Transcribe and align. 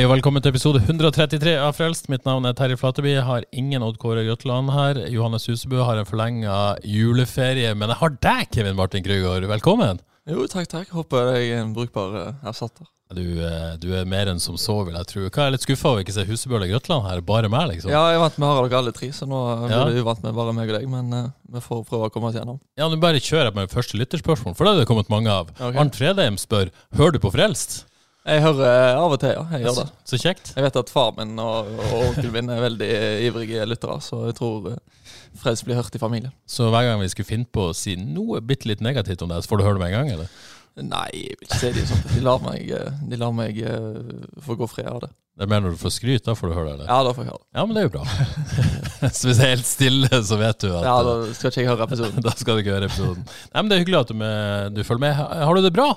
Hei 0.00 0.06
og 0.06 0.14
velkommen 0.14 0.40
til 0.40 0.54
episode 0.54 0.80
133 0.80 1.58
av 1.60 1.74
Frelst. 1.76 2.06
Mitt 2.08 2.22
navn 2.24 2.48
er 2.48 2.54
Terje 2.56 2.78
Flateby. 2.80 3.10
Jeg 3.18 3.24
har 3.26 3.44
ingen 3.52 3.82
Odd 3.84 3.98
Kåre 4.00 4.22
Grøtland 4.24 4.70
her. 4.72 4.96
Johannes 5.12 5.44
Husebø 5.44 5.82
har 5.84 5.98
en 6.00 6.08
forlenga 6.08 6.54
juleferie. 6.88 7.74
Men 7.76 7.92
jeg 7.92 8.00
har 8.00 8.14
deg, 8.24 8.46
Kevin 8.48 8.78
Martin 8.78 9.04
Krygård. 9.04 9.44
Velkommen. 9.50 10.00
Jo, 10.24 10.46
takk, 10.48 10.70
takk. 10.72 10.88
Håper 10.96 11.34
jeg 11.34 11.50
er 11.50 11.60
en 11.66 11.74
brukbar 11.76 12.16
eh, 12.16 12.48
erstatter. 12.48 12.88
Du, 13.12 13.20
eh, 13.44 13.74
du 13.82 13.90
er 13.92 14.08
mer 14.08 14.32
enn 14.32 14.40
som 14.40 14.56
så, 14.56 14.78
vil 14.88 14.96
jeg 14.96 15.10
tro. 15.10 15.26
Hva 15.26 15.50
er 15.50 15.52
litt 15.58 15.68
skuffa 15.68 15.92
over 15.92 16.00
ikke 16.06 16.16
se 16.16 16.24
Husebø 16.30 16.56
eller 16.56 16.72
Grøtland 16.72 17.04
her? 17.04 17.20
Bare 17.20 17.52
meg, 17.52 17.68
liksom? 17.74 17.92
Ja, 17.92 18.06
jeg 18.14 18.24
vant 18.24 18.40
med 18.40 18.48
å 18.48 18.54
ha 18.56 18.64
dere 18.64 18.80
alle 18.80 18.96
tre, 18.96 19.12
så 19.12 19.28
nå 19.28 19.42
Ja. 19.68 19.84
blir 19.84 20.00
du 20.00 20.06
uvant 20.06 20.24
med 20.24 20.40
bare 20.40 20.56
meg 20.56 20.72
og 20.72 20.78
deg. 20.78 20.88
Men 20.88 21.12
uh, 21.12 21.28
vi 21.44 21.60
får 21.66 21.84
prøve 21.92 22.08
å 22.08 22.16
komme 22.16 22.32
oss 22.32 22.40
gjennom. 22.40 22.56
Ja, 22.80 22.88
Nå 22.88 22.96
bare 23.04 23.20
kjører 23.20 23.50
jeg 23.52 23.58
med 23.60 23.76
første 23.76 24.00
lytterspørsmål, 24.00 24.56
for 24.56 24.64
det 24.64 24.72
har 24.72 24.80
det 24.80 24.88
kommet 24.94 25.12
mange 25.12 25.28
av. 25.28 25.52
Okay. 25.60 25.76
Arnt 25.76 26.00
Fredheim 26.00 26.40
spør 26.40 26.72
hører 26.96 27.18
du 27.18 27.20
på 27.20 27.36
Frelst. 27.36 27.82
Jeg 28.20 28.42
hører 28.44 28.98
av 29.00 29.14
og 29.14 29.20
til, 29.22 29.32
ja. 29.32 29.44
Jeg 29.54 29.64
gjør 29.64 29.76
det. 29.78 29.86
Så 30.10 30.18
kjekt. 30.20 30.50
Jeg 30.52 30.64
vet 30.66 30.76
at 30.76 30.92
far 30.92 31.14
min 31.16 31.38
og, 31.40 31.70
og 31.86 31.94
onkelen 32.10 32.34
min 32.34 32.52
er 32.52 32.64
veldig 32.66 32.90
ivrige 33.30 33.64
lyttere, 33.68 33.96
så 34.04 34.26
jeg 34.28 34.36
tror 34.36 34.74
uh, 34.74 35.06
Freds 35.40 35.62
blir 35.64 35.78
hørt 35.78 35.94
i 35.94 36.02
familien. 36.02 36.32
Så 36.44 36.68
hver 36.68 36.84
gang 36.84 37.00
vi 37.00 37.08
skulle 37.08 37.28
finne 37.28 37.48
på 37.48 37.70
å 37.70 37.76
si 37.76 37.94
noe 37.96 38.42
bitte 38.44 38.68
litt 38.68 38.82
negativt 38.84 39.22
om 39.24 39.30
deg, 39.30 39.40
så 39.40 39.52
får 39.52 39.60
du 39.60 39.64
høre 39.64 39.78
det 39.78 39.84
med 39.84 39.92
en 39.92 39.96
gang, 39.96 40.12
eller? 40.18 40.32
Nei, 40.80 41.08
jeg 41.16 41.38
vil 41.38 41.48
ikke 41.48 41.60
si 41.60 41.72
det 41.76 41.86
sånn. 41.88 42.04
De 42.12 42.22
lar 42.24 42.44
meg, 42.44 42.68
eh, 42.76 43.00
de 43.10 43.18
lar 43.20 43.32
meg 43.36 43.58
uh, 43.64 44.36
få 44.44 44.56
gå 44.60 44.68
fri 44.70 44.84
av 44.90 45.00
det. 45.06 45.10
Det 45.40 45.46
er 45.46 45.50
mer 45.54 45.64
når 45.64 45.76
du 45.76 45.80
får 45.80 45.96
skryt, 45.96 46.24
da 46.26 46.36
får 46.36 46.50
du 46.50 46.56
høre 46.58 46.68
det, 46.68 46.74
eller? 46.76 46.90
Ja, 46.92 47.00
da 47.06 47.14
får 47.16 47.24
jeg 47.24 47.32
høre 47.32 47.40
det. 47.40 47.50
Ja, 47.56 47.64
men 47.64 47.76
det 47.76 47.82
er 47.82 47.88
jo 47.88 47.94
bra. 47.96 48.89
så 49.16 49.28
hvis 49.30 49.38
det 49.40 49.44
er 49.46 49.52
helt 49.54 49.66
stille, 49.68 50.08
så 50.28 50.36
vet 50.40 50.58
du 50.64 50.68
at 50.76 50.84
Ja, 50.84 50.96
da 51.06 51.14
skal 51.36 51.50
ikke 51.52 51.62
jeg 51.64 51.68
høre 51.70 51.86
episoden. 51.88 52.22
da 52.26 52.32
skal 52.36 52.56
du 52.58 52.62
ikke 52.64 52.74
høre 52.76 52.88
episoden. 52.90 53.22
Nei, 53.24 53.62
men 53.62 53.70
Det 53.70 53.76
er 53.78 53.82
hyggelig 53.84 54.00
at 54.00 54.10
du, 54.12 54.16
med, 54.20 54.74
du 54.76 54.82
følger 54.84 55.04
med. 55.06 55.14
Har 55.44 55.54
du 55.56 55.62
det 55.64 55.72
bra? 55.76 55.88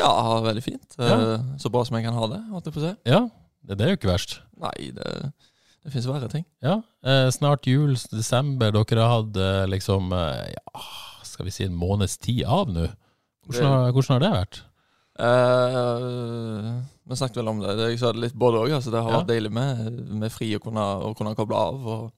Ja, 0.00 0.12
veldig 0.46 0.64
fint. 0.64 0.86
Eh, 0.98 1.10
Ja. 1.10 1.38
Så 1.62 1.72
bra 1.74 1.82
som 1.88 1.96
jeg 1.98 2.06
kan 2.06 2.14
ha 2.18 2.28
det, 2.34 2.40
holdt 2.52 2.70
jeg 2.70 2.76
på 2.76 2.82
å 2.82 2.86
si. 2.86 2.94
Ja, 3.10 3.20
det, 3.66 3.78
det 3.80 3.86
er 3.86 3.94
jo 3.94 3.98
ikke 4.00 4.12
verst. 4.12 4.38
Nei, 4.62 4.90
det, 4.96 5.10
det 5.86 5.92
fins 5.94 6.06
verre 6.10 6.28
ting. 6.32 6.44
Ja, 6.64 6.78
eh, 7.06 7.26
Snart 7.34 7.66
jul, 7.68 7.96
desember. 8.12 8.70
Dere 8.76 9.02
har 9.06 9.20
hatt 9.20 9.36
eh, 9.42 9.64
liksom 9.74 10.12
eh, 10.16 10.54
ja, 10.54 10.86
Skal 11.26 11.46
vi 11.50 11.54
si 11.54 11.66
en 11.66 11.76
måneds 11.76 12.16
tid 12.22 12.44
av 12.46 12.70
nå? 12.72 12.86
Hvordan, 13.46 13.66
har- 13.70 13.92
hvordan 13.94 14.16
har 14.16 14.24
det 14.24 14.32
vært? 14.38 14.62
Eh, 15.16 16.82
vi 17.08 17.16
snakket 17.16 17.38
vel 17.40 17.48
om 17.52 17.60
det. 17.62 17.74
det 17.78 17.86
jeg 17.92 18.00
sa 18.02 18.10
det 18.12 18.22
litt 18.24 18.34
både 18.38 18.62
òg. 18.64 18.72
Altså, 18.78 18.90
det 18.92 19.02
har 19.02 19.10
Ja. 19.12 19.20
vært 19.20 19.30
deilig 19.30 19.52
med, 19.52 19.92
med 20.22 20.32
fri 20.32 20.48
å 20.56 20.60
kunne, 20.62 20.82
å 21.06 21.14
kunne 21.16 21.34
koble 21.38 21.56
av. 21.56 21.86
Og, 21.86 22.12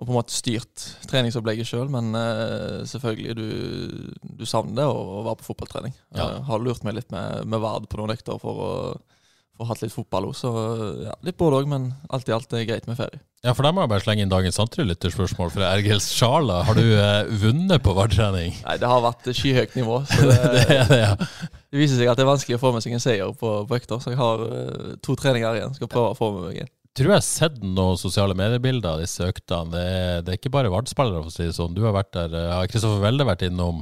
og 0.00 0.06
på 0.08 0.10
en 0.10 0.16
måte 0.16 0.34
styrt 0.34 0.84
treningsopplegget 1.10 1.68
sjøl, 1.68 1.90
men 1.92 2.10
uh, 2.16 2.82
selvfølgelig, 2.88 3.34
du, 3.38 4.22
du 4.40 4.44
savner 4.48 4.80
det 4.80 4.86
å, 4.88 5.00
å 5.20 5.24
være 5.28 5.40
på 5.42 5.50
fotballtrening. 5.50 5.94
Ja. 6.16 6.24
Jeg 6.24 6.46
har 6.48 6.64
lurt 6.64 6.86
meg 6.86 6.96
litt 6.96 7.12
med, 7.14 7.44
med 7.46 7.62
Vard 7.62 7.86
på 7.90 8.00
noen 8.00 8.14
økter 8.16 8.40
for 8.42 8.62
å 8.64 8.70
få 9.62 9.68
hatt 9.68 9.82
litt 9.84 9.94
fotball 9.94 10.30
òg. 10.30 10.34
Så 10.36 10.50
ja, 11.06 11.14
litt 11.26 11.38
både 11.40 11.60
òg, 11.60 11.68
men 11.70 11.90
alt 12.12 12.28
i 12.28 12.34
alt 12.34 12.56
er 12.56 12.66
greit 12.68 12.88
med 12.90 12.98
ferie. 12.98 13.20
Ja, 13.42 13.54
for 13.58 13.66
der 13.66 13.74
må 13.74 13.82
jeg 13.82 13.90
bare 13.90 14.04
slenge 14.04 14.22
inn 14.24 14.30
dagens 14.30 14.60
andre 14.62 14.86
lytterspørsmål 14.86 15.50
fra 15.54 15.72
Ergils 15.74 16.06
Sjala. 16.14 16.60
Har 16.68 16.78
du 16.78 16.84
eh, 16.94 17.30
vunnet 17.42 17.82
på 17.82 17.94
VAR-trening? 17.96 18.54
Nei, 18.62 18.76
det 18.78 18.90
har 18.90 19.02
vært 19.02 19.32
skyhøyt 19.34 19.74
nivå. 19.78 19.98
Så 20.08 20.26
det, 20.30 20.36
det 20.54 20.76
er 20.76 20.92
det, 20.92 21.00
ja. 21.00 21.16
det 21.18 21.80
viser 21.80 21.98
seg 21.98 22.12
at 22.12 22.20
det 22.20 22.26
er 22.26 22.30
vanskelig 22.30 22.58
å 22.58 22.62
få 22.62 22.70
med 22.76 22.84
seg 22.84 22.94
en 22.94 23.02
seier 23.02 23.34
på, 23.38 23.56
på 23.66 23.80
økter, 23.80 24.02
så 24.02 24.14
jeg 24.14 24.20
har 24.20 24.46
uh, 24.46 24.94
to 25.02 25.18
treninger 25.18 25.58
igjen. 25.58 25.74
Skal 25.78 25.90
prøve 25.90 26.14
å 26.14 26.18
få 26.18 26.30
med 26.36 26.48
meg 26.48 26.62
en. 26.64 26.72
Tror 26.92 27.08
jeg 27.08 27.16
har 27.16 27.24
sett 27.24 27.54
noen 27.64 27.96
sosiale 27.96 28.34
mediebilder 28.36 28.94
av 28.98 29.00
disse 29.00 29.24
øktene. 29.24 29.70
Det 29.72 29.82
er, 29.82 30.22
det 30.26 30.34
er 30.34 30.38
ikke 30.40 30.52
bare 30.52 30.68
Vard-spillere, 30.72 31.22
for 31.24 31.30
å 31.30 31.32
si 31.32 31.46
det 31.46 31.54
sånn. 31.56 31.72
Du 31.76 31.80
har 31.86 31.94
vært 31.96 32.10
der. 32.12 32.34
eh, 32.36 32.50
Har 32.52 32.66
Kristoffer 32.68 33.00
Welde 33.00 33.24
vært 33.24 33.46
innom? 33.48 33.78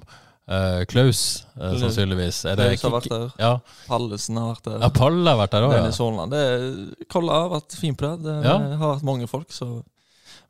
Uh, 0.50 0.82
Klaus, 0.91 1.44
uh, 1.60 1.76
sannsynligvis. 1.78 2.41
Er 2.50 2.56
det 2.59 2.65
Klaus 2.81 2.82
har 2.82 2.94
vært 2.97 3.10
der. 3.12 3.26
Ja. 3.38 3.50
Pallesen 3.87 4.38
har 4.41 4.48
vært 4.56 4.65
der. 4.66 4.78
ja, 4.82 4.88
Palle 4.94 5.31
har 5.31 5.38
vært 5.38 5.53
der 5.54 5.66
òg, 5.66 5.75
Dennis. 5.76 6.00
Det- 6.32 7.06
Kolla 7.12 7.37
har 7.44 7.50
vært 7.53 7.76
fin 7.78 7.94
på 7.94 8.06
det. 8.09 8.22
Det 8.25 8.44
Ja. 8.48 8.56
har 8.59 8.97
vært 8.97 9.03
mange 9.06 9.28
folk, 9.31 9.48
så 9.54 9.69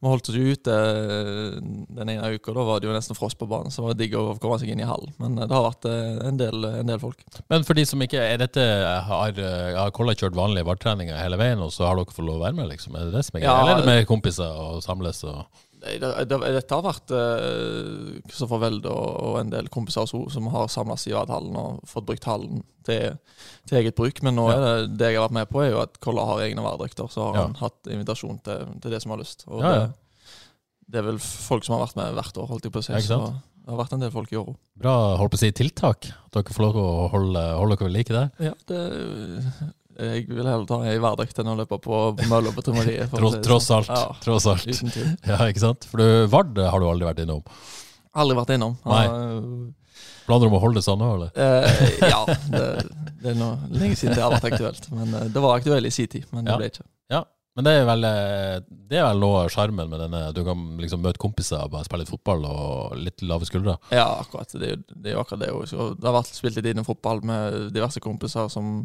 vi 0.00 0.09
holdt 0.09 0.28
oss 0.33 0.37
ute 0.37 0.72
eh, 0.72 1.56
den 1.97 2.09
ene 2.09 2.31
uka. 2.33 2.55
Da 2.56 2.65
var 2.65 2.81
det 2.81 2.88
jo 2.88 2.94
nesten 2.94 3.16
frost 3.19 3.37
på 3.41 3.49
banen, 3.50 3.72
så 3.72 3.83
det 3.83 3.88
var 3.88 3.99
digg 3.99 4.16
å 4.16 4.25
komme 4.41 4.56
seg 4.61 4.72
inn 4.72 4.81
i 4.81 4.88
hallen. 4.88 5.12
Men 5.21 5.37
eh, 5.37 5.49
det 5.49 5.56
har 5.56 5.66
vært 5.66 5.88
eh, 5.91 6.21
en 6.28 6.41
del, 6.41 6.65
en 6.71 6.88
del 6.88 7.03
folk. 7.03 7.21
Men 7.53 7.66
for 7.69 7.77
de 7.77 7.84
som 7.88 8.00
ikke 8.05 8.22
er 8.25 8.41
dette 8.41 8.65
Har, 9.10 9.37
har 9.77 9.93
Kolla 9.97 10.15
kjørt 10.16 10.39
vanlige 10.39 10.65
VAR-treninger 10.69 11.21
hele 11.21 11.41
veien, 11.41 11.60
og 11.60 11.72
så 11.75 11.89
har 11.89 12.00
dere 12.00 12.16
fått 12.16 12.25
lov 12.25 12.41
å 12.41 12.44
være 12.47 12.56
med, 12.56 12.71
liksom? 12.72 12.97
Er 12.97 13.10
det 13.10 13.19
det 13.19 13.27
som 13.28 13.37
er 13.37 13.44
greia? 13.44 13.53
Ja. 13.53 13.60
Eller 13.60 13.77
er 13.77 13.83
det 13.84 13.91
med 13.93 14.09
kompiser 14.09 14.62
og 14.65 14.81
samles 14.87 15.21
og 15.28 15.44
Nei, 15.81 15.95
det, 16.03 16.09
det, 16.29 16.39
dette 16.59 16.77
har 16.77 16.83
vært 16.85 17.13
Kristoffer 18.29 18.61
Welde 18.61 18.91
og, 18.93 19.15
og 19.31 19.39
en 19.41 19.53
del 19.53 19.69
kompiser 19.73 20.03
også, 20.05 20.23
som 20.35 20.49
har 20.53 20.69
samles 20.73 21.07
i 21.09 21.15
Vadhallen 21.17 21.57
og 21.57 21.81
fått 21.89 22.07
brukt 22.11 22.27
hallen 22.29 22.63
til, 22.87 23.15
til 23.69 23.79
eget 23.81 23.97
bruk. 23.97 24.21
Men 24.27 24.37
nå 24.37 24.49
Ja. 24.51 24.57
er 24.59 24.65
det, 24.67 24.99
det 25.01 25.13
jeg 25.13 25.21
har 25.21 25.29
vært 25.29 25.39
med 25.41 25.51
på, 25.53 25.63
er 25.65 25.71
jo 25.73 25.81
at 25.85 25.97
Kolla 26.05 26.27
har 26.29 26.43
egne 26.45 26.65
værdrakter. 26.67 27.09
Så 27.13 27.25
har 27.31 27.39
Ja. 27.39 27.47
han 27.49 27.55
hatt 27.63 27.89
invitasjon 27.89 28.43
til, 28.45 28.67
til 28.83 28.91
det 28.97 29.01
som 29.03 29.15
har 29.17 29.23
lyst. 29.23 29.47
Og 29.49 29.63
Ja, 29.65 29.73
ja. 29.75 29.87
Det, 29.87 29.95
det 30.91 30.99
er 30.99 31.07
vel 31.13 31.19
folk 31.23 31.65
som 31.65 31.77
har 31.79 31.87
vært 31.87 31.97
med 31.97 32.15
hvert 32.19 32.37
år, 32.43 32.47
holdt 32.51 32.65
jeg 32.67 32.73
på 32.75 32.81
å 32.83 32.87
si. 32.91 33.01
Så 33.07 33.19
det 33.31 33.71
har 33.71 33.79
vært 33.79 33.93
en 33.95 34.01
del 34.05 34.11
folk 34.11 34.33
i 34.33 34.37
år 34.41 34.49
òg. 34.51 34.57
Bra 34.81 34.95
holdt 35.21 35.31
på 35.33 35.39
å 35.39 35.45
si 35.45 35.51
tiltak. 35.55 36.09
At 36.27 36.33
dere 36.35 36.53
får 36.57 36.65
lov 36.67 36.77
å 36.83 36.87
holde, 37.13 37.45
holde 37.57 37.77
dere 37.77 37.87
ved 37.89 37.95
like 37.97 38.13
der. 38.17 38.31
Ja, 38.43 38.55
det, 38.67 38.81
jeg 40.00 40.27
vil 40.28 40.47
heller 40.47 40.66
ta 40.71 40.78
ei 40.88 40.97
hverdag 41.03 41.34
enn 41.43 41.50
å 41.53 41.56
løpe 41.61 41.78
på 41.84 41.99
mølla 42.31 42.53
på 42.56 42.65
Trymmeriet. 42.66 43.11
Tross, 43.12 43.34
si 43.37 43.43
tross 43.47 43.66
sånn. 43.71 43.84
alt. 43.84 43.91
Ja, 43.91 44.16
Tross 44.25 44.47
alt. 44.50 44.66
uten 44.66 44.91
tvil. 44.94 45.11
Ja, 45.33 45.38
ikke 45.50 45.65
sant? 45.66 45.84
For 45.91 46.00
du, 46.03 46.27
Vard 46.33 46.56
har 46.59 46.81
du 46.83 46.87
aldri 46.91 47.09
vært 47.11 47.22
innom. 47.27 47.43
Aldri 48.15 48.37
vært 48.41 48.55
innom. 48.56 48.78
Nei. 48.89 49.03
Har, 49.06 49.75
Planer 50.27 50.47
om 50.50 50.55
å 50.55 50.62
holde 50.62 50.78
det 50.78 50.84
sånn 50.87 51.00
nå, 51.03 51.10
eller? 51.16 51.31
Eh, 51.34 52.06
ja, 52.10 52.21
det, 52.53 52.65
det 53.25 53.33
er 53.33 53.37
nå 53.41 53.50
lenge 53.75 53.97
siden 53.99 54.15
det 54.15 54.22
har 54.22 54.33
vært 54.37 54.50
aktuelt. 54.53 54.87
Men 54.94 55.12
eh, 55.19 55.28
det 55.34 55.43
var 55.43 55.56
aktuelt 55.59 55.89
i 55.89 55.93
sin 55.94 56.09
tid, 56.12 56.27
men 56.31 56.44
det 56.47 56.53
Ja. 56.55 56.59
ble 56.60 56.69
ikke. 56.71 56.84
Ja. 57.10 57.25
Men 57.59 57.66
det 57.66 57.72
er 57.81 57.84
vel, 57.89 58.05
eh, 58.06 58.59
det 58.93 59.00
er 59.00 59.09
vel 59.09 59.19
noe 59.25 59.41
av 59.43 59.49
sjarmen 59.50 59.89
med 59.91 59.99
denne. 60.05 60.21
Du 60.37 60.44
kan 60.47 60.60
liksom 60.78 61.03
møte 61.03 61.19
kompiser, 61.21 61.65
bare 61.72 61.83
spille 61.89 62.05
litt 62.05 62.12
fotball 62.12 62.44
og 62.47 62.94
litt 63.03 63.25
lave 63.27 63.49
skuldre. 63.49 63.75
Ja, 63.91 64.05
akkurat. 64.22 64.55
Det, 64.55 64.69
er 64.69 64.77
jo- 64.77 65.00
det 65.03 65.10
er 65.10 65.16
jo 65.16 65.25
akkurat 65.25 65.43
det. 65.43 65.50
Det 65.99 66.06
har 66.06 66.15
vært 66.21 66.31
spilt 66.39 66.60
litt 66.60 66.69
innenfotball 66.71 67.25
med 67.27 67.72
diverse 67.75 67.99
kompiser 68.05 68.47
som, 68.55 68.84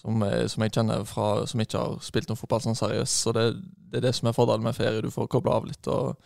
som, 0.00 0.22
er- 0.26 0.46
som 0.52 0.62
jeg 0.66 0.72
kjenner 0.76 1.04
fra 1.08 1.46
som 1.46 1.60
ikke 1.60 1.78
har 1.80 1.98
spilt 2.04 2.28
noe 2.28 2.36
fotball 2.40 2.60
sånn 2.64 2.76
seriøst. 2.78 3.20
Så 3.26 3.32
det, 3.36 3.44
det 3.92 4.00
er 4.02 4.08
det 4.08 4.14
som 4.18 4.28
er 4.28 4.36
fordelen 4.36 4.64
med 4.66 4.74
ferie. 4.76 5.00
Du 5.04 5.10
får 5.14 5.28
koble 5.32 5.52
av 5.54 5.66
litt. 5.68 5.86
og 5.88 6.16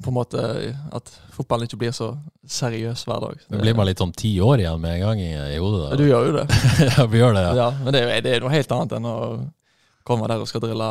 på 0.00 0.08
en 0.08 0.14
måte 0.16 0.40
at 0.96 1.10
fotballen 1.34 1.66
ikke 1.68 1.76
blir 1.82 1.92
så 1.92 2.14
seriøs 2.48 3.02
hver 3.04 3.20
dag. 3.20 3.40
Det 3.50 3.58
blir 3.60 3.74
man 3.76 3.84
litt 3.84 3.98
sånn 4.00 4.14
ti 4.16 4.30
år 4.40 4.62
igjen 4.62 4.80
med 4.80 4.94
en 4.96 5.02
gang 5.02 5.20
i, 5.20 5.32
i 5.54 5.58
hodet. 5.60 5.90
da. 5.90 5.96
Du 6.00 6.06
gjør 6.08 6.28
jo 6.30 6.36
det. 6.38 6.46
ja, 6.96 7.04
vi 7.10 7.18
gjør 7.20 7.34
det, 7.36 7.42
ja. 7.44 7.54
Ja, 7.58 7.66
men 7.84 7.92
det 7.92 8.00
er, 8.06 8.20
det 8.24 8.32
er 8.38 8.40
noe 8.46 8.54
helt 8.54 8.72
annet 8.72 8.94
enn 8.96 9.08
å 9.10 9.16
komme 10.10 10.24
der 10.30 10.40
og 10.40 10.48
skal 10.48 10.62
drille, 10.64 10.86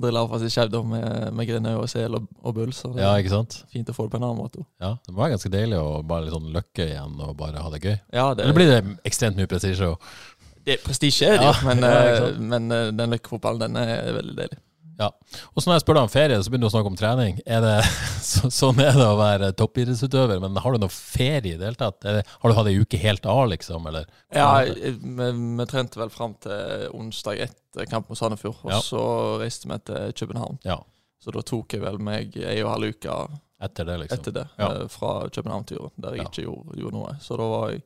drille 0.00 0.22
av 0.22 0.30
fra 0.30 0.38
seg 0.44 0.52
skjevdom 0.54 0.86
med, 0.94 1.08
med 1.34 1.48
Grinøy 1.50 1.74
og 1.82 1.88
sel 1.90 2.14
og, 2.20 2.28
og 2.46 2.54
bull. 2.60 2.70
Så 2.76 2.92
det 2.94 3.02
Ja, 3.02 3.10
er 3.16 3.24
ikke 3.24 3.34
sant? 3.34 3.58
fint 3.74 3.90
å 3.90 3.96
få 3.96 4.06
det 4.06 4.14
på 4.14 4.20
en 4.20 4.28
annen 4.28 4.38
måte. 4.44 4.62
Ja, 4.78 4.92
Det 5.02 5.12
må 5.16 5.24
være 5.24 5.34
ganske 5.34 5.50
deilig 5.52 5.80
å 5.82 5.88
bare 6.06 6.28
litt 6.28 6.36
sånn 6.36 6.52
løkke 6.54 6.86
igjen 6.92 7.18
og 7.26 7.34
bare 7.42 7.64
ha 7.64 7.74
det 7.74 7.82
gøy. 7.82 7.96
Ja, 8.14 8.28
det, 8.38 8.46
Eller 8.46 8.54
blir 8.60 8.70
det 8.70 8.80
ekstremt 9.10 9.36
mye 9.40 9.50
prestisje? 9.50 9.90
og- 9.90 9.98
det 10.68 10.78
prestisje 10.84 11.32
er 11.32 11.38
det 11.40 11.46
jo, 11.48 11.52
Ja, 11.52 11.66
men, 11.66 11.84
ja, 11.84 12.00
eh, 12.30 12.40
men 12.54 12.72
eh, 12.74 12.88
den 12.94 13.14
løkkefotballen 13.16 13.64
den 13.66 13.78
er 13.82 14.10
veldig 14.20 14.36
deilig. 14.38 14.58
Ja. 14.98 15.12
Og 15.54 15.62
så 15.62 15.68
når 15.70 15.76
jeg 15.76 15.82
spør 15.84 15.94
deg 15.94 16.06
om 16.08 16.10
ferie, 16.10 16.36
så 16.42 16.50
begynner 16.50 16.66
du 16.66 16.70
å 16.72 16.74
snakke 16.74 16.90
om 16.90 16.96
trening. 16.98 17.36
Er 17.46 17.60
det, 17.62 17.74
så, 18.26 18.48
sånn 18.50 18.80
er 18.82 18.96
det 18.98 19.04
å 19.06 19.14
være 19.20 19.52
toppidrettsutøver, 19.54 20.40
men 20.42 20.58
har 20.58 20.74
du 20.74 20.80
noe 20.82 20.90
ferie 20.90 21.54
i 21.54 21.58
det 21.60 21.68
hele 21.68 21.78
tatt? 21.78 22.00
Det, 22.02 22.24
har 22.26 22.50
du 22.50 22.56
hatt 22.58 22.70
ei 22.72 22.80
uke 22.82 22.98
helt 22.98 23.28
av, 23.30 23.44
liksom? 23.52 23.86
Eller? 23.86 24.08
Ja, 24.34 24.48
vi, 24.66 24.90
vi 24.98 25.66
trente 25.70 26.02
vel 26.02 26.10
fram 26.10 26.34
til 26.42 26.88
onsdag 26.98 27.44
etter 27.46 27.86
kamp 27.92 28.10
mot 28.10 28.18
Sandefjord, 28.18 28.58
og 28.66 28.74
Ja. 28.74 28.80
så 28.82 29.02
reiste 29.38 29.70
vi 29.70 29.78
til 29.86 30.16
København. 30.24 30.58
Ja, 30.66 30.80
Så 31.22 31.30
da 31.34 31.40
tok 31.46 31.78
jeg 31.78 31.82
vel 31.86 32.02
meg 32.02 32.34
ei 32.42 32.58
og 32.64 32.72
halv 32.74 32.90
uke 32.94 33.14
etter 33.62 33.86
det, 33.86 33.96
liksom. 34.02 34.18
etter 34.18 34.34
det, 34.34 34.44
eh, 34.58 34.84
fra 34.90 35.14
København-turen, 35.34 35.94
der 35.98 36.14
jeg 36.18 36.26
ikke 36.26 36.44
gjorde, 36.48 36.76
gjorde 36.78 36.94
noe. 36.98 37.14
Så 37.22 37.38
da 37.38 37.46
var 37.54 37.70
jeg 37.70 37.82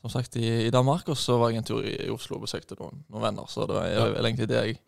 som 0.00 0.10
sagt 0.10 0.36
i, 0.40 0.46
i 0.66 0.70
Danmark, 0.72 1.08
og 1.12 1.16
så 1.20 1.36
var 1.40 1.50
jeg 1.52 1.58
en 1.60 1.64
tur 1.68 1.84
i, 1.84 1.92
i 2.06 2.10
Oslo 2.12 2.38
og 2.38 2.46
besøkte 2.46 2.76
noen, 2.80 3.02
noen 3.12 3.22
venner. 3.28 3.48
Så 3.52 3.66
det 3.68 3.76
er 3.76 4.14
vel 4.14 4.24
egentlig 4.30 4.48
det 4.48 4.60
jeg 4.64 4.78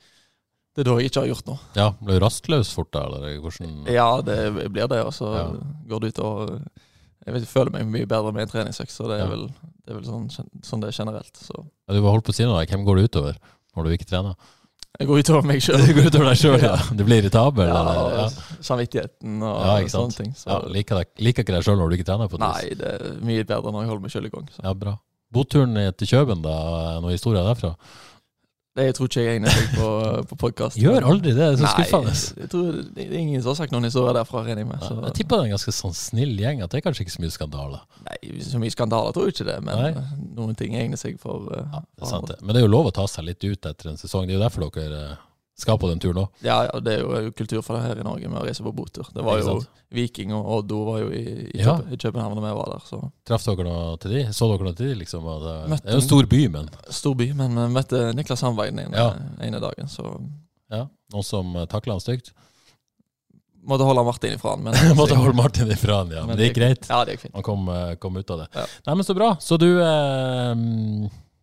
Det 0.72 0.80
er 0.80 0.88
da 0.88 0.94
jeg 0.96 1.10
ikke 1.10 1.20
har 1.20 1.28
gjort 1.28 1.46
noe. 1.50 1.58
Ja, 1.76 1.90
Ble 2.00 2.14
du 2.16 2.22
rastløs 2.24 2.70
fort 2.72 2.88
da, 2.96 3.02
eller 3.04 3.34
hvordan? 3.44 3.74
Ja, 3.92 4.06
det 4.24 4.38
blir 4.72 4.88
det, 4.88 5.02
og 5.04 5.12
så 5.12 5.28
Ja. 5.36 5.42
går 5.90 6.00
det 6.00 6.08
ut 6.14 6.18
og 6.24 6.60
Jeg 7.26 7.34
vet, 7.34 7.42
jeg 7.44 7.48
føler 7.52 7.70
meg 7.70 7.86
mye 7.86 8.06
bedre 8.08 8.32
med 8.32 8.42
en 8.42 8.48
treningsøkt, 8.48 8.90
så 8.90 9.04
det 9.06 9.20
er 9.20 9.24
Ja. 9.24 9.28
vel, 9.30 9.44
det 9.84 9.90
er 9.92 9.94
vel 10.00 10.08
sånn, 10.08 10.24
sånn 10.64 10.80
det 10.80 10.88
er 10.88 11.04
generelt. 11.04 11.36
Så 11.36 11.54
Ja, 11.86 11.94
Du 11.94 12.00
var 12.00 12.10
holdt 12.16 12.24
på 12.24 12.32
å 12.32 12.34
si 12.34 12.42
noe, 12.44 12.64
hvem 12.66 12.84
går 12.84 12.96
det 12.96 13.04
utover 13.12 13.36
når 13.76 13.84
du 13.84 13.90
ikke 13.92 14.08
trener? 14.08 14.34
Jeg 15.00 15.08
går 15.08 15.22
utover 15.22 15.46
meg 15.48 15.62
sjøl. 15.64 15.80
Det 15.86 15.94
går 15.96 16.08
utover 16.10 16.28
deg 16.30 16.38
sjøl, 16.42 16.58
ja. 16.68 16.74
Du 16.92 17.02
blir 17.08 17.22
irritabel? 17.22 17.70
Ja, 17.72 17.80
eller? 17.80 18.18
Ja. 18.18 18.56
samvittigheten 18.62 19.38
og 19.42 19.56
Ja, 19.64 19.76
ikke 19.80 19.94
sant? 19.94 20.12
sånne 20.12 20.18
ting. 20.20 20.34
Så 20.38 20.50
Ja, 20.52 20.58
liker, 20.76 21.00
deg, 21.02 21.10
liker 21.28 21.46
ikke 21.46 21.56
deg 21.56 21.64
sjøl 21.66 21.80
når 21.80 21.88
du 21.90 21.96
ikke 21.98 22.08
trener? 22.10 22.28
på 22.32 22.38
det. 22.38 22.48
nei, 22.52 22.74
det 22.78 22.92
er 22.98 23.06
mye 23.24 23.44
bedre 23.48 23.72
når 23.72 23.82
jeg 23.86 23.92
holder 23.94 24.04
meg 24.06 24.14
sjøl 24.16 24.28
i 24.28 24.32
gang. 24.36 24.46
Så. 24.54 24.62
Ja, 24.66 24.74
bra. 24.84 24.96
Boturen 25.32 25.78
til 25.96 26.10
Kjøben, 26.12 26.42
da? 26.44 26.54
Noen 27.00 27.14
historier 27.16 27.46
derfra? 27.46 27.72
Det 28.72 28.86
jeg 28.86 28.94
tror 28.96 29.08
ikke 29.10 29.22
jeg 29.22 29.36
egner 29.36 29.52
seg 29.52 29.72
på, 29.76 29.86
på 30.30 30.36
podkast. 30.40 30.78
Gjør 30.80 31.04
aldri 31.10 31.34
det, 31.34 31.42
det 31.42 31.48
er 31.50 31.58
så 31.60 31.72
skuffende. 31.74 32.12
Jeg 32.40 32.48
tror 32.54 32.78
det 32.96 33.04
er 33.04 33.16
ingen 33.18 33.42
som 33.44 33.50
har 33.52 33.58
sagt 33.58 33.74
noen 33.74 33.84
historier 33.84 34.16
derfra, 34.16 34.44
regner 34.46 34.62
jeg 34.62 34.68
med. 34.70 34.86
Så. 34.86 34.96
Jeg 35.10 35.16
tipper 35.18 35.42
det 35.42 35.44
er 35.44 35.50
en 35.50 35.54
ganske 35.58 35.74
sånn 35.76 35.96
snill 35.98 36.32
gjeng, 36.40 36.62
at 36.64 36.72
det 36.72 36.80
er 36.80 36.86
kanskje 36.86 37.04
ikke 37.04 37.14
så 37.18 37.24
mye 37.24 37.34
skandaler. 37.34 37.82
Nei, 38.06 38.16
så 38.48 38.62
mye 38.62 38.72
skandaler 38.72 39.12
tror 39.12 39.28
jeg 39.28 39.36
ikke 39.36 39.48
det, 39.50 39.58
men 39.68 39.82
Nei. 39.82 40.06
noen 40.38 40.56
ting 40.56 40.78
egner 40.80 41.00
seg 41.00 41.20
for, 41.20 41.50
uh, 41.52 41.66
Ja, 41.66 41.82
det 41.84 42.06
er 42.06 42.12
sant 42.14 42.32
det. 42.32 42.38
Men 42.40 42.56
det 42.56 42.62
er 42.62 42.66
jo 42.66 42.72
lov 42.72 42.88
å 42.88 42.94
ta 42.96 43.04
seg 43.12 43.28
litt 43.28 43.44
ut 43.44 43.68
etter 43.74 43.92
en 43.92 44.00
sesong. 44.00 44.24
Det 44.24 44.32
er 44.32 44.40
jo 44.40 44.46
derfor 44.46 44.64
dere 44.72 45.02
eh, 45.10 45.20
skal 45.62 45.78
på 45.80 45.88
den 45.90 46.00
turen 46.02 46.24
òg. 46.24 46.42
Ja, 46.44 46.58
ja, 46.68 46.80
det 46.82 46.98
er 46.98 47.04
jo 47.06 47.30
kultur 47.38 47.62
for 47.64 47.78
det 47.78 47.84
her 47.86 48.02
i 48.02 48.04
Norge 48.06 48.28
med 48.28 48.40
å 48.40 48.44
reise 48.46 48.64
på 48.66 48.72
botur. 48.76 49.08
Det 49.14 49.24
var 49.24 49.40
jo? 49.40 49.60
Viking 49.92 50.30
og 50.36 50.46
Oddo 50.58 50.78
var 50.88 51.00
jo 51.02 51.08
i, 51.12 51.22
i, 51.52 51.60
Ja. 51.62 51.74
København 51.78 52.38
da 52.38 52.44
vi 52.46 52.52
var 52.56 52.70
der. 52.72 52.84
Så 52.88 53.00
Traff 53.28 53.44
dere 53.48 53.66
noe 53.68 53.96
til 54.00 54.14
de? 54.16 54.22
Så 54.32 54.48
dere 54.50 54.68
noe 54.68 54.76
til 54.78 54.88
de, 54.92 54.94
liksom? 55.02 55.26
Det, 55.44 55.56
Møtte 55.72 55.84
det 55.86 55.92
er 55.92 55.98
jo 55.98 56.02
en 56.02 56.06
stor 56.08 56.28
by, 56.32 56.40
men 56.54 56.70
Stor 57.00 57.16
by, 57.18 57.26
men 57.42 57.58
vi 57.60 57.66
møtte 57.76 58.00
Niklas 58.16 58.40
Sandberg 58.44 58.72
den 58.76 58.96
Ja. 58.96 59.10
ene 59.44 59.60
dagen, 59.62 59.90
så 59.92 60.06
ja, 60.72 60.86
noen 61.12 61.26
som 61.28 61.52
uh, 61.58 61.66
takla 61.68 61.98
han 61.98 62.00
stygt. 62.00 62.32
måtte 63.68 63.84
holde 63.86 64.02
Martin 64.08 64.32
ifra 64.34 64.54
han. 64.56 64.62
Men, 64.64 64.74
Måtte 64.98 65.14
holde 65.20 65.36
Martin 65.36 65.70
ifra 65.70 66.00
han, 66.00 66.10
ja. 66.16 66.24
Men 66.26 66.36
det 66.40 66.48
gikk 66.48 66.56
greit. 66.56 66.88
Ja, 66.88 67.04
det 67.04 67.14
gikk 67.18 67.26
fint. 67.28 67.34
Han 67.36 67.44
kom, 67.46 67.68
eh, 67.68 67.92
kom 68.00 68.16
ut 68.16 68.30
av 68.32 68.40
det. 68.42 68.48
Ja. 68.56 68.64
Nei, 68.88 68.94
men 68.98 69.04
Så 69.06 69.14
bra. 69.14 69.28
Så 69.44 69.58
du 69.60 69.68
eh, 69.78 70.54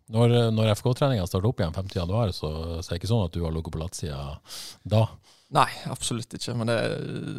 Når, 0.09 0.35
når 0.56 0.71
FK-treninga 0.79 1.27
starter 1.29 1.51
opp 1.51 1.59
igjen 1.61 1.75
5. 1.75 1.89
januar, 2.00 2.31
så, 2.33 2.50
så 2.79 2.88
er 2.88 2.95
det 2.95 3.01
ikke 3.03 3.11
sånn 3.11 3.27
at 3.27 3.35
du 3.35 3.44
har 3.45 3.53
ligget 3.53 3.75
på 3.75 3.81
latsida 3.81 4.23
da? 4.81 5.03
Nei, 5.53 5.69
absolutt 5.89 6.33
ikke. 6.38 6.56
Men 6.57 6.69
det, 6.69 6.79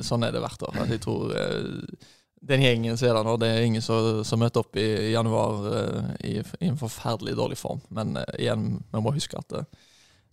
sånn 0.06 0.26
er 0.26 0.34
det 0.34 0.42
hvert 0.42 0.64
år. 0.66 0.80
Jeg 0.90 1.02
tror 1.02 1.34
eh, 1.34 2.08
den 2.50 2.64
gjengen 2.64 2.98
som 2.98 3.10
er 3.10 3.18
der 3.18 3.26
nå, 3.26 3.36
det 3.40 3.50
er 3.52 3.66
ingen 3.66 3.84
som, 3.84 4.22
som 4.26 4.40
møter 4.42 4.64
opp 4.64 4.78
i, 4.80 4.88
januar 5.12 5.68
eh, 5.70 6.10
i, 6.30 6.34
i 6.40 6.70
en 6.70 6.78
forferdelig 6.80 7.36
dårlig 7.38 7.58
form. 7.60 7.82
Men 7.94 8.16
eh, 8.18 8.34
igjen, 8.46 8.72
vi 8.90 9.04
må 9.04 9.14
huske 9.14 9.38
at 9.38 9.60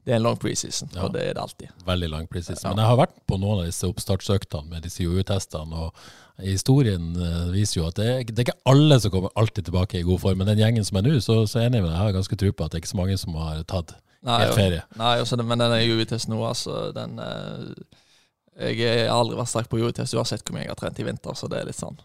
det, 0.08 0.14
er 0.14 0.22
en 0.22 0.24
lang 0.24 0.38
preseason, 0.40 0.88
Ja. 0.96 1.02
og 1.04 1.12
det 1.18 1.26
er 1.28 1.34
det 1.36 1.42
alltid. 1.44 1.72
Veldig 1.86 2.08
lang 2.14 2.28
preseason. 2.32 2.64
Ja. 2.64 2.72
Men 2.72 2.80
jeg 2.86 2.92
har 2.94 3.00
vært 3.02 3.18
på 3.28 3.38
noen 3.42 3.60
av 3.60 3.68
disse 3.68 3.90
oppstartsøktene 3.92 4.72
med 4.72 4.86
disse 4.88 5.04
jojo-testene, 5.04 5.82
og 5.84 6.46
historien 6.46 7.10
eh, 7.20 7.48
viser 7.52 7.82
jo 7.82 7.88
at 7.90 7.98
det, 8.00 8.08
det 8.32 8.40
er 8.40 8.46
ikke 8.46 8.60
alle 8.72 9.00
som 9.04 9.12
kommer 9.12 9.34
alltid 9.36 9.68
tilbake 9.68 10.00
i 10.00 10.06
god 10.08 10.22
form. 10.24 10.38
Men 10.40 10.48
den 10.54 10.62
gjengen 10.62 10.86
som 10.88 11.00
er 11.02 11.08
nå, 11.10 11.18
så, 11.20 11.42
så 11.44 11.60
er 11.60 11.66
jeg 11.66 11.74
enig 11.74 11.82
med 11.84 11.90
deg. 11.92 11.98
Jeg 11.98 12.06
har 12.06 12.16
ganske 12.22 12.38
tro 12.40 12.52
på 12.54 12.66
at 12.68 12.72
det 12.72 12.80
er 12.80 12.84
ikke 12.86 12.94
så 12.94 13.00
mange 13.02 13.18
som 13.20 13.36
har 13.42 13.64
tatt 13.68 13.96
Nei, 14.28 14.38
helt 14.46 14.58
ferie. 14.58 14.84
Nei, 15.00 15.14
også, 15.24 15.38
men 15.44 15.62
den 15.62 15.76
UV-testen 15.92 16.34
nå, 16.34 16.40
altså, 16.48 16.78
den 16.96 17.20
eh, 17.22 18.78
Jeg 18.78 19.10
har 19.10 19.14
aldri 19.18 19.38
vært 19.38 19.52
sterk 19.52 19.68
på 19.72 19.82
UV-test 19.82 20.16
uansett 20.18 20.42
hvor 20.48 20.56
mye 20.58 20.64
jeg 20.66 20.72
har 20.74 20.80
trent 20.80 21.00
i 21.04 21.06
vinter, 21.06 21.36
så 21.38 21.50
det 21.52 21.60
er 21.60 21.68
litt 21.70 21.78
sånn 21.78 22.00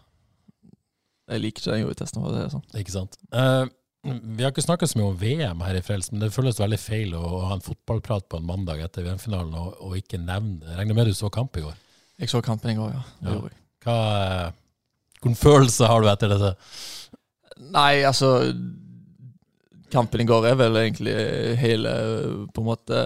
Jeg 1.31 1.41
liker 1.41 1.63
ikke 1.63 1.71
den 1.77 1.87
UV-testen, 1.87 2.19
for 2.21 2.29
å 2.29 2.35
si 2.35 2.43
det 2.43 2.51
sånn. 2.53 2.65
Ikke 2.83 2.93
sant? 2.93 3.17
Eh, 3.31 3.63
vi 4.03 4.43
har 4.43 4.51
ikke 4.51 4.65
snakka 4.65 4.87
så 4.89 4.99
mye 4.99 5.11
om 5.13 5.19
VM 5.19 5.61
her 5.63 5.77
i 5.79 5.83
Frelst, 5.85 6.11
men 6.11 6.19
det 6.19 6.33
føles 6.35 6.59
veldig 6.59 6.79
feil 6.81 7.13
å, 7.15 7.23
ha 7.47 7.55
en 7.55 7.63
fotballprat 7.63 8.27
på 8.27 8.39
en 8.39 8.47
mandag 8.47 8.81
etter 8.83 9.05
VM-finalen 9.05 9.55
og, 9.55 9.77
og 9.79 9.95
ikke 9.99 10.19
nevne 10.19 10.59
det. 10.59 10.75
Regner 10.75 10.97
med 10.97 11.07
du 11.07 11.15
så 11.15 11.31
kamp 11.31 11.55
i 11.55 11.63
går. 11.63 11.77
Jeg 12.19 12.31
så 12.31 12.41
kampen 12.43 12.73
i 12.73 12.77
går, 12.77 12.91
ja. 12.93 13.03
Ja. 13.23 13.37
Hva, 13.83 13.97
Hvilken 15.23 15.39
følelse 15.39 15.87
har 15.87 16.03
du 16.03 16.09
etter 16.11 16.33
dette? 16.33 16.51
Nei, 17.71 18.03
altså 18.03 18.35
Kampen 19.93 20.23
i 20.23 20.27
går 20.27 20.49
er 20.49 20.57
vel 20.57 20.75
egentlig 20.81 21.13
hele 21.61 21.91
på 22.51 22.63
en 22.63 22.67
måte 22.67 22.99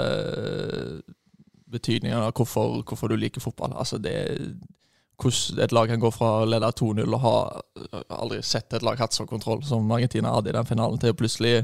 betydningen 1.68 2.24
av 2.24 2.32
hvorfor, 2.32 2.80
hvorfor 2.88 3.12
du 3.12 3.18
liker 3.20 3.44
fotball. 3.44 3.76
Altså 3.76 4.00
det 4.00 4.16
Hvordan 5.18 5.64
et 5.64 5.74
lag 5.74 5.90
kan 5.90 6.02
gå 6.02 6.12
fra 6.14 6.28
å 6.42 6.46
lede 6.46 6.68
2-0 6.78 7.16
og 7.16 7.24
ha 7.24 7.38
aldri 8.20 8.44
sett 8.46 8.76
et 8.78 8.86
lag 8.86 9.00
hatt 9.02 9.16
sånn 9.18 9.30
kontroll 9.30 9.64
som 9.66 9.90
Argentina 9.92 10.36
hadde 10.36 10.52
i 10.52 10.58
den 10.58 10.70
finalen, 10.70 11.00
til 11.02 11.16
plutselig 11.18 11.64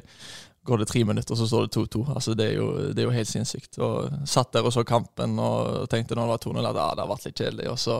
går 0.63 0.79
det 0.79 0.87
tre 0.89 1.03
minutter, 1.05 1.35
så 1.35 1.47
står 1.47 1.67
det 1.67 1.75
2-2. 1.75 2.03
Altså 2.15 2.33
det, 2.39 2.47
er 2.49 2.55
jo, 2.57 2.67
det 2.95 3.03
er 3.03 3.09
jo 3.09 3.15
helt 3.15 3.29
sinnssykt. 3.29 3.77
Og 3.83 4.27
Satt 4.29 4.53
der 4.55 4.65
og 4.65 4.73
så 4.73 4.85
kampen 4.87 5.35
og 5.41 5.89
tenkte 5.91 6.15
når 6.15 6.23
det 6.23 6.33
var 6.33 6.45
2-0 6.47 6.69
at 6.69 6.79
ah, 6.79 6.93
det 6.95 7.03
har 7.03 7.11
vært 7.11 7.27
litt 7.27 7.41
kjedelig. 7.43 7.67
Og 7.73 7.79
så 7.83 7.99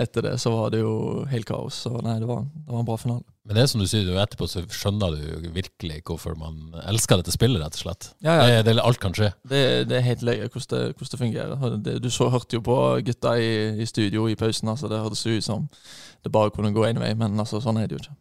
etter 0.00 0.28
det 0.28 0.36
så 0.38 0.54
var 0.54 0.70
det 0.72 0.84
jo 0.84 0.94
helt 1.30 1.48
kaos. 1.50 1.82
Så 1.86 1.92
nei, 2.04 2.20
det 2.22 2.30
var, 2.30 2.46
det 2.46 2.70
var 2.70 2.84
en 2.84 2.88
bra 2.88 2.98
finale. 3.00 3.29
Men 3.48 3.56
det 3.56 3.62
er 3.62 3.68
som 3.72 3.80
du 3.80 3.86
sier, 3.88 4.04
du 4.04 4.18
etterpå 4.20 4.46
så 4.50 4.60
skjønner 4.68 5.14
du 5.16 5.46
virkelig 5.54 6.02
hvorfor 6.06 6.34
man 6.38 6.74
elsker 6.90 7.18
dette 7.18 7.32
spillet, 7.32 7.62
rett 7.62 7.78
og 7.78 7.82
slett. 7.86 8.10
Ja, 8.20 8.34
ja. 8.36 8.58
Det, 8.60 8.74
det, 8.76 8.84
alt 8.84 9.00
kan 9.00 9.16
skje. 9.16 9.30
Det, 9.48 9.62
det 9.88 9.96
er 9.96 10.04
helt 10.04 10.24
løye 10.28 10.48
hvordan 10.50 10.68
det, 10.74 10.82
hvordan 10.92 11.12
det 11.14 11.20
fungerer. 11.22 11.76
Det, 11.86 11.94
du 12.04 12.10
så, 12.12 12.28
hørte 12.30 12.58
jo 12.58 12.64
på 12.66 12.76
gutta 13.06 13.32
i, 13.40 13.50
i 13.80 13.88
studio 13.88 14.28
i 14.28 14.36
pausen. 14.38 14.68
altså 14.68 14.90
Det 14.92 15.00
hørtes 15.00 15.24
ut 15.26 15.46
som 15.46 15.70
det 16.20 16.32
bare 16.34 16.52
kunne 16.52 16.74
gå 16.76 16.84
én 16.84 17.00
vei, 17.00 17.14
men 17.16 17.40
altså, 17.40 17.62
sånn 17.64 17.80
er 17.80 17.88
det 17.88 17.96
jo 17.96 18.02
ikke. 18.04 18.18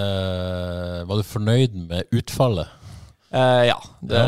Eh, 0.00 1.02
var 1.04 1.20
du 1.20 1.28
fornøyd 1.28 1.76
med 1.90 2.16
utfallet? 2.16 2.72
Eh, 3.32 3.66
ja, 3.68 3.76
det, 4.00 4.22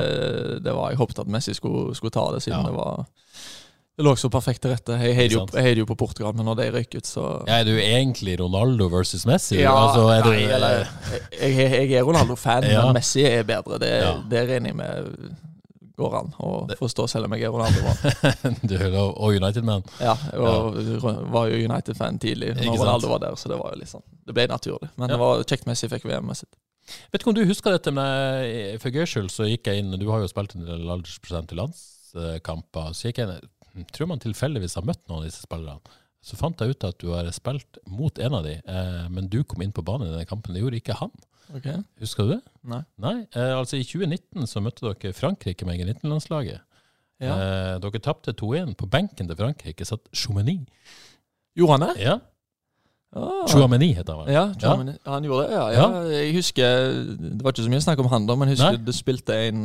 det 0.65 0.73
var 0.73 0.93
Jeg 0.93 1.01
håpet 1.01 1.19
at 1.25 1.29
Messi 1.33 1.57
skulle, 1.57 1.95
skulle 1.97 2.13
ta 2.13 2.29
det, 2.35 2.43
siden 2.45 2.61
Ja. 2.61 2.69
det 2.69 2.77
var 2.77 3.07
Det 3.95 4.03
lå 4.03 4.17
så 4.19 4.27
perfekt 4.33 4.59
til 4.65 4.73
rette. 4.75 4.97
Jeg 4.99 5.15
heier 5.15 5.31
jo, 5.31 5.45
jo 5.79 5.87
på 5.87 5.95
Portugal, 5.95 6.33
men 6.35 6.49
når 6.49 6.57
de 6.59 6.65
røyk 6.75 6.97
ut, 6.99 7.07
så 7.07 7.25
Ja, 7.47 7.61
er 7.61 7.65
du 7.69 7.77
egentlig 7.79 8.35
Ronaldo 8.41 8.89
versus 8.91 9.23
Messi? 9.27 9.61
Ja, 9.61 9.71
altså, 9.71 10.09
er 10.11 10.23
du, 10.27 10.33
eller 10.35 10.89
Jeg, 11.39 11.55
jeg, 11.55 11.93
er 12.01 12.03
Ronaldo-fan, 12.03 12.67
Ja. 12.73 12.83
men 12.89 12.99
Messi 12.99 13.23
er 13.29 13.45
bedre. 13.47 13.79
Det, 13.79 13.93
Ja. 14.03 14.17
det 14.31 14.49
regner 14.49 14.73
jeg 14.73 14.77
med 14.77 15.37
går 15.95 16.15
an 16.19 16.33
å 16.43 16.49
forstå, 16.75 17.07
selv 17.07 17.29
om 17.29 17.37
jeg 17.39 17.47
er 17.47 17.55
Ronaldo-fan. 17.55 18.57
du, 18.69 18.75
er 18.75 18.97
og 18.99 19.31
United-man. 19.31 19.85
Ja, 20.03 20.17
og 20.43 20.75
var 21.31 21.47
jo 21.53 21.61
United-fan 21.69 22.19
tidlig 22.19 22.51
Ikke 22.57 22.65
når 22.67 22.75
sant? 22.75 22.81
Ronaldo 22.83 23.13
var 23.15 23.23
der, 23.29 23.37
så 23.39 23.53
det 23.53 23.61
var 23.63 23.79
jo 23.79 23.87
sånn 23.93 24.03
Det 24.27 24.35
ble 24.35 24.49
naturlig. 24.51 24.91
Men 24.97 25.07
Ja. 25.07 25.15
det 25.15 25.21
var 25.23 25.45
kjekt 25.47 25.69
Messi 25.71 25.87
fikk 25.93 26.09
VM-et 26.11 26.43
sitt. 26.43 26.51
Vet 27.13 27.23
ikke 27.23 27.31
om 27.31 27.39
du 27.39 27.45
husker 27.47 27.71
dette, 27.79 27.95
men 27.95 28.75
for 28.83 28.91
gøy 28.91 29.07
skyld 29.07 29.31
så 29.33 29.47
gikk 29.49 29.71
jeg 29.71 29.85
inn 29.85 29.95
Du 30.03 30.11
har 30.11 30.19
jo 30.21 30.27
spilt 30.29 30.53
en 30.59 30.67
del 30.67 30.83
aldersprosent 30.91 31.55
i 31.55 31.57
landskamper. 31.63 32.91
Så 32.93 33.09
gikk 33.09 33.23
jeg 33.23 33.31
inn 33.31 33.49
Tror 33.93 34.07
man 34.11 34.21
tilfeldigvis 34.23 34.75
har 34.79 34.85
møtt 34.87 35.03
noen 35.09 35.23
av 35.23 35.29
disse 35.29 35.43
spillerne. 35.45 35.81
Så 36.25 36.39
fant 36.41 36.61
jeg 36.63 36.73
ut 36.73 36.85
at 36.89 36.99
du 37.03 37.11
har 37.13 37.27
spilt 37.37 37.79
mot 37.91 38.19
en 38.19 38.35
av 38.39 38.45
de, 38.47 38.55
eh, 38.65 39.09
men 39.13 39.27
du 39.29 39.43
kom 39.45 39.61
inn 39.63 39.73
på 39.77 39.83
banen 39.85 40.09
i 40.09 40.13
denne 40.15 40.29
kampen. 40.29 40.55
Det 40.55 40.63
gjorde 40.63 40.79
ikke 40.81 40.97
han. 40.97 41.11
Okay. 41.55 41.77
Husker 42.01 42.25
du 42.25 42.31
det? 42.37 42.41
Nei. 42.65 42.83
Nei, 43.05 43.17
eh, 43.37 43.53
altså 43.59 43.77
I 43.77 43.85
2019 43.85 44.47
så 44.49 44.63
møtte 44.65 44.87
dere 44.87 45.13
Frankrike 45.13 45.67
med 45.69 45.83
G19-landslaget. 45.83 46.63
Ja. 47.21 47.35
Eh, 47.35 47.75
dere 47.85 48.01
tapte 48.01 48.33
2-1. 48.33 48.73
På 48.81 48.89
benken 48.91 49.29
til 49.29 49.37
Frankrike 49.37 49.85
satt 49.85 50.09
Choumeny. 50.17 50.61
Gjorde 51.59 51.77
han 51.79 51.89
det? 51.91 51.99
Ja, 52.07 52.21
Ah. 53.15 53.47
Chouameni 53.47 53.93
heter 53.95 54.17
han. 54.17 54.25
vel? 54.27 54.35
Ja, 54.35 54.41
ja, 54.59 54.71
han 55.07 55.23
gjorde 55.23 55.45
det, 55.47 55.55
ja, 55.55 55.67
ja. 55.71 55.85
Jeg 56.11 56.33
husker 56.35 56.65
Det 57.15 57.45
var 57.45 57.53
ikke 57.53 57.63
så 57.63 57.71
mye 57.71 57.85
snakk 57.85 58.01
om 58.03 58.09
han, 58.11 58.25
da, 58.27 58.35
men 58.35 58.49
jeg 58.51 58.57
husker 58.59 58.75
Nei. 58.75 58.85
det 58.89 58.95
spilte 58.97 59.37
en 59.53 59.61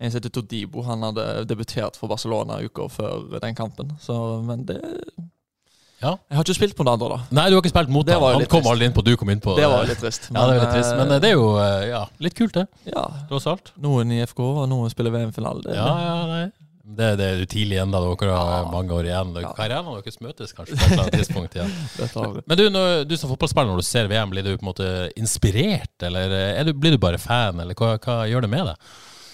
en 0.00 0.10
som 0.10 0.16
heter 0.20 0.32
Todibo. 0.32 0.82
Han 0.86 1.02
hadde 1.04 1.26
debutert 1.50 1.98
for 2.00 2.08
Barcelona 2.08 2.56
uka 2.64 2.88
før 2.88 3.26
den 3.42 3.54
kampen. 3.58 3.92
Så, 4.00 4.16
men 4.46 4.64
det 4.68 4.80
Ja. 6.00 6.14
Jeg 6.30 6.38
har 6.38 6.46
ikke 6.46 6.56
spilt 6.56 6.76
på 6.78 6.84
det 6.88 6.92
andre, 6.94 7.08
da. 7.12 7.18
Nei, 7.36 7.42
du 7.50 7.58
har 7.58 7.60
ikke 7.60 7.74
spilt 7.74 7.90
mot 7.92 8.06
Det 8.08 8.16
han. 8.16 8.46
Kom 8.48 8.64
aldri 8.70 8.86
inn 8.88 8.94
på, 8.96 9.04
du 9.04 9.12
kom 9.20 9.28
inn 9.34 9.42
på. 9.44 9.52
Det 9.58 9.66
var 9.68 9.84
litt 9.84 10.00
trist. 10.00 10.30
Ja, 10.32 10.46
det 10.48 10.54
var 10.56 10.62
litt 10.64 10.72
trist. 10.78 10.94
Men 10.96 11.10
eh, 11.10 11.18
eh, 11.18 11.20
det 11.20 11.28
er 11.28 11.36
jo 11.36 11.50
eh, 11.60 11.84
ja, 11.90 12.00
litt 12.24 12.38
kult, 12.38 12.56
det. 12.56 12.64
Ja. 12.88 13.02
Tross 13.28 13.46
alt. 13.52 13.68
Noen 13.76 14.14
i 14.16 14.22
FK, 14.24 14.40
og 14.62 14.64
noen 14.72 14.88
spiller 14.88 15.12
VM-finale. 15.12 15.76
Ja, 15.76 15.90
ja, 16.06 16.16
nei. 16.30 16.46
Det, 16.90 17.10
det 17.20 17.26
er 17.26 17.42
jo 17.44 17.50
tidlig 17.52 17.76
ennå, 17.82 18.00
dere 18.16 18.32
har 18.32 18.64
Ja. 18.64 18.70
mange 18.72 18.96
år 18.96 19.10
igjen. 19.10 19.36
Ja. 19.44 19.52
Karrieren 19.54 19.92
deres 20.00 20.16
møtes 20.24 20.56
kanskje 20.56 20.74
på 20.80 20.80
et 20.80 20.90
eller 20.96 21.04
annet 21.04 21.18
tidspunkt 21.20 21.54
igjen. 21.60 21.76
Men 22.48 22.58
du, 22.58 22.64
når, 22.72 23.04
du 23.04 23.14
som 23.20 23.30
fotballspiller, 23.30 23.68
når 23.70 23.84
du 23.84 23.88
ser 23.90 24.08
VM, 24.10 24.32
blir 24.32 24.48
du 24.48 24.54
på 24.56 24.64
en 24.64 24.70
måte 24.72 24.88
inspirert, 25.20 25.92
eller 26.08 26.32
er 26.32 26.64
du, 26.64 26.72
blir 26.72 26.96
du 26.96 26.98
bare 26.98 27.20
fan, 27.20 27.60
eller 27.60 27.76
hva, 27.76 27.92
hva 28.00 28.22
gjør 28.32 28.48
det 28.48 28.50
med 28.56 28.72
deg? 28.72 28.90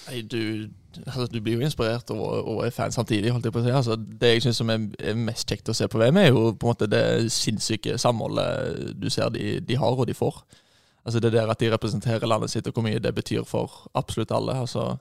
Nei, 0.07 0.21
du, 0.23 0.69
altså, 1.05 1.27
du 1.31 1.41
blir 1.43 1.59
jo 1.59 1.67
inspirert 1.67 2.11
og, 2.15 2.21
og 2.47 2.61
er 2.67 2.75
fan 2.75 2.95
samtidig, 2.95 3.33
holdt 3.35 3.49
jeg 3.49 3.55
på 3.55 3.63
å 3.63 3.65
si. 3.65 3.73
Altså, 3.75 3.97
det 3.97 4.35
jeg 4.35 4.45
syns 4.47 4.61
er, 4.63 4.85
er 5.11 5.19
mest 5.19 5.49
kjekt 5.51 5.73
å 5.73 5.77
se 5.77 5.89
på 5.91 6.01
VM, 6.01 6.21
er 6.21 6.31
jo 6.31 6.53
på 6.53 6.69
en 6.69 6.75
måte 6.75 6.91
det 6.91 7.03
sinnssyke 7.35 7.99
samholdet 7.99 8.95
du 9.01 9.09
ser 9.11 9.33
de, 9.35 9.57
de 9.67 9.81
har 9.81 9.99
og 9.99 10.07
de 10.09 10.15
får. 10.17 10.39
Altså 11.07 11.21
Det 11.23 11.33
der 11.33 11.51
at 11.51 11.61
de 11.63 11.71
representerer 11.71 12.27
landet 12.27 12.51
sitt, 12.51 12.67
og 12.67 12.75
hvor 12.75 12.87
mye 12.87 13.03
det 13.03 13.15
betyr 13.15 13.45
for 13.47 13.87
absolutt 13.95 14.35
alle. 14.35 14.59
altså 14.67 14.97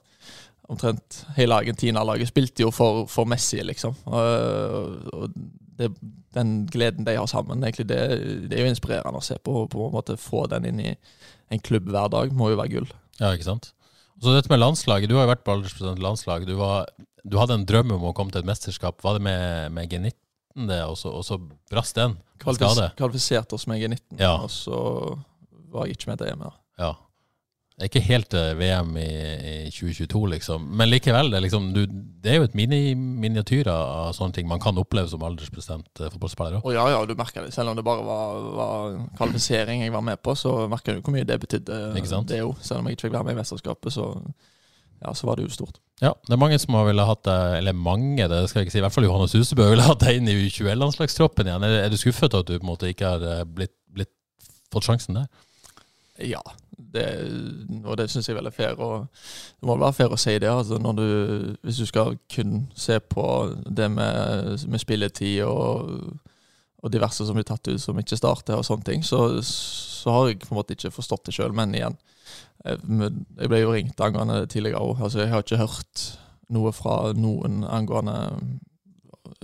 Omtrent 0.70 1.20
hele 1.36 1.54
Argentina-laget 1.54 2.30
spilte 2.30 2.64
jo 2.64 2.72
for, 2.74 3.06
for 3.10 3.26
Messi, 3.30 3.60
liksom. 3.62 3.94
Og, 4.10 5.10
og 5.14 5.34
det, 5.78 5.92
den 6.34 6.66
gleden 6.66 7.06
de 7.06 7.14
har 7.16 7.26
sammen, 7.30 7.62
egentlig, 7.62 7.88
det, 7.88 7.98
det 8.50 8.58
er 8.58 8.66
jo 8.66 8.74
inspirerende 8.74 9.22
å 9.22 9.24
se 9.24 9.38
på. 9.38 9.66
På 9.70 9.86
en 9.86 9.94
måte 9.94 10.18
Få 10.18 10.46
den 10.50 10.66
inn 10.70 10.82
i 10.82 10.92
en 11.50 11.62
klubb 11.62 11.90
hver 11.90 12.10
dag 12.10 12.34
må 12.34 12.50
jo 12.50 12.58
være 12.58 12.74
gull. 12.74 12.88
Ja, 13.20 13.32
ikke 13.32 13.46
sant? 13.46 13.70
Så 14.22 14.32
dette 14.32 14.48
med 14.52 14.62
landslaget, 14.62 15.10
du 15.10 15.16
har 15.18 15.26
jo 15.26 15.32
vært 15.34 15.44
på 15.44 15.52
aldersprosent 15.52 16.00
landslag. 16.00 16.46
Du 16.48 16.54
var 16.56 16.86
du 17.26 17.36
hadde 17.40 17.56
en 17.58 17.66
drøm 17.66 17.90
om 17.96 18.04
å 18.08 18.14
komme 18.14 18.30
til 18.30 18.44
et 18.44 18.48
mesterskap. 18.48 19.02
Var 19.02 19.18
det 19.18 19.24
med, 19.26 19.72
med 19.74 19.90
G19 19.90 20.68
det, 20.70 20.78
og 20.86 20.94
så, 20.96 21.10
og 21.10 21.24
så 21.26 21.36
brast 21.72 21.98
den? 21.98 22.14
Kvalifis 22.40 22.78
kvalifiserte 22.96 23.56
oss 23.58 23.66
med 23.66 23.82
G19, 23.82 24.20
Ja. 24.20 24.36
og 24.44 24.50
så 24.52 24.78
var 25.72 25.86
jeg 25.88 25.96
ikke 25.98 26.12
med 26.12 26.20
til 26.22 26.30
EM. 26.30 26.44
Ja. 26.78 26.92
Det 27.76 27.84
er 27.84 27.90
ikke 27.90 28.06
helt 28.06 28.32
eh, 28.32 28.54
VM 28.56 28.94
i, 28.96 29.06
i 29.36 29.54
2022, 29.68 30.20
liksom. 30.32 30.62
Men 30.80 30.88
likevel, 30.88 31.28
det 31.28 31.36
er, 31.36 31.44
liksom, 31.44 31.66
du, 31.76 31.82
det 32.24 32.30
er 32.32 32.38
jo 32.38 32.46
et 32.46 32.54
mini, 32.56 32.94
miniatyr 32.96 33.68
av 33.68 34.14
sånne 34.16 34.32
ting 34.38 34.48
man 34.48 34.62
kan 34.64 34.80
oppleve 34.80 35.10
som 35.12 35.24
aldersbestemt 35.26 36.00
eh, 36.00 36.08
fotballspiller 36.14 36.56
òg. 36.56 36.64
Og 36.64 36.72
ja, 36.72 36.86
ja, 36.94 37.02
du 37.04 37.12
merker 37.20 37.44
det. 37.44 37.52
Selv 37.52 37.74
om 37.74 37.76
det 37.76 37.84
bare 37.84 38.06
var, 38.06 38.46
var 38.56 38.96
kvalifisering 39.18 39.84
jeg 39.84 39.92
var 39.92 40.06
med 40.08 40.22
på, 40.24 40.32
så 40.40 40.62
merker 40.72 40.96
du 40.96 41.04
hvor 41.04 41.12
mye 41.18 41.28
det 41.28 41.36
betydde. 41.42 41.82
Det 41.92 42.40
jo. 42.40 42.54
Selv 42.64 42.80
om 42.80 42.88
jeg 42.88 42.96
ikke 42.96 43.10
fikk 43.10 43.18
være 43.18 43.28
med 43.28 43.36
i 43.36 43.40
mesterskapet, 43.42 43.92
så, 43.92 44.08
ja, 45.04 45.12
så 45.12 45.28
var 45.28 45.36
det 45.36 45.44
jo 45.44 45.52
stort. 45.60 45.76
Ja, 46.00 46.14
det 46.24 46.32
er 46.32 46.40
mange 46.40 46.56
som 46.60 46.80
har 46.80 46.88
ville 46.88 47.04
hatt 47.08 47.24
deg, 47.28 47.58
eller 47.58 47.76
mange, 47.76 48.24
det 48.28 48.42
skal 48.48 48.62
jeg 48.62 48.70
ikke 48.70 48.78
si, 48.78 48.80
i 48.80 48.86
hvert 48.86 48.96
fall 48.96 49.06
Johannes 49.08 49.36
Husebø 49.36 49.68
ville 49.74 49.84
hatt 49.84 50.00
deg 50.00 50.22
inn 50.22 50.32
i 50.32 50.38
U21-landslagstroppen 50.46 51.48
igjen. 51.48 51.68
Er, 51.68 51.82
er 51.84 51.92
du 51.92 52.00
skuffet 52.00 52.40
at 52.40 52.48
du 52.48 52.56
på 52.56 52.64
en 52.64 52.72
måte 52.72 52.88
ikke 52.88 53.18
har 53.18 53.32
eh, 53.34 53.44
blitt, 53.44 53.76
blitt, 53.92 54.12
fått 54.72 54.88
sjansen 54.88 55.20
der? 55.20 55.28
Ja, 56.22 56.40
det, 56.76 57.06
og 57.84 57.96
det 57.98 58.08
syns 58.10 58.28
jeg 58.28 58.36
vel 58.36 58.48
er 58.48 58.54
fair. 58.54 58.78
Og 58.80 59.06
det 59.60 59.68
må 59.68 59.76
være 59.80 59.96
fair 59.96 60.14
å 60.14 60.20
si 60.20 60.36
det. 60.38 60.50
Altså 60.50 60.78
du, 60.78 61.06
hvis 61.66 61.80
du 61.82 61.86
skal 61.88 62.16
kun 62.32 62.66
se 62.76 62.98
på 63.00 63.26
det 63.66 63.88
med, 63.92 64.66
med 64.68 64.82
spilletid 64.82 65.42
og, 65.46 66.16
og 66.82 66.92
diverse 66.92 67.26
som 67.26 67.38
blir 67.38 67.48
tatt 67.48 67.68
ut 67.68 67.82
som 67.82 67.98
ikke 68.00 68.18
starter, 68.18 68.58
og 68.58 68.66
sånne 68.68 68.88
ting, 68.88 69.04
så, 69.06 69.26
så 69.42 70.14
har 70.14 70.30
jeg 70.30 70.44
på 70.44 70.54
en 70.54 70.60
måte 70.60 70.76
ikke 70.76 70.94
forstått 70.94 71.28
det 71.28 71.36
sjøl. 71.36 71.56
Men 71.56 71.74
igjen, 71.76 71.98
jeg, 72.64 73.48
ble 73.48 73.60
jo 73.62 73.74
ringt 73.74 74.00
angående 74.02 74.42
det 74.44 74.54
tidligere 74.54 74.82
òg. 74.82 75.02
Altså, 75.08 75.22
jeg 75.24 75.34
har 75.34 75.44
ikke 75.44 75.62
hørt 75.64 76.06
noe 76.54 76.70
fra 76.74 77.12
noen 77.18 77.64
angående 77.66 78.16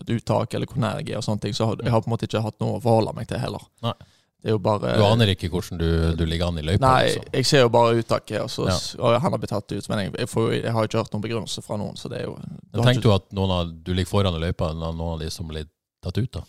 uttak 0.07 0.55
eller 0.55 0.71
hvor 0.71 0.81
nær 0.83 1.00
jeg 1.00 1.12
er 1.12 1.21
og 1.21 1.26
sånne 1.26 1.47
ting. 1.47 1.55
Så 1.57 1.73
jeg 1.75 1.93
har 1.93 2.02
på 2.02 2.11
en 2.11 2.14
måte 2.14 2.29
ikke 2.29 2.45
hatt 2.45 2.61
noe 2.62 2.79
å 2.79 2.83
forholde 2.83 3.14
meg 3.17 3.29
til 3.31 3.43
heller. 3.43 3.64
Nei. 3.85 3.97
Det 4.42 4.50
er 4.50 4.56
jo 4.56 4.58
bare 4.58 4.96
Du 4.99 5.04
aner 5.06 5.30
ikke 5.30 5.46
hvordan 5.52 5.78
du, 5.78 5.88
du 6.18 6.25
ligger 6.26 6.49
an 6.50 6.56
i 6.58 6.64
løypa? 6.66 6.82
Nei, 6.82 7.04
liksom. 7.12 7.26
jeg 7.38 7.46
ser 7.46 7.61
jo 7.62 7.68
bare 7.70 8.00
uttaket, 8.00 8.40
og, 8.42 8.50
så, 8.50 8.64
Ja. 8.66 8.78
og 8.99 9.20
han 9.22 9.30
har 9.37 9.38
blitt 9.38 9.52
tatt 9.54 9.70
ut. 9.70 9.88
Men 9.92 10.00
jeg, 10.02 10.12
jeg, 10.18 10.28
får, 10.32 10.49
jeg 10.56 10.72
har 10.75 10.88
ikke 10.88 10.99
hørt 10.99 11.12
noen 11.14 11.22
begrunnelse 11.28 11.62
fra 11.62 11.78
noen, 11.78 11.94
så 12.00 12.11
det 12.11 12.18
er 12.25 12.26
jo 12.26 12.34
Men 12.72 12.82
Tenk 12.88 13.04
du 13.04 13.12
at 13.14 13.28
noen 13.38 13.54
av, 13.54 13.70
du 13.87 13.92
ligger 13.94 14.11
foran 14.11 14.34
i 14.34 14.42
løypa 14.42 14.72
enn 14.75 14.82
noen 14.82 15.04
av 15.14 15.22
de 15.22 15.30
som 15.30 15.46
blir 15.46 15.68
tatt 16.02 16.18
ut, 16.18 16.32
da? 16.40 16.42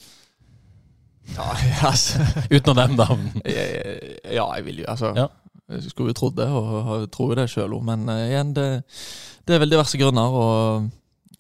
Ja, 1.37 1.45
altså, 1.91 2.25
Uten 2.49 2.75
dem, 2.81 2.97
da? 2.99 3.07
ja, 4.39 4.47
jeg 4.57 4.65
vil 4.65 4.81
jo 4.81 4.89
Altså, 4.91 5.13
Ja. 5.15 5.27
jeg 5.71 5.85
skulle 5.93 6.11
jo 6.11 6.17
trodd 6.17 6.35
det, 6.41 6.49
og 6.49 7.05
tror 7.13 7.31
jo 7.31 7.37
det 7.39 7.45
sjøl 7.53 7.77
òg, 7.77 7.85
men 7.93 8.09
eh, 8.11 8.25
igjen, 8.33 8.55
det, 8.57 8.67
det 9.47 9.55
er 9.55 9.61
vel 9.63 9.71
diverse 9.71 10.01
grunner, 10.01 10.33
og, 10.41 10.89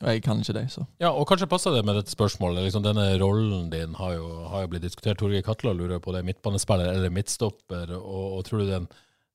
og 0.03 0.11
jeg 0.11 0.23
kan 0.25 0.41
ikke 0.43 0.55
det, 0.57 0.65
så. 0.73 0.83
Ja, 0.99 1.13
og 1.15 1.25
kanskje 1.29 1.47
passer 1.47 1.71
det 1.71 1.85
med 1.87 1.95
dette 1.95 2.11
spørsmålet. 2.11 2.65
Liksom, 2.65 2.83
denne 2.83 3.05
rollen 3.21 3.69
din 3.71 3.95
har 3.95 4.17
jo, 4.17 4.27
har 4.51 4.65
jo 4.65 4.71
blitt 4.73 4.83
diskutert. 4.83 5.21
Torgeir 5.21 5.45
Katla 5.45 5.71
lurer 5.71 6.01
på 6.03 6.11
det. 6.15 6.25
Midtbanespiller 6.27 6.91
eller 6.91 7.13
midtstopper? 7.13 7.95
Og, 7.95 8.25
og 8.37 8.41
tror 8.47 8.63
du 8.63 8.71
den, 8.73 8.87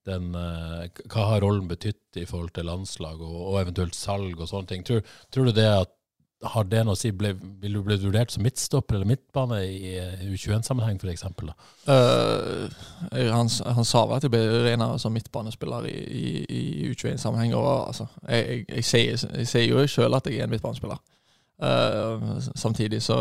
den 0.08 0.34
eh, 0.36 1.04
Hva 1.08 1.30
har 1.32 1.44
rollen 1.44 1.70
betydd 1.70 2.20
i 2.20 2.26
forhold 2.28 2.52
til 2.56 2.68
landslag 2.68 3.16
og, 3.16 3.38
og 3.46 3.62
eventuelt 3.62 3.96
salg 3.96 4.36
og 4.36 4.50
sånne 4.50 4.74
ting? 4.74 4.84
Tror, 4.84 5.00
tror 5.32 5.48
du 5.48 5.56
det 5.56 5.68
at 5.72 5.94
har 6.46 6.66
det 6.70 6.84
noe 6.86 6.94
å 6.94 6.98
si? 6.98 7.10
Ble, 7.14 7.32
vil 7.58 7.74
du 7.74 7.80
bli 7.82 7.96
vurdert 7.98 8.30
som 8.30 8.44
midtstopper 8.46 8.94
eller 8.94 9.08
midtbane 9.10 9.58
i 9.66 9.94
eh, 9.98 10.24
U21-sammenheng, 10.28 11.00
f.eks.? 11.02 11.24
Uh, 11.88 12.68
han, 13.10 13.50
han 13.50 13.88
sa 13.88 14.04
vel 14.06 14.18
at 14.18 14.26
jeg 14.26 14.32
ble 14.32 14.44
regna 14.68 14.92
som 15.02 15.14
midtbanespiller 15.16 15.88
i, 15.90 15.96
i, 15.98 16.24
i 16.46 16.90
U21-sammenheng. 16.92 17.56
Og 17.58 17.70
altså, 17.88 18.06
jeg, 18.28 18.64
jeg, 18.68 18.84
jeg, 18.86 19.22
jeg 19.40 19.50
sier 19.50 19.66
jo 19.72 19.86
sjøl 19.90 20.14
at 20.18 20.30
jeg 20.30 20.38
er 20.38 20.46
en 20.46 20.54
midtbanespiller. 20.54 21.02
Uh, 21.58 22.38
samtidig 22.54 23.00
så 23.02 23.16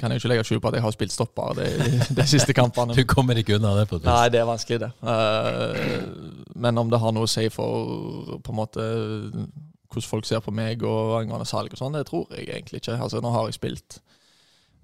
kan 0.00 0.10
jeg 0.10 0.18
ikke 0.18 0.32
legge 0.32 0.44
skjul 0.48 0.58
på 0.58 0.72
at 0.72 0.74
jeg 0.74 0.82
har 0.82 0.94
spilt 0.96 1.12
stopper 1.14 1.54
de, 1.60 1.68
de 2.18 2.26
siste 2.26 2.50
kampene. 2.56 2.96
Du 2.98 3.06
kommer 3.06 3.38
ikke 3.38 3.60
unna 3.60 3.76
det? 3.78 3.86
på 3.86 4.00
et 4.00 4.02
vis. 4.02 4.10
Nei, 4.10 4.26
det 4.34 4.42
er 4.42 4.50
vanskelig, 4.50 4.80
det. 4.82 4.90
Uh, 5.06 6.50
men 6.58 6.82
om 6.82 6.90
det 6.90 6.98
har 6.98 7.14
noe 7.14 7.30
å 7.30 7.30
si 7.30 7.46
for 7.54 8.40
på 8.42 8.54
en 8.54 8.58
måte 8.58 8.90
hvordan 9.96 10.10
folk 10.12 10.28
ser 10.28 10.44
på 10.44 10.54
meg 10.54 10.84
og 10.86 11.16
angående 11.20 11.48
salg 11.48 11.72
og 11.72 11.80
sånn, 11.80 11.96
det 11.96 12.06
tror 12.10 12.28
jeg 12.36 12.50
egentlig 12.50 12.82
ikke. 12.82 12.98
Altså, 13.00 13.22
nå 13.24 13.32
har 13.34 13.48
jeg 13.48 13.58
spilt 13.58 13.98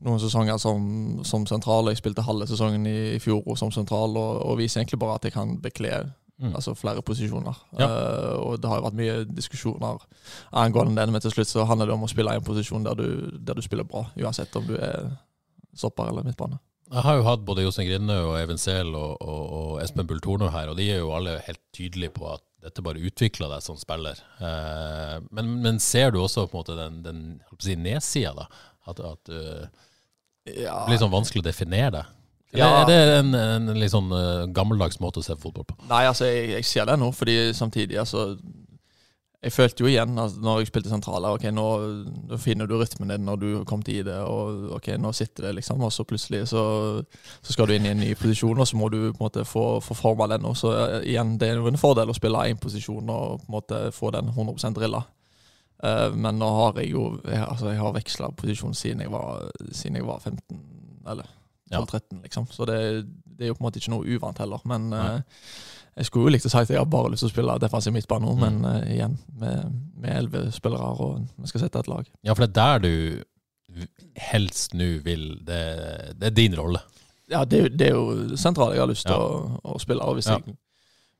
noen 0.02 0.18
sesonger 0.18 0.58
som, 0.58 0.82
som 1.28 1.44
sentral, 1.46 1.92
jeg 1.92 2.00
spilte 2.00 2.24
halve 2.26 2.48
sesongen 2.50 2.88
i, 2.90 2.96
i 3.14 3.20
fjor 3.22 3.54
som 3.60 3.70
sentral, 3.70 4.16
og, 4.18 4.40
og 4.42 4.58
viser 4.58 4.82
egentlig 4.82 4.98
bare 5.04 5.20
at 5.20 5.28
jeg 5.28 5.36
kan 5.36 5.54
bekle 5.62 6.02
Mm. 6.42 6.54
altså 6.54 6.74
flere 6.74 7.02
posisjoner. 7.02 7.58
Ja. 7.78 7.86
Uh, 7.86 8.46
og 8.46 8.62
det 8.62 8.68
har 8.70 8.80
jo 8.80 8.86
vært 8.88 8.98
mye 8.98 9.18
diskusjoner 9.30 10.00
angående 10.58 10.98
det, 10.98 11.12
men 11.12 11.22
til 11.22 11.30
slutt 11.30 11.50
så 11.50 11.66
handler 11.68 11.86
det 11.86 11.94
om 11.94 12.02
å 12.02 12.10
spille 12.10 12.34
i 12.34 12.40
en 12.40 12.46
posisjon 12.46 12.86
der 12.86 12.98
du, 12.98 13.06
der 13.38 13.54
du 13.54 13.62
spiller 13.62 13.86
bra, 13.86 14.08
uansett 14.18 14.56
om 14.58 14.66
du 14.66 14.74
er 14.74 15.12
stopper 15.70 16.10
eller 16.10 16.26
midtbane. 16.26 16.58
Jeg 16.92 17.04
har 17.06 17.16
jo 17.16 17.28
hatt 17.28 17.44
både 17.46 17.62
Jostein 17.62 17.88
Grinde 17.88 18.16
og 18.26 18.34
Even 18.40 18.58
Sehl 18.60 18.90
og, 18.90 19.22
og, 19.22 19.44
og 19.58 19.76
Espen 19.84 20.08
Bull 20.08 20.20
Tornor 20.24 20.50
her, 20.52 20.72
og 20.72 20.80
de 20.80 20.90
er 20.92 20.98
jo 21.00 21.14
alle 21.14 21.38
helt 21.46 21.62
tydelige 21.72 22.12
på 22.18 22.26
at 22.34 22.42
dette 22.62 22.82
bare 22.84 23.02
utvikler 23.02 23.50
deg 23.50 23.64
som 23.64 23.78
spiller. 23.78 24.18
Eh, 24.38 25.16
men, 25.34 25.54
men 25.64 25.80
ser 25.82 26.12
du 26.14 26.20
også 26.22 26.46
på 26.46 26.56
en 26.56 26.60
måte 26.60 26.78
den, 26.78 27.00
den 27.04 27.22
si, 27.58 27.76
nedsida, 27.78 28.34
da? 28.44 28.66
At, 28.90 28.98
at 28.98 29.30
uh, 29.30 29.66
Ja, 30.46 30.80
det 30.82 30.88
blir 30.88 30.98
sånn 30.98 31.12
vanskelig 31.12 31.42
å 31.44 31.46
definere 31.46 31.92
det? 31.94 32.02
Ja. 32.58 32.68
Er 32.82 32.88
det 32.90 32.96
en, 33.16 33.30
en 33.38 33.70
litt 33.80 33.94
sånn 33.94 34.10
eh, 34.12 34.48
gammeldags 34.52 34.98
måte 35.00 35.22
å 35.22 35.24
se 35.24 35.36
fotball 35.40 35.64
på? 35.70 35.76
Nei, 35.88 36.02
altså, 36.04 36.26
jeg, 36.28 36.50
jeg 36.52 36.66
ser 36.68 36.88
det 36.90 36.98
nå, 37.00 37.08
fordi 37.16 37.36
samtidig, 37.56 37.96
altså 38.02 38.34
Jeg 39.42 39.52
følte 39.52 39.82
jo 39.82 39.88
igjen 39.90 40.18
altså, 40.22 40.38
når 40.38 40.60
jeg 40.60 40.68
spilte 40.70 40.90
sentraler 40.92 41.34
Ok, 41.34 41.48
nå, 41.50 41.64
nå 42.30 42.36
finner 42.38 42.68
du 42.70 42.76
rytmen 42.78 43.10
din 43.10 43.24
når 43.26 43.40
du 43.40 43.46
har 43.56 43.64
kommet 43.66 43.88
i 43.90 43.96
det, 44.06 44.14
og 44.22 44.68
ok, 44.76 44.92
nå 45.02 45.10
sitter 45.18 45.48
det, 45.48 45.56
liksom. 45.56 45.82
Og 45.82 45.90
så 45.94 46.06
plutselig 46.06 46.44
så, 46.52 46.62
så 47.42 47.54
skal 47.56 47.66
du 47.66 47.74
inn 47.74 47.88
i 47.88 47.90
en 47.90 47.98
ny 48.04 48.12
posisjon, 48.18 48.60
og 48.62 48.68
så 48.70 48.78
må 48.78 48.86
du 48.92 49.00
på 49.08 49.16
en 49.16 49.24
måte 49.24 49.44
få, 49.48 49.64
få 49.82 49.96
forma 49.98 50.28
den. 50.30 50.46
Og 50.46 50.54
så 50.60 50.70
eh, 50.76 51.08
igjen, 51.10 51.34
det 51.42 51.48
er 51.48 51.58
jo 51.58 51.72
en 51.72 51.80
fordel 51.80 52.12
å 52.12 52.16
spille 52.16 52.44
én 52.52 52.60
posisjon 52.62 53.10
og 53.10 53.42
på 53.42 53.50
en 53.50 53.56
måte 53.56 53.82
få 53.96 54.12
den 54.14 54.30
100 54.30 54.78
drilla. 54.78 55.02
Uh, 55.82 56.14
men 56.14 56.38
nå 56.38 56.46
har 56.60 56.78
jeg 56.78 56.92
jo 56.92 57.08
jeg, 57.26 57.42
altså, 57.42 57.72
jeg 57.72 57.80
har 57.82 57.94
veksla 57.96 58.28
posisjon 58.38 58.76
siden 58.78 59.02
jeg 59.02 59.10
var, 59.10 59.48
siden 59.74 59.98
jeg 59.98 60.06
var 60.06 60.22
15, 60.22 60.60
eller 61.10 61.38
Ja. 61.72 61.80
12-13, 61.80 62.22
liksom. 62.22 62.46
Så 62.52 62.66
det, 62.68 62.78
det 63.24 63.46
er 63.46 63.50
jo 63.50 63.58
på 63.58 63.64
en 63.64 63.66
måte 63.66 63.80
ikke 63.80 63.94
noe 63.94 64.06
uvant 64.06 64.38
heller. 64.38 64.62
Men 64.68 64.90
Nei. 64.92 65.22
Jeg 65.96 66.06
skulle 66.06 66.24
jo 66.24 66.32
likt 66.32 66.46
å 66.46 66.50
si 66.50 66.58
at 66.58 66.68
jeg 66.70 66.78
har 66.78 66.86
bare 66.86 67.10
lyst 67.10 67.20
til 67.20 67.28
å 67.28 67.34
spille 67.34 67.58
defensiv 67.60 67.92
midtbane 67.92 68.24
nå, 68.26 68.32
Mm. 68.34 68.40
men 68.40 68.64
uh, 68.64 68.90
igjen, 68.90 69.18
med 69.38 69.72
med 70.02 70.16
elleve 70.16 70.50
spillere, 70.52 70.82
og 70.98 71.20
vi 71.38 71.46
skal 71.46 71.60
sette 71.60 71.78
et 71.78 71.86
lag. 71.88 72.06
Ja, 72.24 72.34
for 72.34 72.44
det 72.46 72.56
er 72.58 72.78
der 72.78 72.78
du 72.80 73.24
helst 74.16 74.74
nå 74.74 74.88
vil 75.04 75.38
det, 75.46 76.14
det 76.18 76.26
er 76.26 76.34
din 76.36 76.56
rolle. 76.58 76.80
Ja, 77.30 77.44
det, 77.44 77.78
det 77.78 77.86
er 77.88 77.94
jo 77.94 78.36
sentralt 78.36 78.74
jeg 78.74 78.82
har 78.82 78.90
lyst 78.90 79.06
til 79.06 79.14
Ja. 79.14 79.20
å, 79.22 79.60
å 79.62 79.78
spille. 79.80 80.02
Og 80.04 80.14
hvis, 80.18 80.26
Ja. 80.28 80.38
jeg, 80.44 80.56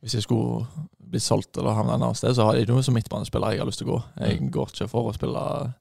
hvis 0.02 0.14
jeg 0.18 0.22
skulle 0.26 0.66
blitt 1.12 1.22
solgt 1.22 1.56
eller 1.56 1.72
havne 1.78 1.94
et 1.94 2.02
annet 2.02 2.16
sted, 2.18 2.34
så 2.34 2.44
har 2.50 2.54
jeg 2.58 2.68
noe 2.68 2.82
som 2.82 2.94
midtbanespiller 2.94 3.50
jeg 3.54 3.58
har 3.62 3.66
lyst 3.70 3.78
til 3.78 3.86
å 3.88 3.92
gå. 3.94 4.02
Jeg 4.26 4.40
Mm. 4.40 4.50
går 4.50 4.66
ikke 4.74 4.88
for 4.90 5.08
å 5.10 5.14
spille 5.14 5.74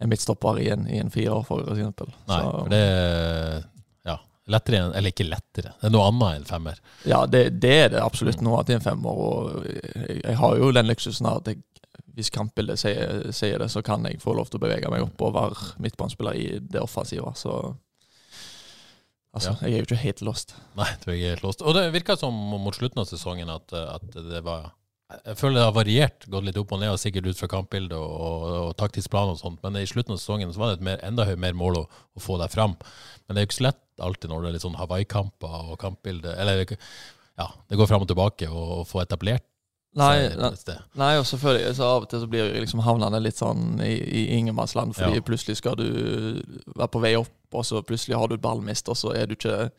en 0.00 0.08
midtstopper 0.08 0.58
i 0.60 0.68
en, 0.70 0.86
i 0.86 0.98
en 1.00 1.10
firer, 1.10 1.42
for 1.44 1.60
eksempel. 1.66 2.06
Nei, 2.28 2.40
Så- 2.42 2.50
for 2.52 2.68
det 2.68 3.64
lettere 4.46 4.92
Eller 4.94 5.10
ikke 5.10 5.26
lettere, 5.26 5.72
det 5.80 5.88
er 5.88 5.94
noe 5.94 6.06
annet 6.10 6.40
enn 6.40 6.48
femmer. 6.48 6.82
Ja, 7.08 7.24
det, 7.26 7.60
det 7.62 7.72
er 7.84 7.88
det 7.96 8.02
absolutt 8.02 8.38
det 8.38 8.74
er 8.76 8.78
en 8.78 8.84
femmer. 8.84 9.10
Og 9.10 9.64
jeg, 9.66 10.20
jeg 10.22 10.36
har 10.38 10.60
jo 10.60 10.68
den 10.74 10.86
luksusen 10.90 11.26
at 11.30 11.50
jeg, 11.50 11.62
hvis 12.16 12.30
kampbildet 12.32 12.80
sier, 12.80 13.26
sier 13.34 13.58
det, 13.60 13.68
så 13.72 13.82
kan 13.84 14.06
jeg 14.08 14.20
få 14.22 14.32
lov 14.36 14.48
til 14.48 14.60
å 14.60 14.64
bevege 14.64 14.88
meg 14.92 15.02
opp 15.04 15.20
og 15.26 15.34
være 15.36 15.74
midtbanespiller 15.82 16.38
i 16.38 16.46
det 16.62 16.80
offensive. 16.80 17.32
Så 17.36 17.52
altså, 19.34 19.52
Ja. 19.60 19.66
jeg 19.66 19.72
er 19.74 19.82
jo 19.82 19.88
ikke 19.90 20.00
helt 20.00 20.22
lost. 20.24 20.54
Nei, 20.78 20.88
du 21.02 21.10
er 21.10 21.18
ikke 21.18 21.34
helt 21.34 21.44
lost. 21.44 21.62
Og 21.62 21.74
det 21.76 21.92
virka 21.92 22.16
som 22.16 22.34
mot 22.34 22.74
slutten 22.76 23.02
av 23.02 23.08
sesongen 23.10 23.50
at, 23.52 23.72
at 23.72 24.06
det 24.14 24.42
var 24.46 24.72
Jeg 25.26 25.36
føler 25.38 25.60
det 25.60 25.66
har 25.68 25.74
variert, 25.76 26.24
gått 26.26 26.44
litt 26.48 26.56
opp 26.58 26.72
og 26.74 26.80
ned, 26.82 26.90
og 26.90 26.98
sikkert 26.98 27.28
ut 27.30 27.38
fra 27.38 27.46
kampbildet 27.46 27.94
og, 27.94 28.14
og, 28.26 28.46
og 28.64 28.72
taktisk 28.80 29.12
plan 29.12 29.28
og 29.30 29.38
sånt, 29.38 29.60
men 29.62 29.76
i 29.78 29.86
slutten 29.86 30.16
av 30.16 30.18
sesongen 30.18 30.50
så 30.50 30.58
var 30.58 30.72
det 30.72 30.80
et 30.80 30.86
mer, 30.88 30.98
enda 31.06 31.26
mer 31.38 31.54
mål 31.54 31.78
å, 31.78 31.82
å 31.86 32.22
få 32.24 32.40
deg 32.40 32.50
fram. 32.50 32.74
Men 33.22 33.36
det 33.36 33.38
er 33.38 33.46
jo 33.46 33.50
ikke 33.52 33.58
så 33.60 33.66
lett 33.68 33.85
alltid 34.02 34.30
når 34.30 34.42
det 34.42 34.48
er 34.48 34.56
litt 34.56 34.64
sånn 34.66 34.78
Hawaii-kamper 34.78 35.72
og 35.72 35.78
kampbilde 35.80 36.34
Eller 36.36 36.64
ja, 37.36 37.46
det 37.68 37.76
går 37.78 37.88
fram 37.90 38.02
og 38.04 38.08
tilbake 38.10 38.48
å 38.50 38.82
få 38.88 39.02
etablert 39.04 39.44
Nei, 39.96 40.28
nei, 41.00 41.14
og 41.16 41.24
selvfølgelig 41.24 41.70
så 41.78 41.86
av 41.88 42.02
og 42.04 42.10
til 42.10 42.20
så 42.20 42.26
blir 42.28 42.42
jeg 42.50 42.60
liksom 42.66 42.82
havnende 42.84 43.16
litt 43.24 43.38
sånn 43.38 43.78
i, 43.80 43.94
i 43.96 44.24
ingenmannsland, 44.36 44.92
fordi 44.92 45.16
Ja. 45.16 45.24
plutselig 45.24 45.56
skal 45.56 45.78
du 45.80 45.86
være 46.76 46.90
på 46.92 47.00
vei 47.00 47.14
opp, 47.16 47.32
og 47.56 47.64
så 47.64 47.80
plutselig 47.80 48.18
har 48.20 48.28
du 48.28 48.34
et 48.36 48.42
ballmist, 48.44 48.90
og 48.92 48.98
så 49.00 49.14
er 49.16 49.24
du 49.30 49.32
ikke 49.38 49.70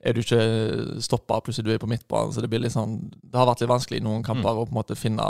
er 0.00 0.14
du 0.16 0.20
ikke 0.22 1.02
stoppa, 1.04 1.40
plutselig 1.44 1.66
du 1.66 1.74
er 1.74 1.82
på 1.82 1.90
midtbanen. 1.90 2.32
Så 2.32 2.40
det 2.40 2.48
blir 2.48 2.62
litt 2.62 2.72
sånn 2.72 3.10
Det 3.20 3.34
har 3.36 3.48
vært 3.50 3.60
litt 3.60 3.72
vanskelig 3.74 3.98
i 4.00 4.04
noen 4.06 4.22
kamper 4.24 4.54
å 4.56 4.64
på 4.64 4.70
en 4.72 4.78
måte 4.78 4.96
finne 4.96 5.26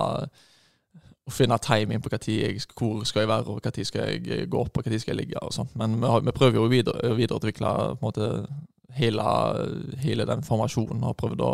å 1.29 1.33
finne 1.35 1.59
timing 1.63 2.01
på 2.03 2.11
hva 2.13 2.19
tid 2.23 2.41
jeg, 2.43 2.63
hvor 2.79 3.05
skal 3.09 3.23
jeg 3.25 3.29
være, 3.31 3.47
og 3.53 3.63
tid 3.77 3.87
skal 3.89 4.09
jeg 4.15 4.49
gå 4.51 4.61
opp, 4.65 4.79
og 4.81 4.85
tid 4.89 5.01
skal 5.03 5.15
jeg 5.15 5.23
ligge. 5.27 5.41
og 5.45 5.53
sånt. 5.55 5.75
Men 5.79 5.99
vi, 6.01 6.07
har, 6.09 6.25
vi 6.25 6.33
prøver 6.37 6.59
jo 6.61 6.67
å 6.67 6.73
videre, 6.73 7.15
videreutvikle 7.19 7.73
måte 8.03 8.31
hele, 8.99 9.25
hele 10.03 10.25
den 10.29 10.43
formasjonen. 10.47 11.05
og 11.05 11.17
prøvd 11.21 11.45
å 11.47 11.53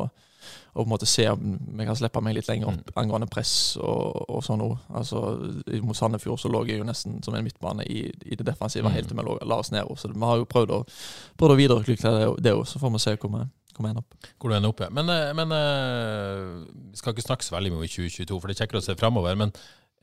å 0.74 0.82
måte 0.90 1.06
se 1.06 1.22
om 1.30 1.52
vi 1.78 1.84
kan 1.86 1.94
slippe 1.96 2.20
meg 2.20 2.34
litt 2.34 2.48
lenger 2.50 2.66
opp 2.66 2.96
angående 2.98 3.28
press 3.30 3.76
og, 3.78 4.24
og 4.28 4.40
sånn 4.42 4.60
òg. 4.64 4.72
Altså, 4.98 5.20
i- 5.70 5.78
mot 5.80 5.94
Sandefjord 5.96 6.40
så 6.42 6.50
lå 6.50 6.64
jeg 6.66 6.80
jo 6.80 6.84
nesten 6.88 7.20
som 7.22 7.34
en 7.38 7.44
midtbane 7.46 7.86
i, 7.86 8.08
i 8.26 8.34
det 8.36 8.44
defensive 8.48 8.90
helt 8.90 9.06
til 9.08 9.16
vi 9.16 9.22
la 9.22 9.56
oss 9.62 9.70
ned. 9.70 9.86
Så 9.96 10.10
vi 10.10 10.18
har 10.26 10.36
jo 10.42 10.48
prøvd 10.50 10.70
å, 10.74 10.80
prøvd 11.38 11.54
å 11.54 11.58
videreutvikle 11.62 12.12
det- 12.42 12.52
òg, 12.58 12.66
så 12.66 12.82
får 12.82 12.90
vi 12.92 12.98
se 12.98 13.14
hvor 13.16 13.30
vi, 13.30 13.38
hvor 13.38 13.48
vi 13.82 13.90
ender 13.90 14.04
opp. 14.04 14.28
Hvor 14.38 14.50
du 14.52 14.54
ender 14.56 14.70
opp, 14.70 14.82
ja. 14.84 14.90
Men, 14.94 15.08
eh, 15.10 15.32
men 15.34 15.54
eh, 15.56 16.44
vi 16.92 17.00
skal 17.00 17.14
ikke 17.14 17.26
snakke 17.26 17.46
så 17.46 17.56
veldig 17.56 17.72
mye 17.72 17.82
om 17.82 17.88
2022, 17.90 18.38
for 18.38 18.46
det 18.46 18.54
er 18.54 18.62
kjekkere 18.62 18.82
å 18.82 18.86
se 18.86 18.94
framover. 19.00 19.34
Men 19.40 19.52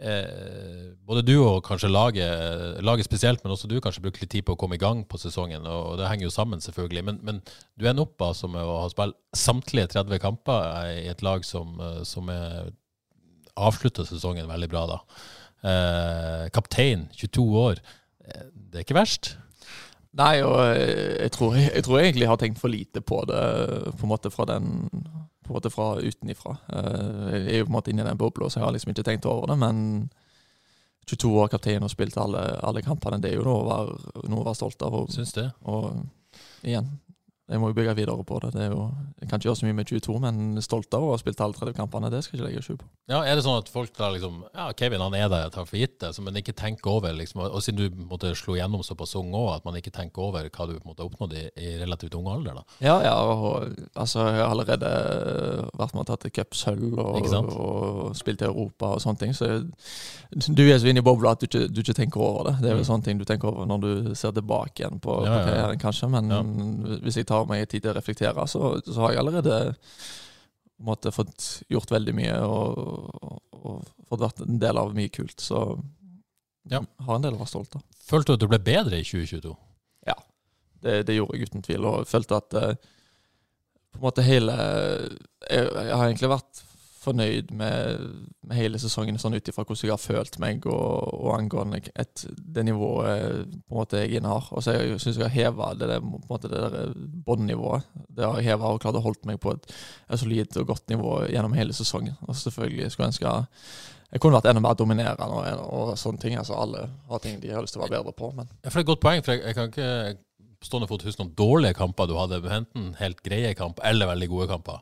eh, 0.02 0.92
både 1.08 1.24
du 1.24 1.36
og 1.40 1.62
kanskje 1.68 1.92
laget, 1.92 2.82
laget 2.84 3.08
spesielt, 3.08 3.44
men 3.44 3.54
også 3.56 3.70
du 3.72 3.78
kanskje 3.84 4.04
bruker 4.04 4.26
litt 4.26 4.34
tid 4.34 4.48
på 4.48 4.58
å 4.58 4.60
komme 4.60 4.76
i 4.76 4.82
gang 4.82 5.06
på 5.08 5.20
sesongen. 5.22 5.64
Og 5.70 5.96
det 6.02 6.10
henger 6.12 6.28
jo 6.28 6.36
sammen, 6.36 6.64
selvfølgelig. 6.64 7.06
Men, 7.08 7.22
men 7.24 7.42
du 7.80 7.88
ender 7.88 8.04
opp 8.08 8.22
altså 8.28 8.50
med 8.52 8.66
å 8.66 8.82
ha 8.84 8.92
spilt 8.92 9.16
samtlige 9.38 9.94
30 9.96 10.20
kamper 10.24 10.92
i 11.00 11.08
et 11.12 11.24
lag 11.26 11.46
som, 11.48 11.78
eh, 11.80 12.02
som 12.08 12.32
er 12.34 12.74
avslutter 13.62 14.08
sesongen 14.08 14.50
veldig 14.50 14.70
bra, 14.72 14.86
da. 14.90 15.00
Eh, 15.62 16.46
kaptein, 16.56 17.08
22 17.14 17.48
år. 17.62 17.82
Eh, 18.26 18.46
Det 18.72 18.80
er 18.80 18.86
ikke 18.86 18.96
verst. 18.98 19.36
Nei, 20.20 20.42
og 20.44 20.58
eh, 20.76 21.22
jeg 21.24 21.32
tror, 21.32 21.56
jeg 21.56 21.84
tror 21.88 22.00
egentlig 22.02 22.28
har 22.28 22.40
tenkt 22.42 22.60
for 22.60 22.68
lite 22.74 23.00
på 23.02 23.22
det, 23.30 23.44
på 23.96 24.04
en 24.08 24.12
måte 24.12 24.32
fra 24.34 24.46
den 24.50 24.90
på 25.42 25.54
en 25.54 25.56
måte 25.58 25.72
fra 25.74 25.86
utenifra. 26.04 26.58
Eh, 26.68 27.30
Jeg 27.32 27.54
er 27.56 27.62
jo 27.62 27.68
på 27.68 27.72
en 27.72 27.78
måte 27.78 27.92
inne 27.94 28.04
i 28.04 28.10
den 28.10 28.20
bobla, 28.20 28.50
så 28.50 28.60
jeg 28.60 28.66
har 28.66 28.74
liksom 28.76 28.92
ikke 28.94 29.06
tenkt 29.08 29.26
over 29.26 29.48
det. 29.52 29.58
Men 29.62 30.10
22 31.08 31.32
år 31.42 31.48
kaptein 31.52 31.84
og 31.84 31.90
spilt 31.92 32.18
alle, 32.22 32.44
alle 32.64 32.84
kampene, 32.86 33.18
det 33.24 33.32
er 33.32 33.40
jo 33.40 33.46
noe 33.48 33.64
å 33.64 33.70
være, 33.70 34.28
noe 34.30 34.44
å 34.44 34.48
være 34.50 34.60
stolt 34.60 34.84
av. 34.86 35.00
Og, 35.00 35.10
Syns 35.16 35.34
det. 35.36 35.48
og 35.64 36.04
igjen, 36.68 36.92
jeg 37.52 37.60
må 37.60 37.68
jo 37.72 37.76
bygge 37.76 37.94
videre 37.98 38.24
på 38.24 38.40
det. 38.46 38.54
det 38.56 38.62
er 38.64 38.72
jo, 38.72 38.86
jeg 39.20 39.28
kan 39.30 39.38
ikke 39.42 39.50
gjøre 39.50 39.60
så 39.60 39.66
mye 39.68 39.76
med 39.82 39.90
22, 39.92 40.14
men 40.24 40.62
stolt 40.64 40.94
av 40.96 41.04
å 41.04 41.10
ha 41.12 41.18
spilt 41.20 41.42
alle 41.44 41.54
30 41.58 41.76
kampene, 41.76 42.10
det 42.14 42.22
skal 42.24 42.38
jeg 42.38 42.42
ikke 42.42 42.48
legge 42.50 42.64
skjul 42.64 42.78
på. 42.80 42.88
Ja, 43.12 43.20
Er 43.28 43.36
det 43.36 43.44
sånn 43.44 43.58
at 43.60 43.68
folk 43.68 43.92
der 43.98 44.14
liksom 44.16 44.38
Ja, 44.56 44.70
Kevin 44.78 45.02
han 45.04 45.14
er 45.18 45.28
der, 45.28 45.42
jeg 45.44 45.52
tar 45.58 45.66
for 45.68 45.78
gitt 45.82 45.98
det, 46.00 46.14
men 46.24 46.38
ikke 46.40 46.54
tenker 46.56 46.92
over 46.94 47.12
liksom, 47.14 47.42
Og 47.44 47.60
siden 47.62 47.82
du 47.92 48.04
måtte 48.08 48.32
slå 48.40 48.56
gjennom 48.56 48.84
såpass 48.88 49.16
ung 49.20 49.34
òg, 49.36 49.50
at 49.58 49.66
man 49.68 49.76
ikke 49.76 49.92
tenker 49.92 50.22
over 50.30 50.48
hva 50.48 50.68
du 50.70 50.78
på 50.78 50.86
en 50.86 50.92
måte 50.94 51.04
har 51.04 51.10
oppnådd 51.12 51.34
i, 51.36 51.44
i 51.60 51.74
relativt 51.82 52.16
ung 52.16 52.30
alder, 52.32 52.62
da. 52.62 52.64
Ja, 52.80 52.96
ja, 53.04 53.16
og 53.20 53.68
altså, 54.00 54.24
jeg 54.32 54.40
har 54.40 54.54
allerede 54.54 54.92
vært 55.78 55.94
med 55.98 56.06
og 56.06 56.08
tatt 56.08 56.30
cupsølv 56.34 56.96
og, 57.02 57.36
og 57.52 58.16
spilt 58.16 58.42
i 58.42 58.48
Europa 58.48 58.94
og 58.96 59.04
sånne 59.04 59.20
ting. 59.26 59.36
Så 59.36 59.50
du 60.32 60.64
er 60.72 60.80
så 60.80 60.88
inne 60.88 61.02
i 61.04 61.06
bobla 61.06 61.34
at 61.36 61.44
du 61.44 61.50
ikke, 61.50 61.66
du 61.68 61.82
ikke 61.84 61.96
tenker 61.98 62.24
over 62.24 62.48
det. 62.50 62.56
Det 62.64 62.72
er 62.72 62.80
jo 62.80 62.88
sånne 62.88 63.04
ting 63.06 63.20
du 63.20 63.26
tenker 63.28 63.52
over 63.52 63.68
når 63.68 63.84
du 63.84 64.16
ser 64.16 64.32
tilbake 64.38 64.84
igjen 64.86 65.00
på, 65.04 65.12
Mm. 65.22 65.26
Ja, 65.28 65.32
på 65.36 65.46
karrieren, 65.50 65.80
kanskje. 65.82 66.08
Men 66.10 66.30
Ja. 66.32 66.42
hvis 67.04 67.18
jeg 67.20 67.28
tar 67.28 67.41
meg 67.50 67.68
tid 67.70 67.84
til 67.86 67.92
å 67.94 67.98
reflektere, 67.98 68.46
så, 68.48 68.76
så 68.86 69.00
har 69.06 69.14
jeg 69.16 69.22
allerede 69.24 69.58
måte 70.82 71.12
fått 71.14 71.48
gjort 71.70 71.92
veldig 71.94 72.14
mye 72.18 72.38
og, 72.42 72.80
og, 73.22 73.42
og 73.62 73.90
fått 74.10 74.24
vært 74.24 74.40
en 74.48 74.62
del 74.62 74.80
av 74.82 74.96
mye 74.98 75.12
kult. 75.14 75.40
Så 75.42 75.60
Ja. 76.70 76.82
har 77.06 77.16
en 77.16 77.24
del 77.26 77.36
å 77.38 77.42
være 77.42 77.50
stolt 77.54 77.76
av. 77.78 77.84
Følte 78.06 78.32
du 78.32 78.38
at 78.40 78.42
du 78.44 78.48
ble 78.52 78.60
bedre 78.66 79.00
i 79.02 79.06
2022? 79.06 79.56
Det, 80.82 81.04
det 81.06 81.14
gjorde 81.14 81.38
jeg 81.38 81.46
uten 81.46 81.62
tvil, 81.62 81.84
og 81.86 82.08
følte 82.10 82.38
at 82.42 82.56
eh, 82.58 82.72
på 83.94 84.00
en 84.00 84.06
måte 84.08 84.24
hele 84.26 84.56
jeg, 84.58 85.68
jeg 85.68 85.94
har 85.94 86.08
egentlig 86.08 86.32
vært 86.32 86.62
fornøyd 87.02 87.50
med, 87.58 88.02
med 88.46 88.58
hele 88.58 88.80
sesongen 88.82 89.18
sånn 89.22 89.34
ut 89.34 89.50
ifra 89.50 89.64
hvordan 89.66 89.88
jeg 89.88 89.94
har 89.94 90.02
følt 90.02 90.38
meg, 90.44 90.66
og, 90.70 91.14
og 91.18 91.32
angående 91.38 91.82
et, 91.90 92.26
det 92.38 92.66
nivået 92.68 93.48
på 93.66 93.74
en 93.74 93.80
måte 93.80 94.04
jeg 94.04 94.20
innehar. 94.20 94.52
Og 94.54 94.66
så 94.66 94.76
jeg 94.78 95.00
syns 95.02 95.18
jeg 95.18 95.28
har 95.28 95.34
heva 95.36 95.72
det, 95.78 95.90
der, 95.90 96.04
på 96.28 96.42
det 96.46 96.86
båndnivået. 97.26 97.88
Det 98.10 98.28
har 98.28 98.38
jeg 98.38 98.52
heva 98.52 98.74
og 98.74 98.84
klart 98.84 99.00
å 99.00 99.06
holde 99.06 99.30
meg 99.30 99.42
på 99.42 99.56
et, 99.56 99.66
et 100.10 100.22
solid 100.22 100.62
og 100.62 100.70
godt 100.76 100.94
nivå 100.94 101.16
gjennom 101.32 101.58
hele 101.58 101.74
sesongen. 101.76 102.20
Og 102.28 102.38
selvfølgelig 102.38 102.92
skulle 102.94 103.10
jeg 103.10 103.16
ønske 103.16 103.40
jeg 104.12 104.20
kunne 104.20 104.36
vært 104.36 104.50
enda 104.52 104.60
mer 104.60 104.76
dominerende 104.76 105.38
og, 105.40 105.62
og 105.72 105.92
sånne 106.00 106.20
ting. 106.20 106.36
Altså 106.36 106.58
Alle 106.60 106.84
har 107.08 107.22
ting 107.24 107.40
de 107.42 107.54
har 107.54 107.64
lyst 107.64 107.78
til 107.78 107.82
å 107.82 107.86
være 107.86 108.02
bedre 108.02 108.14
på, 108.18 108.34
men 108.36 108.50
Ja, 108.60 108.68
for 108.68 108.76
det 108.76 108.82
er 108.82 108.84
et 108.84 108.92
godt 108.92 109.04
poeng, 109.06 109.24
for 109.24 109.34
jeg, 109.38 109.46
jeg 109.48 109.58
kan 109.58 109.72
ikke 109.72 110.18
stående 110.62 110.90
fot 110.90 111.06
huske 111.08 111.24
noen 111.24 111.36
dårlige 111.38 111.78
kamper 111.80 112.10
du 112.10 112.18
hadde, 112.20 112.42
enten 112.44 112.92
helt 113.00 113.24
greie 113.26 113.54
kamper 113.58 113.88
eller 113.88 114.12
veldig 114.12 114.28
gode 114.30 114.50
kamper. 114.52 114.82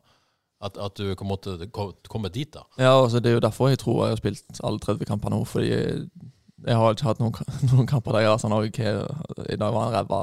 At, 0.61 0.75
at 0.75 0.97
du 0.99 1.13
på 1.15 1.23
en 1.23 1.29
måte 1.29 2.29
dit, 2.35 2.49
da. 2.51 2.65
Ja, 2.77 2.91
altså 2.97 3.21
det 3.23 3.31
er 3.31 3.37
jo 3.37 3.43
derfor 3.45 3.69
jeg 3.71 3.79
tror 3.79 4.01
jeg 4.03 4.15
har 4.17 4.19
spilt 4.19 4.59
alle 4.67 4.81
30 4.83 5.07
kamper 5.07 5.31
nå, 5.31 5.43
fordi 5.47 5.69
jeg 5.71 6.75
har 6.75 6.91
ikke 6.95 7.07
hatt 7.07 7.21
noen, 7.21 7.37
noen 7.71 7.87
kamper 7.87 8.17
der 8.17 8.25
jeg 8.25 8.33
har 8.33 8.41
sånn 8.41 8.55
«Ok, 8.57 8.79
I 8.83 9.55
dag 9.59 9.71
var 9.71 9.85
han 9.85 9.93
ræva, 9.95 10.19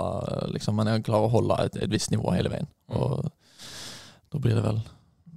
liksom, 0.53 0.77
men 0.77 0.90
jeg 0.92 1.07
klarer 1.07 1.31
å 1.31 1.33
holde 1.38 1.57
et, 1.64 1.79
et 1.87 1.92
visst 1.92 2.12
nivå 2.12 2.35
hele 2.37 2.53
veien. 2.53 2.68
Og 2.92 3.25
da 4.35 4.42
blir 4.42 4.59
det 4.59 4.66
vel 4.66 4.83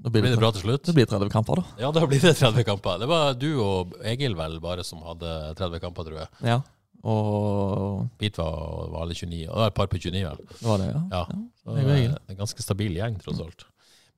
Da 0.04 0.12
Blir 0.12 0.28
det 0.28 0.40
bra 0.40 0.52
til 0.56 0.66
slutt? 0.66 0.84
det 0.88 0.96
blir 0.98 1.08
30 1.08 1.32
kamper, 1.32 1.62
da. 1.62 1.80
Ja, 1.86 1.94
da 1.96 2.04
blir 2.08 2.20
det 2.24 2.36
30 2.40 2.68
kamper. 2.68 3.00
Det 3.00 3.08
var 3.12 3.34
du 3.40 3.50
og 3.64 3.96
Egil 4.04 4.36
vel 4.36 4.60
bare 4.64 4.84
som 4.88 5.02
hadde 5.08 5.32
30 5.60 5.82
kamper, 5.84 6.08
tror 6.08 6.22
jeg. 6.26 6.30
Ja. 6.48 6.60
Og 7.08 8.06
Pete 8.20 8.44
var, 8.44 8.88
var 8.92 9.04
alle 9.06 9.16
29. 9.16 9.48
Og 9.48 9.56
det 9.56 9.64
var 9.64 9.72
et 9.72 9.80
par 9.80 9.88
på 9.92 10.00
29, 10.00 10.24
vel. 10.28 10.40
det 10.60 10.68
var 10.68 10.80
det, 10.84 10.88
ja. 10.92 11.02
Ja. 11.16 11.24
Så, 11.64 11.76
det 11.76 11.84
er 11.88 12.00
eh, 12.10 12.16
en 12.32 12.40
ganske 12.40 12.64
stabil 12.64 12.96
gjeng, 13.00 13.20
tross 13.24 13.40
alt. 13.44 13.66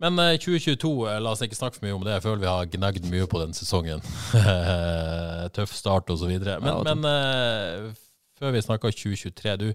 Men 0.02 0.18
eh, 0.20 0.38
2022, 0.42 0.92
eh, 1.10 1.20
la 1.22 1.36
oss 1.36 1.44
ikke 1.46 1.58
snakke 1.60 1.78
for 1.78 1.86
mye 1.86 1.98
om 1.98 2.06
det. 2.06 2.16
Jeg 2.16 2.26
føler 2.26 2.42
vi 2.42 2.50
har 2.50 2.72
gnagd 2.74 3.06
mye 3.12 3.28
på 3.30 3.42
den 3.44 3.54
sesongen. 3.58 4.02
Tøff 5.56 5.76
start 5.78 6.10
videre. 6.26 6.58
Men, 6.64 6.72
Ja, 6.72 6.96
men 6.96 7.06
uh, 7.06 7.94
før 8.42 8.56
vi 8.56 8.66
snakker 8.66 8.96
2023, 8.96 9.56
du, 9.62 9.70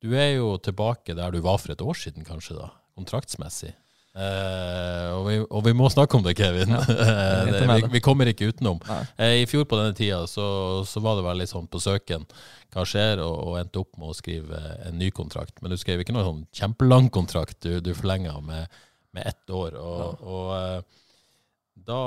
du 0.00 0.16
er 0.16 0.38
jo 0.38 0.54
tilbake 0.56 1.16
der 1.18 1.34
du 1.34 1.42
var 1.44 1.60
for 1.60 1.74
et 1.74 1.84
år 1.84 1.98
siden, 1.98 2.24
kanskje, 2.24 2.56
da, 2.56 2.70
kontraktsmessig. 2.96 3.74
Uh, 4.10 5.12
og, 5.14 5.20
vi, 5.28 5.36
og 5.44 5.62
vi 5.68 5.72
må 5.76 5.86
snakke 5.92 6.18
om 6.18 6.24
det, 6.24 6.34
Kevin. 6.40 6.72
Ja, 6.74 6.80
det, 7.46 7.60
vi, 7.68 7.92
vi 7.92 8.02
kommer 8.02 8.26
ikke 8.26 8.48
utenom. 8.50 8.80
Eh, 9.20 9.42
I 9.44 9.46
fjor 9.46 9.68
på 9.70 9.78
denne 9.78 9.94
tida 9.94 10.24
så, 10.26 10.46
så 10.88 11.02
var 11.04 11.20
det 11.20 11.28
veldig 11.28 11.46
sånn 11.46 11.68
på 11.70 11.82
søken 11.82 12.24
hva 12.74 12.86
skjer, 12.88 13.22
og, 13.22 13.36
og 13.44 13.60
endte 13.60 13.84
opp 13.84 14.00
med 14.00 14.10
å 14.10 14.16
skrive 14.16 14.58
en 14.88 14.98
ny 14.98 15.12
kontrakt. 15.14 15.60
Men 15.60 15.70
du 15.70 15.78
skrev 15.78 16.02
ikke 16.02 16.16
noen 16.16 16.26
sånn 16.26 16.44
kjempelang 16.56 17.10
kontrakt, 17.14 17.60
du, 17.62 17.78
du 17.84 17.92
forlenga 17.94 18.34
med, 18.42 18.80
med 19.16 19.26
ett 19.30 19.52
år. 19.54 19.76
Og, 19.80 20.24
og 20.24 20.50
eh, 20.56 20.98
da, 21.90 22.00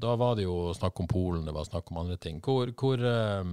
da 0.00 0.14
var 0.20 0.38
det 0.38 0.46
jo 0.46 0.72
snakk 0.76 1.02
om 1.02 1.10
Polen, 1.10 1.44
det 1.46 1.54
var 1.56 1.68
snakk 1.68 1.90
om 1.92 2.02
andre 2.02 2.18
ting. 2.20 2.40
Hvor, 2.44 2.72
hvor, 2.78 3.04
eh, 3.12 3.52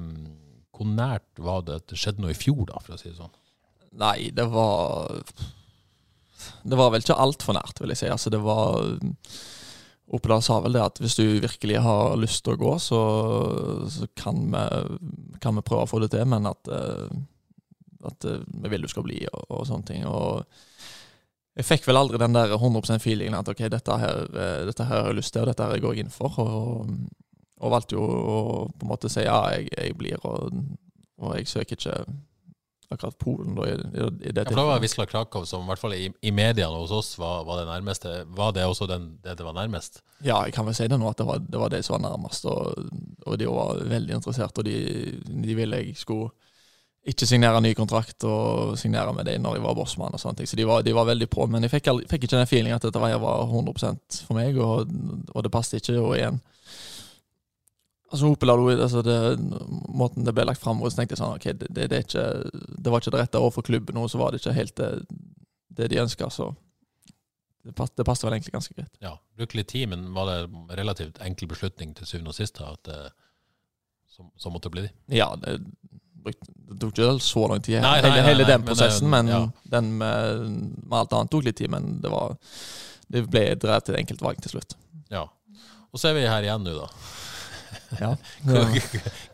hvor 0.75 0.89
nært 0.93 1.43
var 1.43 1.67
det 1.67 1.81
at 1.81 1.91
det 1.91 1.99
skjedde 1.99 2.23
noe 2.23 2.33
i 2.33 2.39
fjor, 2.39 2.65
da, 2.69 2.81
for 2.83 2.95
å 2.95 3.01
si 3.01 3.11
det 3.11 3.19
sånn? 3.19 3.35
Nei, 3.97 4.29
det 4.35 4.43
var 4.51 5.07
Det 6.67 6.77
var 6.77 6.91
vel 6.93 7.01
ikke 7.01 7.17
altfor 7.17 7.55
nært, 7.57 7.79
vil 7.81 7.93
jeg 7.93 8.03
si. 8.03 8.09
Altså, 8.13 8.29
det 8.33 8.41
var 8.43 8.83
Oppdal 10.07 10.43
sa 10.43 10.61
vel 10.63 10.77
det 10.77 10.83
at 10.85 10.99
hvis 11.03 11.17
du 11.19 11.25
virkelig 11.43 11.81
har 11.83 12.13
lyst 12.15 12.45
til 12.45 12.55
å 12.55 12.61
gå, 12.61 12.75
så, 12.79 12.99
så 13.91 14.07
kan, 14.15 14.39
vi, 14.53 15.39
kan 15.43 15.57
vi 15.57 15.63
prøve 15.67 15.83
å 15.83 15.89
få 15.89 15.99
det 15.99 16.13
til, 16.13 16.23
men 16.31 16.47
at, 16.47 16.69
eh, 16.71 17.09
at 18.07 18.27
eh, 18.29 18.45
vi 18.47 18.71
vil 18.71 18.85
du 18.85 18.91
skal 18.91 19.03
bli, 19.03 19.19
og, 19.27 19.43
og 19.51 19.65
sånne 19.67 19.89
ting. 19.89 20.05
Og 20.07 20.45
jeg 21.57 21.65
fikk 21.65 21.87
vel 21.89 21.97
aldri 21.97 22.19
den 22.21 22.35
der 22.37 22.53
100 22.53 22.99
feelingen 23.01 23.37
at 23.37 23.49
ok, 23.49 23.65
dette 23.73 23.97
her, 23.97 24.23
eh, 24.29 24.63
dette 24.69 24.85
her 24.85 25.01
har 25.01 25.11
jeg 25.11 25.19
lyst 25.19 25.33
til, 25.33 25.41
og 25.43 25.49
dette 25.49 25.65
her 25.65 25.81
går 25.81 25.95
jeg 25.95 26.05
inn 26.05 26.13
for. 26.13 26.37
Og, 26.43 26.93
og 27.57 27.73
valgte 27.73 27.97
jo 27.97 28.05
å 28.05 28.39
på 28.69 28.85
en 28.85 28.91
måte 28.91 29.09
si 29.09 29.25
ja, 29.25 29.39
jeg, 29.55 29.71
jeg 29.73 29.97
blir, 29.97 30.21
og, 30.21 30.53
og 31.17 31.37
jeg 31.39 31.49
søker 31.49 31.79
ikke 31.79 31.97
akkurat 32.93 33.17
Polen 33.19 33.55
da, 33.57 33.65
i, 33.67 33.73
i, 33.73 34.05
i 34.29 34.31
det 34.31 34.45
Ja, 34.45 34.51
for 34.51 34.61
da 34.61 34.67
var 34.69 34.83
Wisla 34.83 35.07
Krakow, 35.09 35.43
som 35.49 35.65
i 35.65 35.71
hvert 35.71 35.81
fall 35.81 35.95
i, 35.97 36.05
i 36.21 36.31
mediene 36.31 36.77
hos 36.77 36.93
oss 36.95 37.09
var, 37.19 37.41
var 37.47 37.61
det 37.61 37.67
nærmeste. 37.71 38.13
Var 38.37 38.53
det 38.55 38.67
også 38.67 38.87
den, 38.87 39.09
det 39.25 39.35
det 39.39 39.47
var 39.47 39.57
nærmest? 39.57 40.03
Ja, 40.21 40.39
jeg 40.45 40.55
kan 40.55 40.67
vel 40.69 40.77
si 40.77 40.87
det 40.87 40.99
nå, 40.99 41.09
at 41.09 41.19
det 41.19 41.27
var 41.27 41.41
det, 41.43 41.59
var 41.59 41.73
det 41.73 41.81
som 41.83 41.97
var 41.97 42.05
nærmest. 42.05 42.47
Og, 42.47 42.93
og 43.25 43.39
de 43.41 43.49
var 43.49 43.81
veldig 43.91 44.19
interessert, 44.21 44.61
og 44.61 44.69
de, 44.69 44.77
de 45.27 45.57
ville 45.57 45.81
jeg 45.81 45.97
skulle 45.99 46.31
ikke 47.07 47.27
signere 47.29 47.61
ny 47.63 47.71
kontrakt 47.77 48.23
og 48.27 48.75
signere 48.79 49.13
med 49.15 49.29
dem 49.29 49.43
når 49.43 49.57
jeg 49.57 49.63
var 49.63 49.75
bossmann. 49.77 50.13
og 50.13 50.19
sånne 50.19 50.41
ting. 50.41 50.49
Så 50.49 50.59
de 50.59 50.65
var, 50.67 50.83
de 50.83 50.95
var 50.95 51.07
veldig 51.07 51.29
på. 51.31 51.47
Men 51.47 51.63
jeg 51.63 51.71
fikk, 51.71 51.89
fikk 52.09 52.27
ikke 52.27 52.39
den 52.39 52.49
feelingen 52.49 52.75
at 52.75 52.83
dette 52.83 52.99
var 52.99 53.15
var 53.21 53.45
100 53.47 54.25
for 54.27 54.35
meg, 54.35 54.57
og, 54.57 54.91
og 55.33 55.43
det 55.43 55.51
passet 55.53 55.81
ikke. 55.81 55.99
Og 56.01 56.15
igjen 56.17 56.41
Altså 58.07 58.29
Opelad, 58.31 58.79
altså 58.79 59.01
det, 59.03 59.15
Måten 59.91 60.23
det 60.23 60.31
ble 60.31 60.45
lagt 60.47 60.61
fram 60.63 60.79
så 60.79 60.95
tenkte 60.95 61.17
jeg 61.17 61.19
sånn 61.19 61.33
ok, 61.35 61.47
det, 61.59 61.67
det, 61.75 61.87
det, 61.91 61.97
ikke, 62.05 62.21
det 62.79 62.93
var 62.93 63.01
ikke 63.03 63.11
det 63.11 63.19
rette 63.19 63.41
overfor 63.41 63.65
klubben, 63.67 63.99
og 63.99 64.07
så 64.07 64.21
var 64.21 64.31
det 64.31 64.39
ikke 64.39 64.55
helt 64.55 64.79
det, 64.79 65.89
de 65.91 65.99
ønska. 65.99 66.29
Så 66.31 66.53
det, 67.67 67.73
pass, 67.75 67.91
det 67.91 68.05
passet 68.07 68.23
vel 68.23 68.37
egentlig 68.37 68.55
ganske 68.55 68.77
greit. 68.77 68.93
Ja, 69.03 69.17
Brukte 69.35 69.59
litt 69.59 69.67
tid, 69.73 69.89
men 69.91 70.07
var 70.15 70.31
det 70.31 70.37
en 70.47 70.71
relativt 70.79 71.19
enkel 71.21 71.51
beslutning 71.51 71.91
til 71.97 72.07
syvende 72.07 72.31
og 72.31 72.39
sist? 72.39 72.61
at 72.63 72.87
det, 72.87 73.01
som, 74.07 74.31
som 74.39 74.55
måtte 74.55 74.71
bli 74.71 74.87
de? 74.87 74.93
Ja, 75.19 75.33
det, 75.43 75.59
brukte- 76.27 76.53
det 76.67 76.79
tok 76.81 76.91
ikke 76.93 77.13
så 77.23 77.45
lang 77.51 77.63
tid, 77.63 77.79
Nei, 77.81 77.93
nei, 78.03 78.11
hele, 78.11 78.25
hele 78.27 78.47
den 78.49 78.61
men, 78.61 78.67
prosessen. 78.67 79.09
Men, 79.11 79.31
ja. 79.31 79.39
den 79.75 79.93
med, 80.01 80.43
med 80.83 80.97
alt 80.99 81.15
annet 81.15 81.31
tok 81.33 81.47
litt 81.47 81.57
tid. 81.59 81.71
Men 81.73 81.97
det 82.03 82.11
var 82.13 82.35
Det 83.07 83.23
ble 83.31 83.45
drevet 83.55 83.85
til 83.87 83.95
et 83.95 84.01
enkelt 84.01 84.21
valg 84.25 84.41
til 84.43 84.51
slutt. 84.57 84.75
Ja. 85.13 85.23
Og 85.93 86.01
så 86.01 86.09
er 86.09 86.17
vi 86.17 86.27
her 86.27 86.43
igjen 86.43 86.67
nå, 86.67 86.75
da. 86.75 86.91
Ja. 88.03 88.09
Hva, 88.43 88.65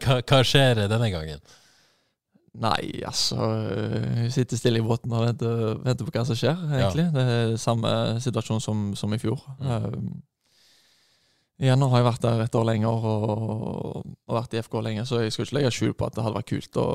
hva, 0.03 0.15
hva 0.21 0.41
skjer 0.45 0.83
denne 0.85 1.09
gangen? 1.09 1.41
Nei, 2.53 3.01
altså 3.01 3.37
Hun 3.41 4.29
sitter 4.33 4.59
stille 4.59 4.77
i 4.77 4.85
båten 4.85 5.13
og 5.13 5.25
venter, 5.25 5.79
venter 5.81 6.05
på 6.05 6.13
hva 6.13 6.21
som 6.27 6.37
skjer, 6.37 6.59
egentlig. 6.69 7.07
Det 7.15 7.23
er 7.23 7.55
samme 7.61 7.93
situasjon 8.21 8.61
som, 8.61 8.83
som 8.97 9.15
i 9.15 9.19
fjor. 9.21 9.41
Um, 9.57 10.19
igjen, 11.61 11.79
nå 11.79 11.89
har 11.91 12.01
jeg 12.01 12.07
vært 12.07 12.25
der 12.25 12.45
et 12.45 12.55
år 12.57 12.65
lenger 12.69 13.07
og, 13.09 14.07
og 14.07 14.37
vært 14.37 14.55
i 14.55 14.61
FK 14.63 14.79
lenge, 14.85 15.05
så 15.09 15.21
jeg 15.21 15.35
skal 15.35 15.47
ikke 15.47 15.57
legge 15.59 15.73
skjul 15.75 15.93
på 15.97 16.07
at 16.07 16.15
det 16.15 16.25
hadde 16.25 16.37
vært 16.39 16.49
kult 16.53 16.79
å, 16.81 16.87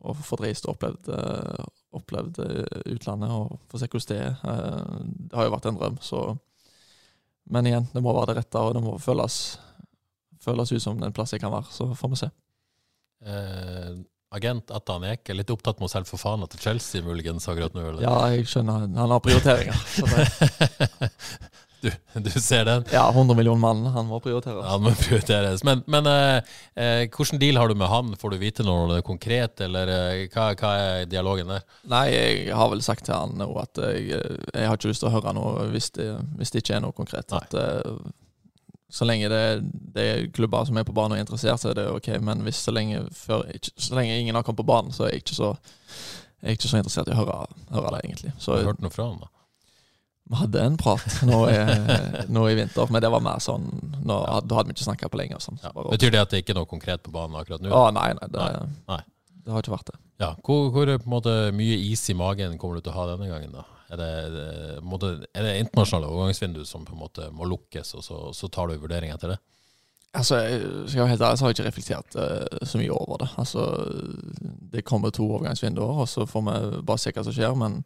å 0.00 0.14
få 0.20 0.38
reist 0.40 0.68
og 0.68 0.76
opplevd, 0.76 1.10
uh, 1.14 1.64
opplevd 1.98 2.42
uh, 2.44 2.84
utlandet 2.94 3.34
og 3.34 3.56
få 3.70 3.80
se 3.80 3.90
hvordan 3.90 4.12
det 4.12 4.20
er. 4.26 4.38
Uh, 4.44 5.08
det 5.30 5.40
har 5.40 5.48
jo 5.48 5.56
vært 5.56 5.70
en 5.70 5.80
drøm, 5.80 5.98
så 6.04 6.22
Men 7.50 7.66
igjen, 7.66 7.88
det 7.90 8.02
må 8.04 8.14
være 8.14 8.30
det 8.30 8.42
rette, 8.44 8.60
og 8.62 8.76
det 8.76 8.84
må 8.84 8.94
føles, 9.02 9.40
føles 10.44 10.70
ut 10.70 10.82
som 10.82 11.00
den 11.00 11.12
plass 11.12 11.32
jeg 11.34 11.42
kan 11.42 11.50
være. 11.50 11.66
Så 11.74 11.88
får 11.98 12.12
vi 12.12 12.18
se. 12.20 12.28
Eh, 13.26 13.96
agent 14.30 14.70
Atan 14.70 15.04
Eke 15.10 15.34
litt 15.34 15.50
opptatt 15.50 15.80
med 15.80 15.88
å 15.88 15.92
selge 15.92 16.08
for 16.12 16.22
faen 16.22 16.46
til 16.48 16.62
Chelsea, 16.62 17.02
muligens, 17.02 17.48
akkurat 17.50 17.74
nå? 17.74 17.82
Eller? 17.88 18.04
Ja, 18.06 18.14
jeg 18.30 18.46
skjønner. 18.48 18.86
Han 18.96 19.16
har 19.16 19.24
prioriteringer. 19.24 19.76
du, 21.80 21.90
du, 22.20 22.30
ser 22.30 22.64
den? 22.64 22.84
Ja, 22.92 23.06
100 23.10 23.36
millioner 23.36 23.60
mann. 23.60 23.86
Han 23.94 24.06
må 24.10 24.20
prioriteres. 24.20 24.66
Han 24.66 24.84
må 24.84 24.92
prioriteres. 24.98 25.64
Men, 25.66 25.82
men 25.90 26.06
eh, 26.10 26.52
eh, 26.74 27.02
hvilken 27.08 27.40
deal 27.42 27.60
har 27.60 27.68
du 27.68 27.76
med 27.78 27.90
han? 27.90 28.14
Får 28.20 28.34
du 28.34 28.38
vite 28.42 28.66
noe 28.66 28.84
om 28.84 28.92
det 28.92 29.00
er 29.00 29.06
konkret, 29.06 29.60
eller 29.66 29.92
eh, 29.94 30.24
hva, 30.32 30.50
hva, 30.60 30.72
er 30.78 31.10
dialogen 31.10 31.52
der? 31.52 31.66
Nei, 31.90 32.06
jeg 32.12 32.56
har 32.56 32.72
vel 32.72 32.84
sagt 32.84 33.06
til 33.08 33.16
han 33.16 33.36
nå 33.40 33.50
at 33.60 33.80
jeg, 33.82 34.22
jeg 34.54 34.68
har 34.68 34.78
ikke 34.78 34.92
lyst 34.92 35.04
til 35.04 35.10
å 35.10 35.14
høre 35.18 35.34
noe 35.36 35.68
hvis 35.72 35.92
det, 35.96 36.10
hvis 36.38 36.54
det 36.54 36.64
ikke 36.64 36.78
er 36.78 36.84
noe 36.86 36.96
konkret. 36.96 37.36
At, 37.36 37.56
så 38.90 39.04
lenge 39.04 39.28
det, 39.28 39.60
det, 39.94 40.02
er 40.02 40.30
klubber 40.34 40.64
som 40.64 40.78
er 40.78 40.86
på 40.86 40.94
banen 40.94 41.14
og 41.14 41.20
er 41.20 41.24
interessert, 41.24 41.62
så 41.62 41.70
er 41.70 41.78
det 41.78 41.90
ok. 41.90 42.08
Men 42.26 42.42
hvis 42.46 42.62
så 42.66 42.74
lenge, 42.74 43.04
før, 43.14 43.44
ikke, 43.54 43.72
så 43.78 43.94
lenge 43.94 44.18
ingen 44.18 44.34
har 44.34 44.42
kommet 44.42 44.64
på 44.64 44.70
banen, 44.70 44.92
så 44.92 45.06
er 45.06 45.14
jeg 45.14 45.22
ikke 45.24 45.36
så, 45.38 45.52
jeg 46.42 46.58
ikke 46.58 46.70
så 46.72 46.80
interessert 46.80 47.10
i 47.10 47.14
å 47.14 47.20
høre, 47.20 47.36
høre 47.70 47.92
det, 47.94 48.00
egentlig. 48.08 48.32
Så, 48.38 48.52
har 48.52 48.64
du 48.64 48.72
hørt 48.72 48.82
noe 48.82 48.94
fra 48.94 49.06
han 49.06 49.22
da? 49.22 49.30
Vi 50.30 50.38
hadde 50.38 50.62
en 50.62 50.76
prat 50.78 51.16
nå 51.26 51.38
i, 51.50 51.56
nå 52.30 52.44
i, 52.46 52.54
vinter, 52.54 52.90
men 52.94 53.02
det 53.02 53.08
var 53.10 53.22
mer 53.24 53.40
sånn 53.42 53.64
nå, 53.98 54.14
ja. 54.14 54.36
Da 54.46 54.60
hadde 54.60 54.70
vi 54.70 54.76
ikke 54.76 54.86
snakka 54.86 55.08
på 55.10 55.18
lenge. 55.18 55.40
Sånn, 55.42 55.58
ja. 55.64 55.72
Betyr 55.74 56.14
det 56.14 56.20
at 56.22 56.30
det 56.30 56.44
ikke 56.44 56.54
er 56.54 56.60
noe 56.60 56.70
konkret 56.70 57.02
på 57.02 57.14
banen 57.14 57.34
akkurat 57.40 57.64
nå? 57.64 57.72
Å, 57.74 57.88
nei, 57.96 58.12
nei, 58.14 58.28
det, 58.30 58.44
nei. 58.44 58.68
nei. 58.92 59.00
det 59.42 59.54
har 59.56 59.64
ikke 59.64 59.74
vært 59.74 59.90
det. 59.90 59.98
Ja. 60.22 60.30
Hvor, 60.46 60.68
hvor 60.74 60.92
måte, 61.10 61.34
mye 61.56 61.80
is 61.82 62.04
i 62.12 62.14
magen 62.14 62.54
kommer 62.62 62.78
du 62.78 62.86
til 62.86 62.94
å 62.94 62.98
ha 63.00 63.08
denne 63.10 63.26
gangen? 63.30 63.56
da? 63.56 63.66
Er 63.90 63.98
det, 63.98 64.10
måte, 64.86 65.16
er 65.34 65.48
det 65.48 65.56
internasjonale 65.64 66.12
overgangsvindu 66.12 66.62
som 66.68 66.86
på 66.86 66.94
en 66.94 67.02
måte 67.02 67.26
må 67.34 67.48
lukkes, 67.50 67.96
og 67.98 68.06
så, 68.06 68.20
så 68.36 68.50
tar 68.52 68.70
du 68.70 68.76
en 68.76 68.84
vurdering 68.84 69.10
etter 69.10 69.34
det? 69.34 69.40
Altså, 70.10 70.40
skal 70.86 71.00
jeg 71.00 71.08
helt 71.08 71.22
ærlig, 71.22 71.38
så 71.38 71.44
har 71.44 71.50
jeg 71.50 71.58
ikke 71.58 71.68
reflektert 71.68 72.16
uh, 72.18 72.66
så 72.66 72.78
mye 72.80 72.92
over 72.92 73.20
det. 73.22 73.28
Altså, 73.38 73.66
Det 74.72 74.84
kommer 74.84 75.10
to 75.10 75.26
overgangsvinduer, 75.28 76.00
og 76.02 76.08
så 76.08 76.26
får 76.26 76.42
vi 76.46 76.82
bare 76.86 76.98
se 76.98 77.12
hva 77.14 77.24
som 77.24 77.36
skjer. 77.36 77.54
Men 77.54 77.84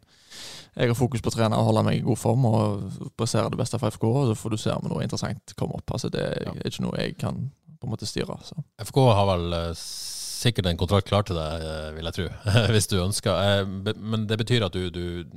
jeg 0.75 0.89
har 0.89 0.97
fokus 0.97 1.21
på 1.21 1.29
å 1.29 1.35
trene 1.35 1.59
og 1.59 1.69
holde 1.69 1.85
meg 1.85 1.99
i 1.99 2.05
god 2.05 2.17
form 2.17 2.47
og 2.49 2.87
pressere 3.17 3.51
det 3.53 3.59
beste 3.61 3.79
for 3.79 3.93
FK. 3.93 4.07
Og 4.09 4.31
så 4.31 4.39
får 4.41 4.55
du 4.55 4.57
se 4.57 4.73
om 4.73 4.89
noe 4.89 5.05
interessant 5.05 5.55
kommer 5.59 5.77
opp. 5.77 5.97
Altså, 5.97 6.09
Det 6.09 6.23
er 6.25 6.49
ja. 6.49 6.55
ikke 6.65 6.87
noe 6.87 6.97
jeg 6.99 7.17
kan 7.21 7.51
på 7.79 7.87
en 7.87 7.93
måte 7.93 8.09
styre. 8.09 8.39
Så. 8.43 8.57
FK 8.81 9.01
har 9.05 9.29
vel 9.35 9.53
uh, 9.53 9.71
sikkert 9.77 10.71
en 10.71 10.81
kontrakt 10.81 11.07
klar 11.07 11.27
til 11.27 11.37
deg, 11.37 11.61
uh, 11.61 11.91
vil 11.93 12.09
jeg 12.09 12.17
tro, 12.17 12.29
hvis 12.73 12.89
du 12.89 12.97
ønsker. 13.03 13.69
men 14.01 14.25
det 14.25 14.41
betyr 14.41 14.65
at 14.65 14.73
du, 14.73 14.89
du 14.89 15.29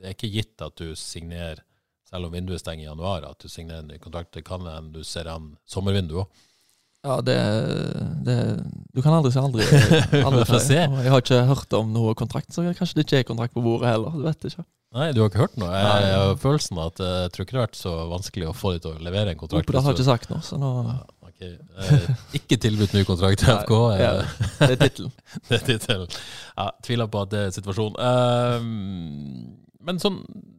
det 0.00 0.08
er 0.08 0.16
ikke 0.16 0.32
gitt 0.32 0.62
at 0.64 0.80
du 0.80 0.94
signerer, 0.96 1.60
selv 2.10 2.28
om 2.28 2.34
vinduet 2.34 2.62
stenger 2.62 2.84
i 2.84 2.90
januar, 2.90 3.26
at 3.30 3.42
du 3.42 3.48
signerer 3.48 3.84
en 3.84 3.90
ny 3.92 3.98
kontrakt. 4.02 4.32
Det 4.34 4.44
kan 4.46 4.66
hende 4.66 5.00
du 5.00 5.06
ser 5.06 5.30
an 5.30 5.54
sommervinduet 5.70 6.24
òg. 6.24 6.46
Ja, 7.00 7.14
det, 7.24 7.36
det, 8.26 8.34
Du 8.92 9.00
kan 9.00 9.14
aldri 9.16 9.30
si 9.32 9.40
aldri. 9.40 9.64
aldri 10.20 10.58
jeg 10.74 11.12
har 11.14 11.22
ikke 11.22 11.38
hørt 11.48 11.78
om 11.78 11.94
noe 11.94 12.12
kontrakt, 12.18 12.52
så 12.52 12.66
kanskje 12.76 12.98
det 12.98 13.06
ikke 13.06 13.22
er 13.22 13.30
kontrakt 13.30 13.56
på 13.56 13.64
bordet 13.64 13.88
heller. 13.88 14.12
Du 14.12 14.26
vet 14.26 14.50
ikke. 14.50 14.66
Nei, 14.90 15.06
du 15.14 15.22
har 15.22 15.30
ikke 15.30 15.44
hørt 15.44 15.56
noe? 15.60 15.70
Jeg, 15.70 16.02
jeg 16.02 16.18
har 16.18 16.36
følelsen 16.42 16.78
at 16.82 17.00
eh, 17.00 17.16
jeg 17.22 17.32
tror 17.32 17.46
ikke 17.46 17.54
det 17.54 17.60
har 17.60 17.68
vært 17.68 17.78
så 17.78 17.94
vanskelig 18.10 18.50
å 18.50 18.54
få 18.58 18.74
dem 18.74 18.82
til 18.84 18.92
å 18.92 19.04
levere 19.06 19.32
en 19.32 19.38
kontrakt. 19.38 19.68
Oppdal 19.70 19.86
har 19.86 19.96
ikke 19.96 20.06
sagt 20.08 20.32
noe, 20.32 20.42
så 20.44 20.58
nå 20.58 20.70
okay. 21.28 21.52
eh, 21.78 22.08
Ikke 22.40 22.58
tilbudt 22.60 22.96
ny 22.98 23.04
kontrakt 23.06 23.44
til 23.44 23.52
FK? 23.54 23.74
Nei, 23.94 24.00
ja, 24.02 24.10
det 24.58 24.70
er 24.74 24.80
tittelen. 24.82 25.12
det 25.46 25.56
er 25.60 25.66
tittelen. 25.68 26.18
Ja, 26.56 26.66
tviler 26.84 27.10
på 27.14 27.22
at 27.22 27.32
det 27.32 27.44
er 27.46 27.54
situasjonen. 27.54 27.96
Um, 28.02 29.69
men 29.86 30.00
sånn, 30.02 30.18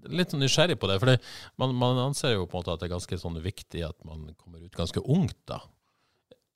litt 0.10 0.34
sånn 0.34 0.42
nysgjerrig 0.44 0.80
på 0.82 0.90
det. 0.90 0.98
For 1.02 1.14
man, 1.62 1.76
man, 1.78 2.00
anser 2.08 2.36
jo 2.36 2.48
på 2.48 2.58
en 2.58 2.64
måte 2.64 2.76
at 2.76 2.82
det 2.82 2.90
er 2.90 2.96
ganske 2.96 3.20
sånn 3.22 3.38
viktig 3.44 3.84
at 3.86 3.98
man 4.08 4.32
kommer 4.36 4.64
ut 4.64 4.78
ganske 4.78 5.04
ungt. 5.04 5.38
da. 5.50 5.62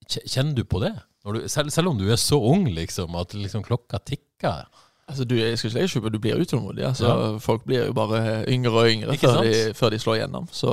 Kjenner 0.10 0.56
du 0.58 0.66
på 0.70 0.82
det? 0.84 0.96
Du, 1.26 1.42
selv, 1.50 1.72
selv, 1.74 1.94
om 1.94 2.02
du 2.02 2.08
er 2.12 2.22
så 2.22 2.38
ung, 2.38 2.68
liksom, 2.74 3.16
at 3.18 3.34
liksom 3.38 3.66
klokka 3.66 4.02
tikker. 4.06 4.66
Altså, 5.06 5.26
du, 5.26 5.36
jeg 5.38 5.58
skal 5.58 5.70
ikke 5.70 5.80
legge 5.80 5.92
skjul 5.94 6.04
på 6.06 6.14
du 6.14 6.22
blir 6.22 6.42
utålmodig. 6.42 6.86
Altså, 6.86 7.10
ja. 7.10 7.34
Folk 7.42 7.66
blir 7.66 7.90
jo 7.90 7.98
bare 7.98 8.44
yngre 8.50 8.74
og 8.74 8.90
yngre 8.90 9.18
før 9.22 9.42
de, 9.46 9.58
før 9.78 9.94
de, 9.94 10.00
slår 10.02 10.22
gjennom. 10.24 10.48
Så 10.54 10.72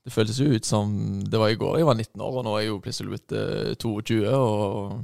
det 0.00 0.14
føltes 0.14 0.38
jo 0.40 0.46
ut 0.54 0.64
som 0.64 0.92
Det 1.28 1.38
var 1.38 1.50
i 1.52 1.58
går 1.60 1.76
jeg 1.76 1.86
var 1.86 1.98
19 1.98 2.22
år, 2.24 2.38
og 2.38 2.46
nå 2.46 2.54
er 2.54 2.62
jeg 2.62 2.70
jo 2.70 2.78
plutselig 2.84 3.10
blitt 3.12 3.34
uh, 3.36 3.74
22. 3.74 4.22
og 4.30 4.94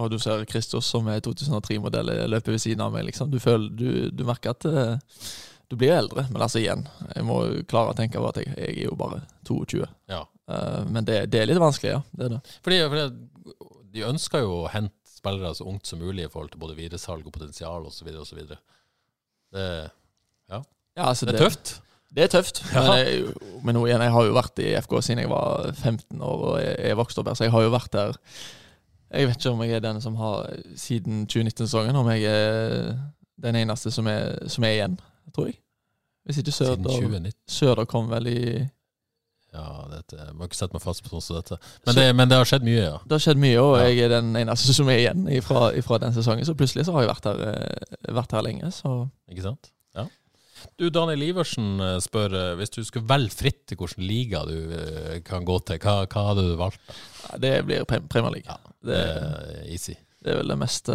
og 0.00 0.12
du 0.12 0.18
ser 0.20 0.44
Kristos 0.48 0.88
som 0.88 1.08
er 1.12 1.20
2003-modell 1.24 2.12
løper 2.32 2.54
ved 2.54 2.62
siden 2.62 2.84
av 2.84 2.94
meg. 2.94 3.04
liksom. 3.10 3.30
Du, 3.32 3.38
føler, 3.42 3.68
du, 3.76 3.88
du 4.08 4.22
merker 4.24 4.54
at 4.54 4.64
uh, 4.64 5.18
du 5.68 5.76
blir 5.76 5.92
eldre. 5.96 6.24
Men 6.32 6.44
altså 6.46 6.62
igjen, 6.62 6.86
jeg 7.12 7.26
må 7.28 7.42
klare 7.68 7.92
å 7.92 7.98
tenke 7.98 8.20
på 8.20 8.30
at 8.30 8.40
jeg, 8.40 8.54
jeg 8.56 8.78
er 8.78 8.88
jo 8.88 8.96
bare 8.96 9.20
22. 9.48 9.84
Ja. 10.12 10.22
Uh, 10.48 10.80
men 10.88 11.04
det, 11.08 11.26
det, 11.32 11.42
er 11.42 11.50
litt 11.50 11.60
vanskelig, 11.60 11.98
ja. 11.98 12.00
Det 12.16 12.28
er 12.28 12.34
det. 12.36 12.40
Fordi, 12.64 12.80
fordi 12.94 13.70
De 13.92 14.08
ønsker 14.08 14.46
jo 14.46 14.62
å 14.62 14.72
hente 14.72 14.96
spillere 15.12 15.52
så 15.54 15.68
ungt 15.68 15.86
som 15.86 16.00
mulig 16.02 16.24
i 16.26 16.32
forhold 16.32 16.50
til 16.54 16.62
både 16.62 16.78
videresalg 16.78 17.28
og 17.28 17.34
potensial 17.36 17.84
osv. 17.86 18.08
osv. 18.24 18.40
Det, 19.52 19.66
ja. 20.50 20.62
ja 20.96 21.04
altså 21.04 21.28
det 21.28 21.36
er 21.36 21.44
tøft. 21.44 21.76
Det 22.12 22.24
er 22.24 22.32
tøft. 22.32 22.64
Men, 22.72 22.88
jeg, 22.98 23.36
men 23.64 23.78
igjen, 23.84 24.02
jeg 24.08 24.16
har 24.16 24.26
jo 24.26 24.34
vært 24.36 24.64
i 24.64 24.72
FK 24.80 24.96
siden 25.04 25.22
jeg 25.22 25.30
var 25.32 25.70
15 25.70 26.16
år 26.24 26.42
og 26.48 26.58
jeg, 26.60 26.74
jeg 26.80 26.98
vokste 26.98 27.22
opp 27.22 27.30
her, 27.30 27.38
så 27.38 27.46
jeg 27.46 27.54
har 27.54 27.68
jo 27.68 27.76
vært 27.76 27.94
der 27.94 28.18
jeg 29.12 29.28
vet 29.28 29.36
ikke 29.36 29.50
om 29.52 29.62
jeg 29.64 29.76
er 29.76 29.84
den 29.84 30.00
som 30.00 30.14
har 30.16 30.46
siden 30.76 31.26
2019-sesongen, 31.28 31.96
om 31.96 32.08
jeg 32.14 32.24
er 32.24 32.94
den 33.42 33.58
eneste 33.62 33.90
som 33.90 34.06
er, 34.06 34.48
som 34.48 34.64
er 34.64 34.76
igjen, 34.76 34.94
tror 35.34 35.50
jeg. 35.50 35.58
Hvis 36.24 36.38
ikke 36.38 36.54
Søder, 36.54 37.32
Søder 37.50 37.84
kom 37.84 38.10
vel 38.10 38.26
i 38.30 38.38
Ja, 39.52 39.64
dette, 39.90 40.16
jeg 40.16 40.36
må 40.38 40.46
ikke 40.46 40.56
sette 40.56 40.72
meg 40.72 40.84
fast 40.84 41.02
på 41.04 41.10
sånn 41.10 41.24
som 41.24 41.40
dette. 41.40 41.58
Men 41.84 41.98
det, 41.98 42.04
men 42.16 42.30
det, 42.30 42.38
har 42.40 42.48
skjedd 42.48 42.64
mye, 42.64 42.84
ja. 42.86 42.94
Det 43.04 43.18
har 43.18 43.24
skjedd 43.26 43.42
mye, 43.42 43.58
og 43.60 43.74
ja. 43.76 43.88
jeg 43.90 44.06
er 44.06 44.14
den 44.14 44.30
eneste 44.38 44.76
som 44.76 44.88
er 44.88 45.02
igjen 45.02 45.26
fra 45.44 45.98
den 46.00 46.14
sesongen. 46.16 46.46
Så 46.48 46.54
plutselig 46.56 46.86
så 46.88 46.94
har 46.96 47.04
jeg 47.04 47.10
vært 47.10 47.28
her, 47.28 47.42
eh, 47.50 47.98
vært 48.16 48.32
her 48.32 48.46
lenge, 48.46 48.70
så 48.72 48.94
Ikke 49.28 49.44
sant? 49.50 49.72
Du, 50.80 50.86
Daniel 50.94 51.22
Iversen 51.26 51.80
eh, 51.82 51.96
spør 52.04 52.36
eh, 52.38 52.52
hvis 52.60 52.72
du 52.74 52.80
skulle 52.84 53.08
velge 53.10 53.34
fritt 53.34 53.62
til 53.70 53.80
hvilken 53.80 54.04
liga 54.06 54.44
du 54.48 55.20
kan 55.26 55.46
gå 55.48 55.58
til, 55.68 55.80
hva, 55.82 56.02
hva 56.06 56.26
hadde 56.30 56.46
du 56.50 56.54
valgt? 56.60 56.94
Det 57.42 57.54
blir 57.68 57.84
Premier 57.88 58.38
League. 58.38 58.48
Ja. 58.48 58.74
Det 58.82 59.00
er 59.00 59.66
easy. 59.70 59.96
Det 60.22 60.32
er 60.32 60.40
vel 60.40 60.52
det 60.52 60.58
meste 60.58 60.94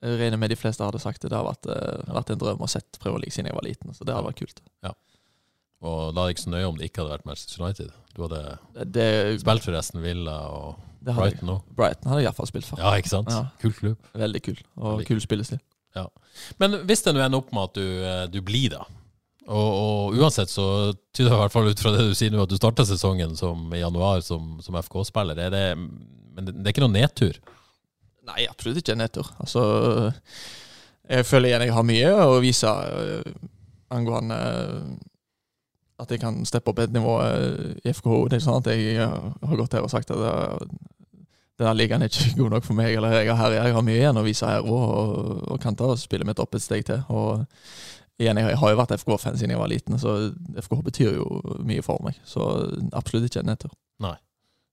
Jeg 0.00 0.18
regner 0.20 0.38
med 0.40 0.50
de 0.50 0.58
fleste 0.58 0.86
hadde 0.86 1.00
sagt 1.02 1.22
det. 1.22 1.30
Det 1.32 1.38
har 1.38 1.46
vært, 1.46 1.66
vært 2.10 2.32
en 2.34 2.40
drøm 2.40 2.62
å 2.64 2.68
sett 2.70 2.98
Premier 3.02 3.22
League 3.24 3.34
siden 3.34 3.50
jeg 3.50 3.58
var 3.58 3.66
liten, 3.66 3.94
så 3.94 4.06
det 4.06 4.14
hadde 4.16 4.30
vært 4.30 4.42
kult. 4.42 4.62
Ja. 4.86 4.94
Og 5.80 6.12
da 6.14 6.22
er 6.22 6.28
det 6.28 6.36
ikke 6.36 6.44
så 6.44 6.52
nøye 6.52 6.68
om 6.68 6.78
det 6.78 6.90
ikke 6.90 7.02
hadde 7.02 7.14
vært 7.16 7.26
Manchester 7.28 7.64
United. 7.64 7.92
Du 8.16 8.22
hadde 8.26 8.40
det, 8.96 9.08
spilt 9.40 9.64
for 9.64 9.76
resten 9.76 10.02
Villa 10.04 10.36
og 10.52 10.80
Brighton 11.00 11.54
òg. 11.54 11.60
Brighton 11.76 12.10
hadde 12.12 12.22
jeg 12.22 12.28
iallfall 12.28 12.50
spilt 12.50 12.68
for. 12.68 12.82
Ja, 12.82 12.92
ikke 13.00 13.12
sant? 13.12 13.30
Ja. 13.32 13.46
Kul 13.62 13.72
klubb. 13.76 14.08
Veldig 14.20 14.42
kul, 14.44 14.58
og 14.76 14.98
Veldig. 14.98 15.06
kul 15.08 15.22
spillestil. 15.24 15.60
Ja. 15.96 16.06
Men 16.62 16.82
hvis 16.86 17.02
det 17.02 17.14
nå 17.14 17.22
ender 17.24 17.42
opp 17.42 17.52
med 17.54 17.70
at 17.70 17.78
du, 17.78 17.86
eh, 18.06 18.24
du 18.30 18.40
blir, 18.46 18.76
da 18.76 18.84
og, 19.50 19.70
og, 19.74 20.18
uansett 20.20 20.50
så 20.50 20.64
tyder 21.16 21.32
det 21.32 21.36
i 21.36 21.40
hvert 21.40 21.54
fall 21.54 21.70
ut 21.70 21.82
fra 21.82 21.92
det 21.94 22.06
du 22.06 22.14
sier 22.14 22.30
nå, 22.30 22.44
at 22.44 22.52
du 22.52 22.58
starta 22.58 22.84
sesongen 22.86 23.32
som, 23.38 23.64
i 23.74 23.80
januar 23.80 24.22
som, 24.22 24.58
som 24.62 24.76
FK-spiller. 24.78 25.40
Men 25.50 26.44
det, 26.44 26.54
det, 26.54 26.62
er 26.68 26.74
ikke 26.74 26.84
noen 26.84 26.98
nedtur? 26.98 27.40
Nei, 28.30 28.44
absolutt 28.46 28.78
ikke 28.78 28.94
en 28.94 29.02
nedtur. 29.02 29.30
Altså, 29.42 29.64
jeg 31.10 31.26
føler 31.26 31.50
igjen 31.50 31.66
jeg 31.66 31.74
har 31.74 31.88
mye 31.88 32.12
å 32.28 32.36
vise 32.44 32.70
uh, 32.70 33.48
angående 33.90 34.38
uh, 34.38 34.92
at 36.00 36.14
jeg 36.14 36.22
kan 36.22 36.38
steppe 36.46 36.70
opp 36.70 36.84
et 36.84 36.94
nivå 36.94 37.18
i 37.82 37.90
FKH. 37.90 38.14
Det 38.30 38.38
er 38.38 38.44
sånn 38.44 38.62
at 38.62 38.70
jeg 38.70 39.02
har 39.02 39.58
gått 39.58 39.74
her 39.76 39.84
og 39.84 39.90
sagt 39.92 40.14
at 40.14 40.62
denne 41.60 41.76
ligaen 41.76 42.04
er 42.04 42.10
ikke 42.10 42.34
god 42.40 42.56
nok 42.56 42.66
for 42.66 42.78
meg. 42.78 42.96
eller 42.96 43.20
Jeg 43.20 43.36
har, 43.36 43.54
jeg 43.58 43.76
har 43.76 43.86
mye 43.86 44.00
igjen 44.00 44.20
å 44.20 44.26
vise 44.26 44.48
her 44.48 44.66
og, 44.66 44.82
og, 44.88 45.44
og 45.52 45.62
kan 45.62 45.76
ta 45.78 45.92
spillet 46.00 46.28
mitt 46.28 46.42
opp 46.42 46.56
et 46.56 46.64
steg 46.64 46.86
til. 46.88 47.04
og 47.08 47.46
igjen, 48.20 48.40
jeg 48.40 48.58
har 48.60 48.72
jo 48.72 48.80
vært 48.80 48.96
FK-fan 49.00 49.38
siden 49.38 49.54
jeg 49.54 49.60
var 49.60 49.70
liten, 49.72 49.96
så 50.00 50.16
FK 50.60 50.74
betyr 50.90 51.14
jo 51.22 51.40
mye 51.64 51.84
for 51.84 52.02
meg. 52.04 52.18
Så 52.28 52.42
absolutt 52.96 53.30
ikke 53.30 53.44
en 53.44 53.48
nedtur. 53.52 53.72
Nei. 54.04 54.16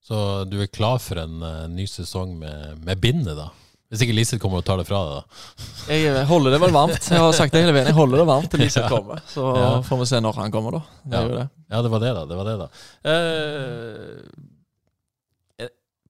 Så 0.03 0.17
du 0.47 0.59
er 0.63 0.71
klar 0.71 0.99
for 1.03 1.19
en 1.19 1.39
uh, 1.43 1.63
ny 1.71 1.87
sesong 1.87 2.35
med, 2.39 2.83
med 2.83 2.99
bindet, 3.03 3.35
da? 3.39 3.49
Hvis 3.87 4.03
ikke 4.03 4.17
Liseth 4.17 4.41
kommer 4.43 4.59
og 4.59 4.65
tar 4.67 4.81
det 4.81 4.83
fra 4.87 4.99
deg, 5.07 5.21
da? 5.21 5.95
Jeg 5.95 6.25
holder 6.27 6.51
det 6.51 6.59
vel 6.59 6.73
varmt. 6.75 7.05
Jeg 7.07 7.23
har 7.23 7.35
sagt 7.35 7.55
det 7.55 7.61
hele 7.63 7.71
veien. 7.75 7.87
Jeg 7.87 7.95
holder 7.95 8.19
det 8.19 8.25
varmt 8.27 8.49
til 8.51 8.59
Liseth 8.65 8.91
kommer. 8.95 9.21
Så 9.31 9.45
ja. 9.55 9.69
får 9.87 10.01
vi 10.01 10.07
se 10.09 10.19
når 10.23 10.41
han 10.41 10.51
kommer, 10.51 10.75
da. 10.75 10.99
Det 11.05 11.21
ja. 11.21 11.29
Det. 11.31 11.45
ja. 11.71 11.81
det 11.85 11.91
var 11.93 12.03
det, 12.03 12.11
da. 12.17 12.25
Det 12.27 12.39
var 12.39 12.49
det, 12.49 12.57
da. 12.59 12.67
Eh, 13.13 14.56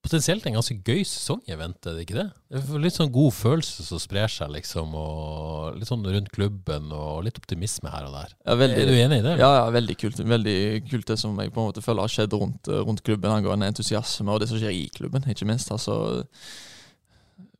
potensielt 0.07 0.45
en 0.47 0.55
ganske 0.57 0.75
gøy 0.87 1.01
sesong 1.07 1.41
i 1.47 1.55
vente, 1.59 1.91
er 1.91 1.97
det 1.97 2.05
ikke 2.05 2.17
det? 2.17 2.27
Det 2.53 2.79
litt 2.81 2.95
sånn 2.95 3.11
god 3.13 3.35
følelse 3.35 3.85
som 3.85 4.01
sprer 4.01 4.31
seg, 4.31 4.51
liksom, 4.55 4.95
og 4.97 5.77
litt 5.77 5.89
sånn 5.89 6.05
rundt 6.07 6.31
klubben, 6.33 6.89
og 6.95 7.25
litt 7.27 7.39
optimisme 7.39 7.91
her 7.91 8.07
og 8.07 8.15
der. 8.15 8.33
Ja, 8.47 8.55
veldig, 8.61 8.79
er 8.79 8.89
du 8.89 8.95
enig 8.95 9.19
i 9.21 9.25
det? 9.27 9.35
Ja, 9.41 9.51
ja, 9.59 9.67
veldig 9.75 9.97
kult. 9.99 10.23
Veldig 10.35 10.57
kult 10.87 11.11
det 11.11 11.19
som 11.21 11.37
jeg 11.43 11.53
på 11.53 11.61
en 11.61 11.69
måte 11.69 11.83
føler 11.85 12.07
har 12.07 12.15
skjedd 12.15 12.37
rundt, 12.39 12.71
rundt 12.87 13.03
klubben 13.07 13.35
angående 13.35 13.69
entusiasme, 13.73 14.31
og 14.31 14.41
det 14.41 14.49
som 14.51 14.61
skjer 14.61 14.75
i 14.75 14.87
klubben, 14.95 15.27
ikke 15.27 15.49
minst. 15.49 15.71
Altså, 15.75 16.17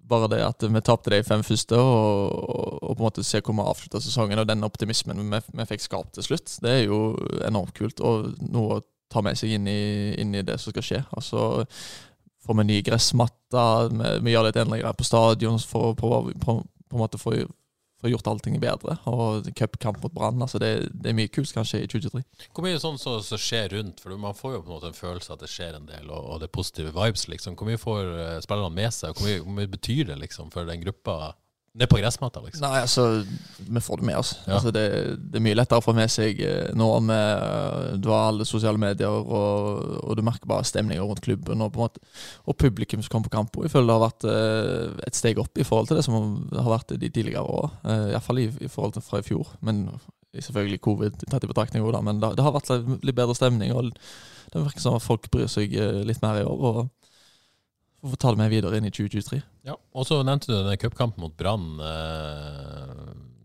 bare 0.08 0.32
det 0.32 0.44
at 0.46 0.64
vi 0.64 0.84
tapte 0.88 1.12
de 1.12 1.24
fem 1.28 1.44
første, 1.44 1.78
og, 1.78 2.28
og, 2.32 2.78
og, 2.82 2.92
på 2.94 3.02
en 3.02 3.08
måte 3.10 3.26
se 3.28 3.44
hvor 3.44 3.58
vi 3.58 3.66
avslutta 3.68 4.04
sesongen, 4.04 4.40
og 4.40 4.48
den 4.48 4.64
optimismen 4.68 5.26
vi, 5.28 5.42
vi 5.52 5.72
fikk 5.74 5.84
skapt 5.84 6.16
til 6.18 6.32
slutt, 6.32 6.60
det 6.64 6.78
er 6.78 6.86
jo 6.88 7.02
enormt 7.48 7.76
kult. 7.78 8.00
Og 8.00 8.32
noe 8.48 8.80
å 8.80 8.86
ta 9.12 9.24
med 9.24 9.40
seg 9.40 9.56
inn 9.56 9.68
i, 9.72 10.14
inn 10.20 10.36
i 10.36 10.44
det 10.46 10.58
som 10.60 10.74
skal 10.74 10.86
skje. 10.86 11.02
Altså 11.16 11.66
får 12.48 12.60
vi 12.62 12.68
nye 12.72 12.88
gressmatter, 12.88 13.94
vi, 13.94 14.18
vi, 14.26 14.34
gjør 14.34 14.50
litt 14.50 14.60
endringer 14.64 14.98
på 14.98 15.08
stadion 15.08 15.60
for 15.62 15.94
å 15.94 15.96
på, 16.00 16.58
en 16.58 17.02
måte 17.02 17.20
få 17.22 17.36
gjort 18.08 18.28
allting 18.30 18.60
bedre. 18.62 18.98
Og 19.10 19.50
cupkamp 19.58 20.00
mot 20.04 20.14
Brann. 20.14 20.42
Altså 20.44 20.62
det, 20.62 20.72
det, 20.94 21.12
er 21.12 21.18
mye 21.18 21.32
kult 21.34 21.52
kanskje 21.56 21.84
i 21.84 21.90
2023. 21.90 22.50
Hvor 22.54 22.66
mye 22.66 22.80
sånn 22.82 23.00
som 23.02 23.18
så, 23.18 23.36
så 23.36 23.42
skjer 23.42 23.74
rundt? 23.76 24.04
For 24.04 24.16
Man 24.22 24.38
får 24.38 24.58
jo 24.58 24.62
på 24.62 24.72
en 24.72 24.78
måte 24.78 24.92
en 24.92 24.98
følelse 24.98 25.34
at 25.34 25.44
det 25.44 25.52
skjer 25.52 25.80
en 25.80 25.90
del, 25.90 26.12
og, 26.12 26.22
og 26.34 26.42
det 26.42 26.50
er 26.50 26.56
positive 26.60 26.94
vibes. 26.96 27.28
liksom. 27.32 27.58
Hvor 27.58 27.70
mye 27.70 27.82
får 27.82 28.14
uh, 28.14 28.38
spillerne 28.46 28.78
med 28.78 28.96
seg? 28.96 29.18
Hvor 29.18 29.28
mye, 29.28 29.44
hvor 29.44 29.60
mye 29.60 29.74
betyr 29.78 30.12
det 30.12 30.22
liksom 30.24 30.54
for 30.54 30.70
den 30.70 30.84
gruppa 30.86 31.34
ned 31.78 31.90
på 31.90 32.00
gressmatta, 32.00 32.42
liksom? 32.42 32.64
Nei, 32.66 32.82
altså, 32.82 33.04
vi 33.70 33.82
får 33.82 34.02
det 34.02 34.06
med 34.10 34.18
oss. 34.18 34.32
Ja. 34.46 34.56
Altså, 34.56 34.72
det, 34.74 34.84
det, 35.22 35.38
er 35.38 35.44
mye 35.46 35.58
lettere 35.58 35.82
å 35.82 35.86
få 35.86 35.94
med 35.98 36.10
seg 36.10 36.40
eh, 36.42 36.72
nå 36.78 36.88
med 37.06 37.26
eh, 37.46 37.92
Du 38.02 38.10
har 38.10 38.32
alle 38.32 38.48
sosiale 38.50 38.82
medier, 38.82 39.14
og, 39.14 39.84
og 40.02 40.18
du 40.18 40.24
merker 40.26 40.50
bare 40.50 40.66
stemninga 40.66 41.06
rundt 41.06 41.22
klubben. 41.26 41.62
Og, 41.62 41.78
måte, 41.78 42.02
og 42.50 42.58
publikum 42.58 43.04
som 43.06 43.14
kommer 43.14 43.30
på 43.30 43.36
kamp. 43.38 43.60
Og 43.60 43.68
jeg 43.68 43.76
føler 43.76 43.92
det 43.92 43.98
har 43.98 44.06
vært 44.08 44.28
uh, 44.28 45.04
et 45.06 45.18
steg 45.18 45.42
opp 45.42 45.62
i 45.62 45.66
forhold 45.68 45.92
til 45.92 46.00
det 46.00 46.06
som 46.08 46.18
har 46.56 46.72
vært 46.74 46.96
de 46.98 47.12
tidligere 47.12 47.46
åra. 47.46 47.70
Iallfall 48.14 48.42
i, 48.42 48.50
i 48.66 48.72
forhold 48.72 48.98
til 48.98 49.06
fra 49.06 49.22
i 49.22 49.28
fjor. 49.28 49.54
Men 49.66 49.86
selvfølgelig 50.34 50.84
covid 50.86 51.22
tatt 51.30 51.46
i 51.46 51.50
betraktning, 51.50 51.86
men 52.06 52.22
det, 52.22 52.34
det, 52.38 52.46
har 52.46 52.58
vært 52.58 52.74
litt 53.06 53.18
bedre 53.18 53.38
stemning. 53.38 53.74
og 53.78 53.94
Det 54.54 54.66
virker 54.66 54.82
som 54.82 54.98
at 54.98 55.06
folk 55.06 55.30
bryr 55.34 55.50
seg 55.52 55.78
litt 56.10 56.26
mer 56.26 56.42
i 56.42 56.48
år. 56.48 56.68
og 56.74 56.97
for 58.04 58.14
å 58.16 58.20
ta 58.22 58.32
det 58.34 58.40
med 58.42 58.52
videre 58.54 58.78
inn 58.78 58.86
i 58.88 58.92
2023. 58.94 59.40
Ja, 59.68 59.76
Og 59.94 60.06
så 60.08 60.20
nevnte 60.24 60.52
du 60.52 60.56
denne 60.58 60.78
cupkampen 60.78 61.24
mot 61.26 61.34
Brann. 61.38 61.80
Eh, 61.82 62.94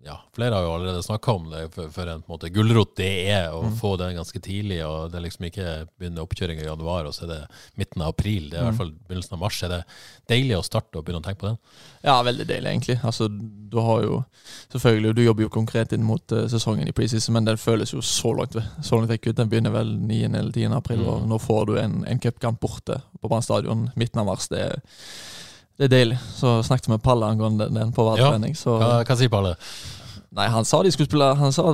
ja, 0.05 0.17
flere 0.35 0.55
har 0.55 0.65
jo 0.65 0.73
allerede 0.75 1.03
snakka 1.03 1.33
om 1.33 1.45
det, 1.51 1.61
for, 1.75 1.91
for 1.95 2.09
en, 2.11 2.23
en 2.27 2.55
gulrot 2.55 2.97
det 2.99 3.11
er 3.31 3.53
å 3.55 3.61
mm. 3.63 3.77
få 3.79 3.93
den 4.01 4.17
ganske 4.19 4.41
tidlig. 4.43 4.81
og 4.83 5.13
Det 5.13 5.19
er 5.19 5.25
liksom 5.29 5.47
ikke 5.47 5.67
begynne 6.01 6.25
oppkjøring 6.25 6.59
i 6.59 6.67
januar, 6.67 7.07
og 7.07 7.15
så 7.15 7.27
er 7.27 7.31
det 7.31 7.39
midten 7.79 8.03
av 8.03 8.11
april. 8.11 8.49
Det 8.51 8.59
er 8.59 8.65
i 8.65 8.67
hvert 8.67 8.75
mm. 8.75 8.81
fall 8.81 8.91
begynnelsen 9.07 9.37
av 9.37 9.43
mars. 9.45 9.61
Er 9.63 9.73
det 9.77 9.81
deilig 10.33 10.57
å 10.59 10.65
starte 10.67 10.99
og 10.99 11.07
begynne 11.07 11.23
å 11.23 11.27
tenke 11.27 11.43
på 11.45 11.51
den? 11.53 11.61
Ja, 12.03 12.17
veldig 12.27 12.49
deilig, 12.51 12.73
egentlig. 12.73 12.99
Altså, 13.07 13.29
du 13.31 13.79
har 13.79 14.03
jo 14.03 14.19
selvfølgelig, 14.75 15.15
du 15.19 15.23
jobber 15.23 15.47
jo 15.47 15.53
konkret 15.55 15.95
inn 15.95 16.07
mot 16.09 16.35
uh, 16.35 16.49
sesongen 16.51 16.91
i 16.91 16.97
preseason, 16.97 17.37
men 17.39 17.47
den 17.47 17.61
føles 17.63 17.95
jo 17.95 18.03
så 18.03 18.35
langt 18.35 18.59
så 18.59 18.99
langt 18.99 19.13
vekk 19.13 19.31
ut. 19.31 19.37
Den 19.39 19.53
begynner 19.53 19.77
vel 19.77 19.95
9. 20.01 20.19
eller 20.33 20.51
10. 20.51 20.75
april, 20.81 21.05
mm. 21.05 21.13
og 21.15 21.31
nå 21.31 21.39
får 21.43 21.71
du 21.71 21.77
en, 21.79 22.01
en 22.11 22.23
cupkamp 22.27 22.59
borte 22.63 22.99
på 23.23 23.31
Brann 23.31 23.47
stadion 23.47 23.87
midten 23.95 24.25
av 24.25 24.27
mars. 24.33 24.51
det 24.51 24.67
er 24.67 24.83
det 25.81 25.89
er 25.89 25.93
deilig. 25.93 26.19
Så 26.37 26.61
snakket 26.67 26.89
vi 26.89 26.95
med 26.95 27.03
Palle 27.03 27.27
angående 27.33 27.69
den 27.73 27.93
på 27.97 28.05
hvertrening. 28.07 28.55
Ja. 28.59 28.79
Hva, 28.79 28.95
hva 29.09 29.17
sier 29.19 29.33
Palle? 29.33 29.57
Nei, 30.33 30.47
han 30.49 30.65
sa 30.65 30.81
de 30.83 30.93
skulle 30.93 31.11
spille 31.11 31.27
Han 31.37 31.53
sa 31.53 31.67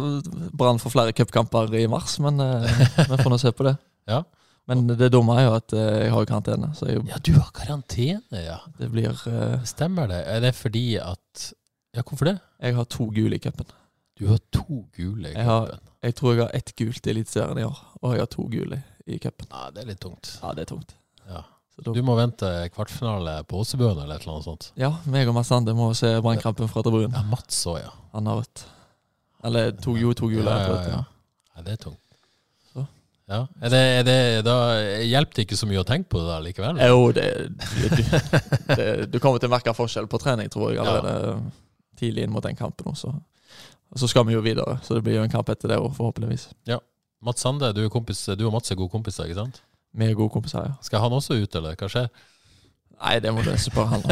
Brann 0.59 0.81
får 0.83 0.91
flere 0.91 1.15
cupkamper 1.15 1.75
i 1.79 1.85
mars, 1.91 2.17
men 2.23 2.41
uh, 2.43 2.67
vi 2.99 3.19
får 3.21 3.31
nå 3.31 3.39
se 3.43 3.55
på 3.55 3.69
det. 3.69 3.77
Ja. 4.09 4.23
Men 4.65 4.87
det 4.89 5.11
dumme 5.13 5.35
er 5.37 5.43
jo 5.45 5.51
at 5.59 5.73
uh, 5.77 5.81
jeg 6.01 6.13
har 6.15 6.23
jo 6.23 6.29
karantene. 6.31 6.71
Så 6.77 6.87
jeg, 6.89 7.03
ja, 7.11 7.19
du 7.21 7.35
har 7.37 7.51
karantene, 7.53 8.41
ja. 8.41 8.57
Det 8.79 8.89
blir 8.93 9.13
uh, 9.13 9.59
Stemmer 9.69 10.09
det. 10.09 10.23
Er 10.33 10.41
det 10.47 10.55
fordi 10.57 10.97
at 10.97 11.51
Ja, 11.93 12.01
hvorfor 12.01 12.31
det? 12.31 12.39
Jeg 12.57 12.77
har 12.79 12.89
to 12.89 13.11
gule 13.13 13.37
i 13.37 13.43
cupen. 13.45 13.69
Du 14.17 14.31
har 14.31 14.41
to 14.53 14.87
gule 14.97 15.29
i 15.29 15.35
cupen? 15.35 15.85
Jeg, 16.03 16.17
tror 16.17 16.33
jeg 16.33 16.41
har 16.41 16.57
ett 16.57 16.73
gult 16.81 17.05
i 17.05 17.13
Eliteserien 17.13 17.61
i 17.61 17.67
år, 17.69 17.83
og 18.01 18.17
jeg 18.17 18.25
har 18.25 18.33
to 18.33 18.49
gule 18.49 18.81
i 19.05 19.21
cupen. 19.21 19.51
Ja, 19.53 19.69
det 19.77 19.85
er 19.85 19.91
litt 19.93 20.01
tungt. 20.01 20.33
Ja, 20.41 20.55
det 20.57 20.65
er 20.65 20.73
tungt. 20.73 20.97
Ja. 21.29 21.45
Du 21.87 22.01
må 22.03 22.17
vente 22.19 22.49
kvartfinale 22.75 23.37
på 23.49 23.61
Åsebøen 23.63 24.01
eller 24.03 24.17
et 24.17 24.25
eller 24.25 24.35
annet 24.39 24.49
sånt? 24.49 24.67
Ja, 24.81 24.91
meg 25.07 25.31
og 25.31 25.37
Mads 25.37 25.53
Sande 25.53 25.75
må 25.79 25.93
se 25.99 26.11
Brannkampen 26.25 26.71
fra 26.71 26.83
tribunen. 26.83 27.15
Ja, 27.15 27.23
Mats 27.31 27.61
òg, 27.71 27.79
ja. 27.85 27.95
Han 28.17 28.27
har 28.31 28.41
rødt. 28.41 28.65
Eller 29.47 29.71
to, 29.79 29.95
jo, 30.01 30.11
to 30.19 30.31
gule. 30.33 30.51
Ja, 30.51 30.67
ja, 30.67 30.83
ja. 30.91 31.01
ja, 31.55 31.65
det 31.67 31.77
er 31.77 31.83
tungt. 31.87 32.03
Ja. 33.29 33.43
Er 33.61 33.69
det, 33.69 33.79
er 33.99 34.05
det, 34.09 34.21
da 34.47 34.55
hjelper 35.05 35.37
det 35.37 35.45
ikke 35.45 35.57
så 35.61 35.67
mye 35.69 35.83
å 35.83 35.87
tenke 35.87 36.09
på 36.15 36.21
det 36.23 36.31
der 36.31 36.45
likevel? 36.47 36.79
Jo, 36.81 37.01
det, 37.13 37.27
du, 37.53 37.99
det, 38.73 38.87
du 39.13 39.19
kommer 39.21 39.37
til 39.37 39.51
å 39.51 39.53
merke 39.53 39.75
forskjell 39.77 40.09
på 40.09 40.21
trening, 40.23 40.49
tror 40.49 40.73
jeg, 40.73 40.81
allerede 40.81 41.35
tidlig 42.01 42.25
inn 42.25 42.33
mot 42.33 42.45
den 42.47 42.57
kampen. 42.57 42.89
Også. 42.95 43.13
Og 43.93 44.01
så 44.01 44.09
skal 44.09 44.25
vi 44.29 44.33
jo 44.33 44.41
videre, 44.45 44.79
så 44.85 44.97
det 44.97 45.05
blir 45.05 45.19
jo 45.19 45.27
en 45.27 45.33
kamp 45.33 45.53
etter 45.53 45.75
det 45.75 45.77
òg, 45.77 45.91
forhåpentligvis. 45.99 46.49
Ja. 46.71 46.81
Mats 47.21 47.45
Sande, 47.45 47.75
du, 47.77 47.83
kompis, 47.93 48.25
du 48.33 48.47
og 48.49 48.55
Mats 48.57 48.73
er 48.73 48.81
gode 48.81 48.95
kompiser, 48.97 49.29
ikke 49.29 49.43
sant? 49.43 49.61
Vi 49.97 50.09
er 50.09 50.19
gode 50.19 50.33
kompiser, 50.35 50.67
ja. 50.69 50.75
Skal 50.85 51.03
han 51.05 51.15
også 51.17 51.39
ut, 51.39 51.55
eller 51.59 51.79
hva 51.79 51.89
skjer? 51.93 52.11
Nei, 52.99 53.15
det 53.23 53.31
må 53.31 53.45
du 53.47 53.53
på 53.75 53.85
han. 53.87 54.03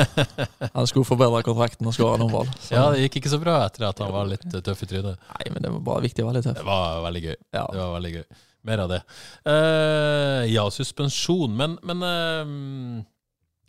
Han 0.77 0.87
skulle 0.87 1.07
forbedre 1.09 1.43
kontrakten 1.47 1.89
og 1.91 1.95
skåre 1.97 2.21
noen 2.23 2.33
mål. 2.33 2.51
Ja, 2.71 2.85
det 2.95 3.07
gikk 3.07 3.19
ikke 3.21 3.33
så 3.33 3.41
bra 3.43 3.59
etter 3.65 3.89
at 3.89 4.03
han 4.03 4.13
var 4.15 4.29
litt 4.31 4.47
tøff 4.47 4.85
i 4.85 4.89
trynet. 4.91 5.25
Nei, 5.33 5.47
men 5.51 5.65
det 5.65 5.73
var 5.75 5.81
bare 5.89 6.05
viktig 6.07 6.23
å 6.23 6.29
være 6.29 6.39
litt 6.39 6.47
tøff. 6.47 6.61
Det 6.61 6.69
var 6.69 7.01
veldig 7.09 7.23
gøy. 7.25 7.35
Ja. 7.57 7.65
Det 7.65 7.81
var 7.81 7.97
veldig 7.97 8.13
gøy. 8.15 8.27
Mer 8.67 8.83
av 8.85 8.93
det. 8.93 9.01
Uh, 9.47 10.43
ja, 10.51 10.65
suspensjon. 10.75 11.57
Men, 11.59 11.75
men 11.87 12.07
uh, 12.07 13.03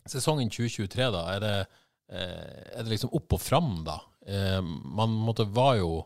sesongen 0.09 0.53
2023, 0.53 1.09
da. 1.17 1.23
Er 1.33 1.43
det, 1.43 1.55
uh, 2.13 2.77
er 2.77 2.85
det 2.85 2.93
liksom 2.93 3.13
opp 3.17 3.39
og 3.39 3.43
fram, 3.43 3.73
da? 3.87 3.99
man 4.27 5.13
måtte, 5.23 5.45
var 5.55 5.77
jo 5.79 6.01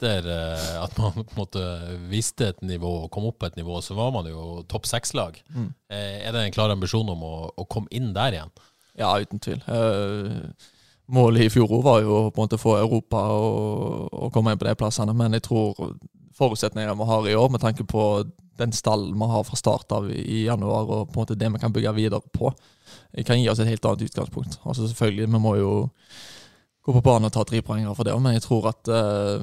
etter 0.00 0.26
uh, 0.26 0.82
at 0.84 0.98
man 0.98 1.12
på 1.28 1.36
en 1.36 1.38
måte 1.38 1.62
visste 2.10 2.50
et 2.50 2.62
nivå 2.62 3.04
og 3.04 3.10
kom 3.12 3.28
opp 3.28 3.40
på 3.40 3.50
et 3.50 3.56
nivå, 3.60 3.80
så 3.84 3.94
var 3.98 4.12
man 4.14 4.28
jo 4.30 4.64
topp 4.68 4.88
seks-lag. 4.88 5.40
Mm. 5.54 5.70
Uh, 5.92 6.18
er 6.26 6.32
det 6.32 6.44
en 6.44 6.56
klar 6.56 6.72
ambisjon 6.72 7.08
om 7.12 7.24
å, 7.24 7.34
å, 7.54 7.66
komme 7.70 7.90
inn 7.94 8.12
der 8.16 8.36
igjen? 8.36 8.52
Ja, 8.98 9.14
uten 9.20 9.40
tvil. 9.42 9.62
Uh, 9.68 10.50
målet 11.10 11.46
i 11.46 11.52
fjor 11.52 11.80
var 11.84 12.02
jo 12.04 12.28
på 12.30 12.40
en 12.40 12.46
måte 12.46 12.58
å 12.58 12.62
få 12.62 12.76
Europa 12.80 13.22
og, 13.34 14.08
og 14.12 14.32
komme 14.34 14.54
inn 14.54 14.60
på 14.60 14.68
de 14.68 14.76
plassene, 14.78 15.14
men 15.16 15.36
jeg 15.38 15.46
tror 15.48 15.94
forutsetningene 16.40 16.96
vi 16.96 17.08
har 17.08 17.28
i 17.28 17.36
år, 17.36 17.50
med 17.52 17.62
tanke 17.62 17.84
på 17.84 18.04
den 18.60 18.72
stallen 18.76 19.16
vi 19.16 19.28
har 19.32 19.44
fra 19.44 19.56
start 19.56 19.92
av 19.96 20.10
i 20.12 20.44
januar, 20.44 20.88
og 20.88 21.08
på 21.10 21.18
en 21.18 21.22
måte 21.24 21.38
det 21.38 21.48
vi 21.52 21.60
kan 21.60 21.72
bygge 21.72 21.94
videre 21.96 22.20
på, 22.32 22.52
kan 23.26 23.40
gi 23.40 23.48
oss 23.50 23.60
et 23.62 23.70
helt 23.70 23.86
annet 23.88 24.04
utgangspunkt. 24.08 24.60
Altså 24.64 24.88
selvfølgelig, 24.88 25.28
Vi 25.32 25.40
må 25.40 25.54
jo 25.56 25.72
gå 26.84 26.92
på 26.92 27.04
banen 27.04 27.28
og 27.28 27.32
ta 27.32 27.44
tre 27.44 27.62
poenger 27.62 27.94
for 27.94 28.08
det, 28.08 28.16
men 28.20 28.36
jeg 28.36 28.44
tror 28.46 28.70
at 28.72 28.90
uh, 28.92 29.40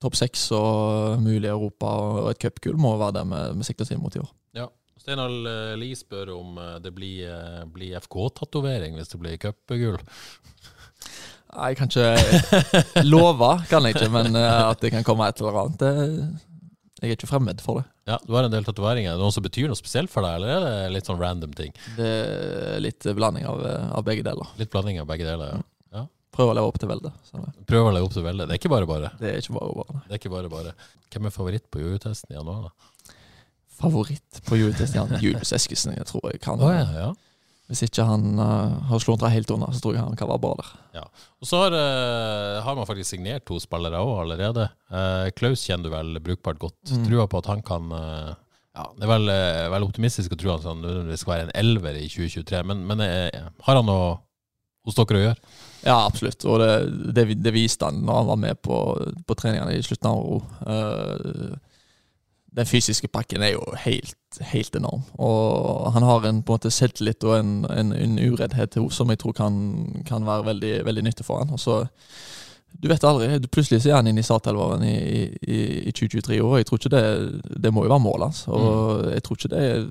topp 0.00 0.16
seks 0.18 0.46
og 0.56 1.20
mulig 1.24 1.50
Europa 1.50 1.92
og 2.00 2.30
et 2.32 2.40
cupgull 2.42 2.78
må 2.80 2.94
være 3.00 3.20
det 3.20 3.24
vi, 3.30 3.66
sikter 3.68 3.86
oss 3.86 3.94
inn 3.94 4.02
mot 4.02 4.16
i 4.16 4.22
år. 4.22 4.30
Ja. 4.56 4.68
Steinar 5.00 5.32
Li 5.32 5.78
Lie 5.80 5.96
spør 5.98 6.34
om 6.36 6.60
eh, 6.60 6.76
det 6.84 6.92
blir, 6.96 7.24
eh, 7.28 7.64
blir 7.72 7.96
FK-tatovering 8.00 8.98
hvis 8.98 9.12
det 9.12 9.20
blir 9.22 9.40
cupgull. 9.40 10.00
Jeg 11.50 11.76
kan 11.80 11.90
ikke 11.90 13.04
love, 13.14 13.54
kan 13.70 13.84
jeg 13.88 13.96
ikke, 13.96 14.12
men 14.12 14.36
at 14.38 14.80
det 14.84 14.92
kan 14.94 15.06
komme 15.06 15.26
et 15.26 15.40
eller 15.40 15.64
annet. 15.64 16.38
Jeg 17.00 17.08
er 17.08 17.16
ikke 17.16 17.30
fremmed 17.30 17.62
for 17.64 17.80
det. 17.80 17.88
Ja, 18.10 18.18
Du 18.26 18.36
har 18.36 18.44
en 18.44 18.52
del 18.52 18.66
tatoveringer. 18.66 19.16
Noen 19.18 19.32
som 19.34 19.42
betyr 19.42 19.70
noe 19.70 19.78
spesielt 19.78 20.12
for 20.12 20.22
deg, 20.26 20.36
eller 20.36 20.52
er 20.52 20.64
det 20.68 20.94
litt 20.94 21.08
sånn 21.08 21.18
random 21.18 21.56
ting? 21.56 21.72
Det 21.96 22.06
er 22.06 22.82
litt 22.84 23.08
blanding 23.16 23.48
av, 23.48 23.64
av 23.96 24.04
begge 24.06 24.22
deler. 24.26 24.52
Litt 24.60 24.70
blanding 24.70 25.00
av 25.02 25.08
begge 25.10 25.26
deler, 25.26 25.56
ja. 25.56 25.64
Prøve 26.34 26.52
å 26.52 26.56
leve 26.56 26.70
opp 26.70 26.78
til 26.78 26.90
veldet. 26.90 27.30
Prøve 27.66 27.90
å 27.90 27.94
leve 27.94 28.06
opp 28.06 28.14
til 28.14 28.24
veldet. 28.24 28.46
Det 28.46 28.54
er 28.54 28.60
ikke 28.60 28.70
bare 28.72 28.86
bare. 28.88 29.10
Det 29.18 29.32
er 29.32 29.40
ikke 29.42 29.56
bare 29.56 29.72
bare. 29.74 30.02
Det 30.06 30.14
er 30.14 30.20
ikke 30.20 30.34
bare 30.34 30.52
bare. 30.52 30.74
Hvem 31.10 31.26
er 31.26 31.34
favoritt 31.34 31.66
på 31.74 31.82
juletesten 31.82 32.34
i 32.34 32.38
januar, 32.38 32.68
da? 32.68 33.16
Favoritt 33.80 34.42
på 34.46 34.60
juletesten 34.60 35.16
i 35.16 35.24
Julius 35.24 35.54
Eskesen, 35.56 35.96
jeg 35.96 36.06
tror 36.06 36.30
jeg 36.30 36.42
kan. 36.44 36.62
Oh, 36.62 36.70
ja, 36.70 36.86
ja. 36.94 37.10
Hvis 37.70 37.84
ikke 37.86 38.02
han 38.02 38.34
uh, 38.34 38.80
har 38.90 39.02
slått 39.02 39.22
deg 39.22 39.30
helt 39.30 39.50
unna, 39.54 39.68
så 39.70 39.82
tror 39.82 39.94
jeg 39.94 40.02
han 40.02 40.18
kan 40.18 40.30
være 40.30 40.42
bra 40.42 40.52
der. 40.58 40.70
Ja. 40.98 41.04
Og 41.38 41.46
så 41.46 41.62
har, 41.62 41.74
uh, 41.74 42.58
har, 42.66 42.76
man 42.78 42.88
faktisk 42.88 43.12
signert 43.12 43.46
to 43.46 43.60
spillere 43.62 44.00
òg 44.02 44.24
allerede. 44.24 44.66
Uh, 44.90 45.30
Klaus 45.38 45.62
kjenner 45.66 45.86
du 45.86 45.94
vel 45.94 46.18
brukbart 46.24 46.58
godt. 46.62 46.80
Mm. 46.90 47.04
Trua 47.06 47.28
på 47.30 47.42
at 47.42 47.50
han 47.52 47.62
kan 47.66 47.94
ja, 47.94 48.84
Det 48.96 49.06
er 49.06 49.10
vel, 49.10 49.30
vel 49.74 49.86
optimistisk 49.86 50.34
å 50.34 50.38
tro 50.38 50.52
at 50.54 50.66
han 50.66 50.82
skal 51.18 51.32
være 51.32 51.46
en 51.48 51.56
elver 51.58 51.98
i 51.98 52.06
2023, 52.10 52.60
men, 52.70 52.82
men 52.86 53.02
har 53.02 53.78
han 53.78 53.86
noe 53.86 54.12
hos 54.86 54.98
dere 54.98 55.18
å 55.18 55.24
gjøre? 55.24 55.54
Ja, 55.84 56.06
absolutt. 56.06 56.44
Og 56.44 56.60
det, 56.60 57.14
det, 57.16 57.26
det, 57.40 57.52
viste 57.54 57.88
han 57.88 58.02
når 58.04 58.20
han 58.20 58.30
var 58.30 58.40
med 58.42 58.62
på, 58.62 58.78
på 59.26 59.36
treningene 59.38 59.78
i 59.78 59.82
slutten 59.84 60.10
av 60.10 60.22
året. 60.36 60.62
Uh, 60.66 61.58
den 62.50 62.66
fysiske 62.66 63.08
pakken 63.08 63.42
er 63.42 63.54
jo 63.54 63.62
helt, 63.84 64.16
helt 64.40 64.76
enorm. 64.76 65.04
Og 65.22 65.92
han 65.94 66.02
har 66.02 66.26
en 66.26 66.42
på 66.42 66.52
en 66.52 66.58
måte 66.58 66.72
selvtillit 66.74 67.24
og 67.24 67.38
en, 67.38 67.52
en, 67.70 67.92
en 67.94 68.18
ureddhet 68.18 68.78
som 68.90 69.10
jeg 69.10 69.20
tror 69.22 69.36
kan, 69.38 69.54
kan 70.06 70.26
være 70.26 70.46
veldig, 70.46 70.74
veldig 70.86 71.04
nyttig 71.06 71.26
for 71.26 71.38
han. 71.38 71.54
Og 71.54 71.60
så 71.60 71.84
Du 72.82 72.88
vet 72.88 73.04
aldri. 73.04 73.38
Du 73.38 73.48
Plutselig 73.48 73.86
er 73.86 73.96
han 73.96 74.06
inne 74.06 74.20
i 74.20 74.26
startelveren 74.26 74.82
i, 74.82 74.96
i, 75.42 75.60
i 75.88 75.92
2023 75.92 76.42
år. 76.42 76.56
Jeg 76.56 76.66
tror 76.66 76.78
ikke 76.78 76.96
det 76.96 77.62
Det 77.64 77.72
må 77.72 77.84
jo 77.84 77.90
være 77.90 78.00
målet 78.00 78.26
hans. 78.26 78.44
Og 78.48 79.12
jeg 79.12 79.22
tror 79.22 79.36
ikke 79.36 79.54
det 79.54 79.88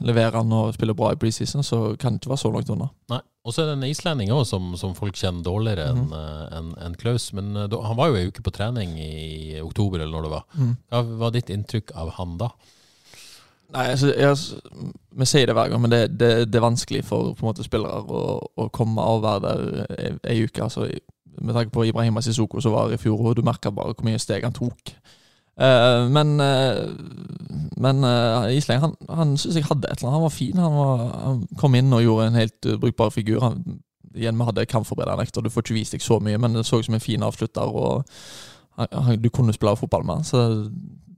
Leverer 0.00 0.36
han 0.36 0.52
og 0.52 0.74
spiller 0.74 0.94
bra 0.96 1.12
i 1.12 1.16
preseason, 1.20 1.62
så 1.62 1.96
kan 2.00 2.12
det 2.12 2.22
ikke 2.22 2.30
være 2.30 2.40
så 2.44 2.50
langt 2.50 2.70
unna. 2.70 2.86
Nei. 3.12 3.20
Og 3.40 3.54
så 3.54 3.62
er 3.62 3.70
det 3.70 3.76
en 3.78 3.88
islending 3.88 4.32
òg 4.34 4.42
som, 4.48 4.74
som 4.76 4.92
folk 4.96 5.16
kjenner 5.16 5.44
dårligere 5.46 5.86
enn 5.88 6.02
mm. 6.10 6.16
en, 6.58 6.72
en 6.84 6.96
Klaus. 7.00 7.30
Men 7.36 7.54
eh, 7.56 7.70
da, 7.72 7.78
han 7.88 7.96
var 7.96 8.10
jo 8.10 8.18
ei 8.18 8.28
uke 8.28 8.44
på 8.44 8.52
trening 8.52 8.98
i 9.00 9.60
oktober, 9.62 10.02
eller 10.02 10.12
når 10.12 10.26
det 10.26 10.34
var. 10.34 10.44
Mm. 10.58 10.74
Hva 10.92 11.00
var 11.24 11.32
ditt 11.36 11.52
inntrykk 11.54 11.94
av 11.96 12.12
han 12.18 12.36
da? 12.40 12.50
Nei, 13.70 13.86
altså, 13.94 14.10
jeg, 14.18 14.90
Vi 15.14 15.28
sier 15.30 15.46
det 15.48 15.54
hver 15.56 15.70
gang, 15.70 15.80
men 15.84 15.92
det, 15.94 16.02
det, 16.18 16.30
det 16.50 16.58
er 16.58 16.66
vanskelig 16.66 17.04
for 17.06 17.32
måte, 17.46 17.64
spillere 17.64 18.02
å, 18.02 18.36
å 18.60 18.68
komme 18.74 19.06
og 19.14 19.24
være 19.24 19.46
der 19.46 19.96
ei, 19.96 20.12
ei 20.34 20.44
uke. 20.44 20.66
Altså, 20.66 20.90
med 21.40 21.56
tanke 21.56 21.72
på 21.72 21.86
Ibrahima 21.88 22.20
Sissoko 22.20 22.60
som 22.60 22.74
var 22.76 22.92
i 22.92 23.00
fjor, 23.00 23.22
og 23.24 23.38
du 23.38 23.44
merka 23.46 23.72
bare 23.72 23.94
hvor 23.94 24.04
mye 24.04 24.20
steg 24.20 24.44
han 24.44 24.56
tok. 24.56 24.92
Eh, 25.60 26.08
men 26.08 26.40
uh, 26.40 26.88
men 27.80 28.04
uh, 28.04 28.48
Isleng, 28.52 28.80
han, 28.80 28.94
han 29.08 29.36
syns 29.40 29.56
jeg 29.56 29.64
hadde 29.68 29.88
et 29.88 30.00
eller 30.00 30.10
annet. 30.10 30.16
Han 30.18 30.26
var 30.26 30.34
fin. 30.34 30.58
Han, 30.60 30.76
var, 30.76 31.04
han 31.24 31.46
kom 31.60 31.76
inn 31.78 31.92
og 31.96 32.02
gjorde 32.04 32.26
en 32.28 32.40
helt 32.40 32.68
brukbar 32.80 33.12
figur. 33.14 33.40
Han, 33.44 33.80
igjen, 34.14 34.36
vi 34.36 34.48
hadde 34.48 34.66
kampforberedende 34.68 35.38
Og 35.38 35.44
Du 35.44 35.50
får 35.50 35.64
ikke 35.64 35.78
vist 35.78 35.96
deg 35.96 36.04
så 36.04 36.18
mye, 36.20 36.38
men 36.40 36.58
det 36.58 36.66
så 36.68 36.80
ut 36.80 36.88
som 36.88 36.96
en 36.98 37.04
fin 37.04 37.22
avslutter. 37.24 37.62
og 37.64 38.04
Du 39.22 39.30
kunne 39.30 39.56
spille 39.56 39.76
fotball 39.80 40.04
med 40.04 40.26
så 40.28 40.42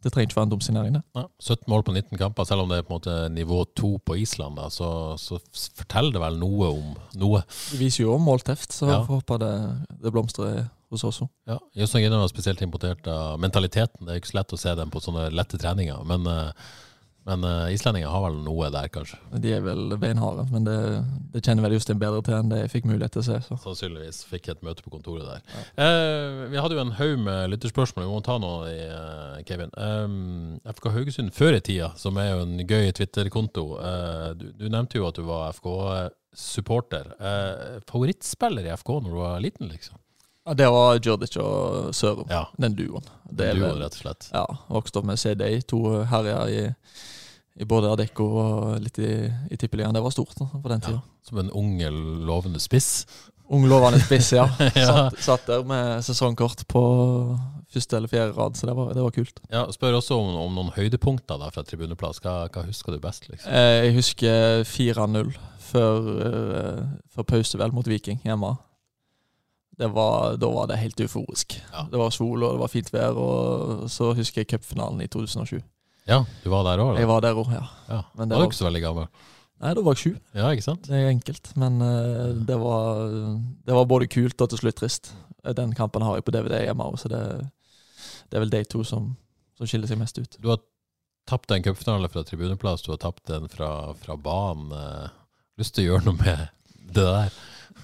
det 0.02 0.10
trenger 0.10 0.30
ikke 0.30 0.36
være 0.40 0.48
en 0.48 0.50
dum 0.50 0.62
signering, 0.64 0.94
det. 0.96 1.02
Ja, 1.14 1.22
17 1.38 1.70
mål 1.70 1.84
på 1.86 1.92
19 1.94 2.18
kamper, 2.18 2.46
selv 2.46 2.64
om 2.64 2.70
det 2.72 2.80
er 2.80 2.86
på 2.86 2.90
en 2.90 2.98
måte 2.98 3.16
nivå 3.30 3.60
2 3.78 3.90
på 4.06 4.16
Island, 4.18 4.58
da, 4.58 4.66
så, 4.74 4.88
så 5.14 5.38
forteller 5.78 6.16
det 6.16 6.22
vel 6.24 6.38
noe 6.40 6.70
om 6.74 6.88
noe. 7.22 7.44
Det 7.70 7.78
viser 7.78 8.02
jo 8.08 8.16
om 8.16 8.24
målteft, 8.26 8.74
så 8.74 8.88
Ja. 8.90 8.96
får 9.06 9.20
håpe 9.20 9.38
det, 9.38 9.52
det 10.02 10.12
blomstrer 10.14 10.64
hos 10.94 11.04
oss 11.08 11.22
òg. 11.24 11.32
Ja, 11.50 11.58
Jøsson 11.82 12.04
Ginner 12.04 12.22
var 12.22 12.30
spesielt 12.32 12.62
imponert 12.64 13.06
av 13.10 13.40
mentaliteten. 13.42 14.04
Det 14.06 14.14
er 14.14 14.22
ikke 14.22 14.32
så 14.34 14.40
lett 14.42 14.56
å 14.56 14.62
se 14.66 14.78
dem 14.78 14.92
på 14.92 15.02
sånne 15.02 15.30
lette 15.34 15.58
treninger, 15.60 16.02
men, 16.08 16.26
eh, 16.28 16.50
men 17.28 17.44
eh, 17.46 17.68
islendinger 17.76 18.10
har 18.10 18.24
vel 18.24 18.40
noe 18.42 18.66
der, 18.74 18.88
kanskje. 18.90 19.16
De 19.38 19.52
er 19.54 19.60
vel 19.62 19.94
beinharde, 20.02 20.42
men 20.50 20.64
det, 20.66 20.74
det 21.32 21.42
kjenner 21.46 21.62
vel 21.68 21.76
Justin 21.76 22.00
bedre 22.02 22.18
til 22.26 22.34
enn 22.34 22.50
det 22.50 22.64
jeg 22.64 22.72
fikk 22.72 22.88
mulighet 22.90 23.14
til 23.14 23.22
å 23.22 23.26
se. 23.28 23.36
Så. 23.46 23.58
Sannsynligvis 23.62 24.18
fikk 24.26 24.48
et 24.50 24.64
møte 24.66 24.82
på 24.82 24.90
kontoret 24.90 25.28
der. 25.28 25.62
Eh, 25.78 26.42
vi 26.50 26.58
hadde 26.58 26.74
jo 26.76 26.82
en 26.82 26.96
haug 26.98 27.14
med 27.22 27.54
lytterspørsmål, 27.54 28.08
vi 28.08 28.10
må 28.10 28.24
ta 28.26 28.36
noe 28.42 28.66
i 28.72 28.82
eh, 28.88 29.38
Kevin. 29.46 29.70
Eh, 29.78 30.18
FK 30.74 30.90
Haugesund 30.98 31.30
før 31.38 31.60
i 31.60 31.62
tida, 31.62 31.92
som 31.96 32.18
er 32.18 32.32
jo 32.34 32.42
en 32.48 32.58
gøy 32.66 32.90
Twitter-konto. 32.98 33.68
Eh, 33.78 34.28
du, 34.42 34.48
du 34.58 34.66
nevnte 34.68 34.98
jo 34.98 35.06
at 35.08 35.22
du 35.22 35.22
var 35.30 35.54
FK-supporter. 35.54 37.14
Eh, 37.22 37.80
favorittspiller 37.86 38.66
i 38.66 38.74
FK 38.82 38.96
når 38.98 39.10
du 39.14 39.20
var 39.22 39.42
liten, 39.46 39.70
liksom? 39.70 40.01
Ja, 40.46 40.54
det 40.58 40.66
var 40.74 40.98
Djurdic 40.98 41.36
og 41.38 41.92
Sørum, 41.94 42.26
Ja, 42.30 42.46
den 42.58 42.74
duoen. 42.74 43.04
Det 43.30 43.46
er 43.52 43.54
du 43.54 43.62
rett 43.78 43.94
og 43.94 44.00
slett. 44.02 44.26
Ja, 44.34 44.42
vokste 44.68 44.98
opp 44.98 45.06
med 45.06 45.20
CD, 45.22 45.44
to 45.70 45.78
herjer 46.10 46.50
i, 46.50 46.62
i 47.62 47.68
både 47.68 47.92
Adecco 47.94 48.26
og 48.40 48.80
litt 48.82 48.98
i, 48.98 49.12
i 49.54 49.56
Tippeligaen. 49.60 49.94
Det 49.94 50.02
var 50.02 50.10
stort 50.14 50.34
da, 50.40 50.48
på 50.56 50.72
den 50.72 50.82
Ja, 50.88 50.98
som 51.28 51.38
en 51.44 51.52
ung, 51.54 51.76
lovende 52.26 52.58
spiss. 52.62 53.04
Ung, 53.52 53.68
lovende 53.70 54.00
spiss, 54.02 54.32
ja. 54.34 54.48
Ja. 54.74 54.88
Satt, 55.10 55.18
satt 55.22 55.46
der 55.46 55.62
med 55.68 56.02
sesongkort 56.06 56.66
på 56.70 56.82
første 57.72 57.96
eller 57.96 58.08
fjerde 58.10 58.34
rad, 58.36 58.56
så 58.58 58.66
det 58.68 58.74
var, 58.76 58.90
det 58.96 59.02
var 59.04 59.14
kult. 59.14 59.38
Ja, 59.52 59.62
Spør 59.72 60.00
også 60.00 60.18
om, 60.18 60.34
om 60.42 60.58
noen 60.58 60.72
høydepunkter 60.74 61.38
da 61.40 61.48
fra 61.54 61.62
tribuneplass. 61.64 62.18
Hva, 62.24 62.34
hva 62.52 62.66
husker 62.66 62.96
du 62.96 63.00
best? 63.00 63.28
liksom? 63.30 63.46
Eh, 63.52 63.86
Jeg 63.86 63.94
husker 63.96 64.66
4-0 64.68 65.32
før, 65.70 66.10
eh, 66.26 66.82
før 67.14 67.28
pause 67.30 67.60
vel 67.62 67.72
mot 67.72 67.86
Viking 67.88 68.18
hjemme. 68.26 68.56
Det 69.82 69.88
var, 69.90 70.36
da 70.38 70.48
var 70.54 70.68
det 70.70 70.78
helt 70.78 71.00
euforisk. 71.02 71.56
Ja. 71.72 71.84
Det 71.90 71.98
var 71.98 72.12
sol 72.14 72.44
og 72.46 72.54
det 72.54 72.62
var 72.62 72.70
fint 72.70 72.90
vær. 72.94 73.18
Og 73.18 73.84
så 73.90 74.12
husker 74.14 74.44
jeg 74.44 74.52
cupfinalen 74.54 75.02
i 75.02 75.08
2007. 75.10 75.58
Ja, 76.06 76.20
du 76.42 76.48
var 76.50 76.64
der 76.66 76.82
òg? 76.82 76.96
Jeg 76.98 77.08
var 77.10 77.22
der 77.24 77.38
òg, 77.38 77.50
ja. 77.54 77.62
Ja. 77.88 78.00
men 78.18 78.28
det 78.28 78.36
var 78.36 78.42
var- 78.42 78.46
du 78.46 78.52
ikke 78.52 78.60
så 78.62 78.68
veldig 78.68 78.82
gammel. 78.84 79.08
Nei, 79.62 79.74
da 79.78 79.82
var 79.86 79.94
jeg 79.94 80.02
sju. 80.02 80.14
Ja, 80.34 80.48
ikke 80.50 80.64
sant? 80.66 80.88
Det 80.90 80.98
er 80.98 81.12
enkelt, 81.12 81.52
men 81.54 81.76
uh, 81.78 82.32
det, 82.34 82.56
var, 82.58 83.12
det 83.62 83.76
var 83.76 83.86
både 83.86 84.08
kult 84.10 84.42
og 84.42 84.50
til 84.50 84.58
slutt 84.58 84.80
trist. 84.80 85.12
Den 85.54 85.74
kampen 85.78 86.02
har 86.02 86.18
jeg 86.18 86.26
på 86.26 86.34
DVD 86.34 86.64
hjemme 86.64 86.86
òg, 86.90 86.98
så 86.98 87.10
det, 87.10 87.20
det 88.30 88.38
er 88.38 88.42
vel 88.42 88.50
de 88.50 88.62
to 88.66 88.82
som, 88.86 89.12
som 89.58 89.70
skiller 89.70 89.90
seg 89.90 90.00
mest 90.02 90.18
ut. 90.18 90.34
Du 90.42 90.50
har 90.50 90.58
tapt 91.30 91.54
en 91.54 91.62
cupfinale 91.62 92.10
fra 92.10 92.24
tribuneplass, 92.26 92.82
du 92.82 92.90
har 92.90 92.98
tapt 93.02 93.30
en 93.30 93.46
fra, 93.50 93.70
fra 94.02 94.18
banen. 94.18 94.74
Eh, 94.74 95.14
lyst 95.62 95.76
til 95.76 95.86
å 95.86 95.92
gjøre 95.92 96.08
noe 96.08 96.18
med 96.18 96.48
det 96.98 97.06
der? 97.06 97.38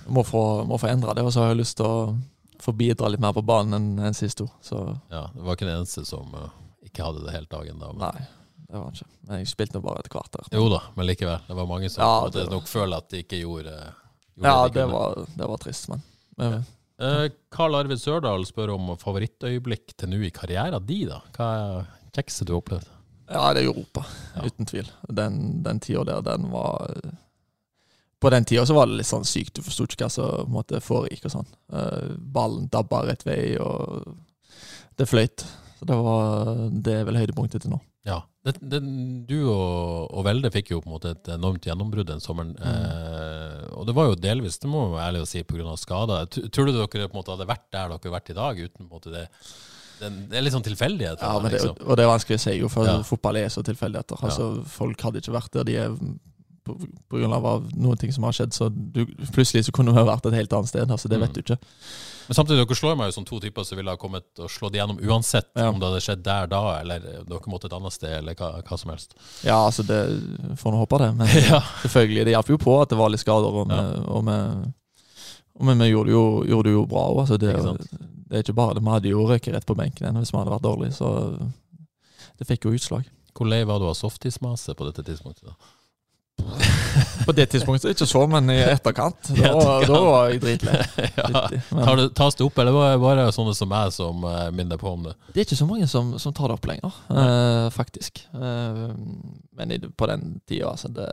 Må 0.09 0.25
få, 0.25 0.65
må 0.69 0.79
få 0.81 0.89
endra 0.89 1.15
det, 1.15 1.23
og 1.25 1.33
så 1.33 1.41
har 1.45 1.49
jeg 1.55 1.61
lyst 1.63 1.77
til 1.77 1.87
å 1.87 2.17
få 2.61 2.73
bidra 2.75 3.09
litt 3.13 3.21
mer 3.21 3.33
på 3.37 3.43
banen 3.47 3.75
enn 3.79 4.07
enn 4.09 4.15
sist 4.17 4.39
to. 4.39 4.49
Så 4.63 4.81
Ja, 5.11 5.29
Det 5.35 5.43
var 5.47 5.55
ikke 5.57 5.67
den 5.69 5.77
eneste 5.79 6.05
som 6.09 6.33
uh, 6.35 6.49
ikke 6.85 7.05
hadde 7.05 7.25
det 7.27 7.33
helt 7.37 7.51
dagen 7.51 7.79
da. 7.79 7.93
Men, 7.93 7.99
nei, 8.09 8.27
det 8.69 8.75
var 8.75 8.85
han 8.89 8.95
ikke. 8.99 9.07
Men 9.29 9.39
jeg 9.43 9.51
spilte 9.53 9.79
nå 9.79 9.85
bare 9.85 10.01
et 10.05 10.09
kvarter. 10.11 10.49
Jo 10.53 10.69
da, 10.73 10.81
men 10.97 11.07
likevel. 11.07 11.39
Det 11.47 11.57
var 11.61 11.67
mange 11.71 11.91
som 11.93 12.03
Ja, 12.03 12.29
det 12.31 12.47
var- 12.47 12.57
nok 12.57 12.67
føler 12.67 12.97
at 12.97 13.09
de 13.11 13.23
ikke 13.23 13.41
gjorde, 13.45 13.77
gjorde 14.35 14.49
Ja, 14.49 14.69
de 14.69 14.75
det 14.75 14.83
kunne. 14.89 14.93
var, 14.99 15.27
det 15.37 15.49
var 15.49 15.57
trist, 15.59 15.89
men, 15.89 16.03
men 16.37 16.65
Eh, 17.01 17.29
Karl 17.55 17.77
Arvid 17.79 18.01
Sørdal 18.03 18.43
spør 18.45 18.73
om 18.75 18.89
favorittøyeblikk 18.99 19.93
til 19.97 20.09
nå 20.11 20.19
i 20.27 20.31
karrieren 20.35 20.85
din. 20.85 21.07
da. 21.07 21.21
Hva 21.37 21.47
er 21.55 21.87
kjekset 22.13 22.47
du 22.49 22.55
har 22.57 22.61
opplevd? 22.61 22.89
Ja, 23.31 23.53
det 23.55 23.63
er 23.63 23.69
Europa, 23.71 24.03
Ja. 24.35 24.43
uten 24.43 24.67
tvil. 24.67 24.89
Den, 25.07 25.63
den 25.63 25.79
tida 25.79 26.03
der, 26.05 26.21
den 26.23 26.51
var 26.51 26.91
På 28.19 28.31
den 28.35 28.45
tida 28.49 28.65
så 28.67 28.75
var 28.75 28.89
det 28.91 28.99
litt 28.99 29.07
sånn 29.11 29.27
sykt. 29.29 29.55
Du 29.59 29.63
forsto 29.63 29.87
ikke 29.87 30.07
hva 30.07 30.11
som 30.11 30.51
måte 30.51 30.81
foregikk 30.83 31.29
og 31.29 31.37
sånn. 31.37 31.51
Eh, 31.73 32.17
ballen 32.19 32.67
dabba 32.73 33.05
rett 33.07 33.23
vei, 33.27 33.55
og 33.63 34.17
det 34.99 35.07
fløyt. 35.07 35.47
Så 35.79 35.87
det 35.87 35.95
var 35.95 36.49
Det 36.75 36.97
er 36.97 37.07
vel 37.07 37.21
høydepunktet 37.21 37.63
til 37.63 37.71
nå. 37.77 37.79
Ja, 38.09 38.23
det, 38.47 38.57
det, 38.59 38.81
Du 39.29 39.37
og, 39.53 40.09
og 40.11 40.25
Velde 40.27 40.51
fikk 40.51 40.73
jo 40.73 40.81
på 40.83 40.89
en 40.89 40.97
måte 40.97 41.13
et 41.15 41.31
enormt 41.35 41.67
gjennombrudd 41.69 42.09
den 42.11 42.23
sommeren. 42.25 42.55
Eh, 42.59 43.65
og 43.77 43.87
det 43.87 43.95
var 43.95 44.11
jo 44.11 44.19
delvis, 44.19 44.59
det 44.63 44.71
må 44.73 44.87
jeg 44.87 44.95
være 44.97 45.09
ærlig 45.13 45.25
å 45.25 45.31
si, 45.31 45.43
pga. 45.47 45.75
skader. 45.79 46.31
Tror 46.49 46.67
du 46.67 46.73
dere 46.75 46.89
på 46.91 47.13
en 47.13 47.19
måte 47.21 47.35
hadde 47.37 47.51
vært 47.51 47.69
der 47.71 47.93
dere 47.93 48.01
har 48.03 48.17
vært 48.19 48.33
i 48.35 48.39
dag, 48.39 48.63
uten 48.65 48.79
på 48.81 48.87
en 48.89 48.95
måte 48.97 49.15
det 49.15 49.27
det, 49.99 50.39
er 50.39 50.45
litt 50.47 50.55
sånn 50.55 50.63
tilfeldighet? 50.63 51.23
Ja, 51.23 51.35
men 51.43 51.51
det, 51.51 51.59
liksom. 51.59 51.79
og 51.83 51.97
det 51.99 52.05
er 52.05 52.11
vanskelig 52.13 52.39
å 52.39 52.43
si, 52.45 52.53
jo, 52.61 52.69
for 52.71 52.87
Ja. 52.87 52.99
fotball 53.03 53.41
er 53.41 53.49
så 53.51 53.65
tilfeldigheter. 53.67 54.21
Altså, 54.23 54.63
Folk 54.71 55.01
hadde 55.03 55.19
ikke 55.23 55.35
vært 55.35 55.57
der 55.57 55.67
de 55.67 55.75
er 55.83 55.97
av 56.69 57.71
noen 57.77 57.97
ting 57.99 58.13
som 58.13 58.25
har 58.25 58.33
skjedd. 58.37 58.53
Så 58.55 58.69
du, 58.71 59.05
plutselig 59.35 59.65
så 59.69 59.73
kunne 59.73 59.93
vi 59.97 60.05
vært 60.09 60.27
et 60.27 60.35
helt 60.35 60.53
annet 60.53 60.69
sted. 60.69 60.91
Altså, 60.91 61.09
det 61.09 61.19
Mm. 61.19 61.27
vet 61.27 61.35
du 61.35 61.41
ikke. 61.43 61.59
Men 62.29 62.35
samtidig, 62.37 62.67
dere 62.67 62.77
slår 62.77 62.97
meg 62.97 63.07
jo 63.09 63.13
som 63.17 63.25
to 63.25 63.41
typer 63.41 63.65
som 63.65 63.77
ville 63.79 63.91
ha 63.91 63.97
kommet 63.97 64.25
og 64.39 64.51
slått 64.51 64.75
igjennom 64.77 64.99
uansett 65.01 65.47
Ja. 65.57 65.69
om 65.71 65.79
det 65.81 65.89
hadde 65.89 66.01
skjedd 66.05 66.23
der 66.23 66.47
da, 66.47 66.81
eller 66.81 66.99
dere 67.01 67.41
måtte 67.49 67.65
et 67.67 67.73
annet 67.73 67.93
sted, 67.93 68.19
eller 68.19 68.35
hva, 68.35 68.63
hva 68.63 68.79
som 68.79 68.91
helst. 68.91 69.15
Ja, 69.45 69.57
altså, 69.65 69.83
det 69.87 70.59
får 70.61 70.73
nå 70.73 70.79
håpe 70.85 70.99
det. 70.99 71.15
Men 71.17 71.27
Ja. 71.51 71.61
selvfølgelig, 71.83 72.25
det 72.25 72.35
hjalp 72.37 72.49
jo 72.53 72.59
på 72.59 72.83
at 72.83 72.89
det 72.91 72.99
var 72.99 73.09
litt 73.09 73.21
skader, 73.25 73.49
og 73.49 73.69
Ja. 73.71 73.81
og 74.05 74.25
vi, 74.27 74.73
og 75.61 75.67
vi, 75.67 75.89
gjorde, 75.91 76.07
det 76.07 76.13
jo, 76.13 76.45
gjorde 76.45 76.65
det 76.69 76.73
jo 76.77 76.87
bra 76.87 77.07
òg. 77.09 77.21
Altså, 77.25 77.39
det, 77.39 77.55
det 78.29 78.37
er 78.37 78.43
ikke 78.45 78.55
bare 78.61 78.75
det. 78.75 78.83
Vi 78.85 78.91
hadde 78.91 79.09
jo 79.09 79.25
røket 79.27 79.55
rett 79.55 79.67
på 79.67 79.75
benken 79.75 80.15
hvis 80.21 80.31
vi 80.33 80.39
hadde 80.39 80.53
vært 80.53 80.63
dårlig, 80.69 80.93
så 80.93 81.51
det 82.39 82.47
fikk 82.47 82.65
jo 82.69 82.75
utslag. 82.77 83.05
Hvor 83.35 83.47
lei 83.49 83.63
var 83.65 83.79
du 83.79 83.87
av 83.87 83.95
softismase 83.95 84.75
på 84.75 84.85
dette 84.85 85.03
tidspunktet? 85.07 85.47
da? 85.47 85.55
På 87.27 87.33
det 87.33 87.47
tidspunktet 87.53 87.93
ikke 87.93 88.07
så, 88.09 88.23
men 88.31 88.49
i 88.51 88.57
etterkant. 88.63 89.31
Da, 89.37 89.51
da 89.85 89.99
var 90.01 90.31
jeg 90.31 90.41
dritlei. 90.43 90.79
ja. 91.19 92.07
Tas 92.17 92.39
det 92.39 92.47
opp, 92.47 92.61
eller 92.63 92.97
var 93.03 93.19
det 93.21 93.27
sånne 93.37 93.53
som 93.57 93.69
meg 93.69 93.93
som 93.93 94.25
uh, 94.25 94.49
minner 94.55 94.81
på 94.81 94.95
om 94.95 95.05
det? 95.09 95.15
Det 95.35 95.43
er 95.43 95.49
ikke 95.49 95.61
så 95.61 95.69
mange 95.69 95.89
som, 95.91 96.15
som 96.23 96.35
tar 96.37 96.49
det 96.49 96.57
opp 96.57 96.69
lenger, 96.71 96.97
uh, 97.13 97.69
faktisk. 97.75 98.23
Uh, 98.33 98.95
men 99.59 99.77
i, 99.77 99.81
på 99.81 100.09
den 100.09 100.39
tida, 100.49 100.73
altså, 100.73 100.89
det, 100.95 101.11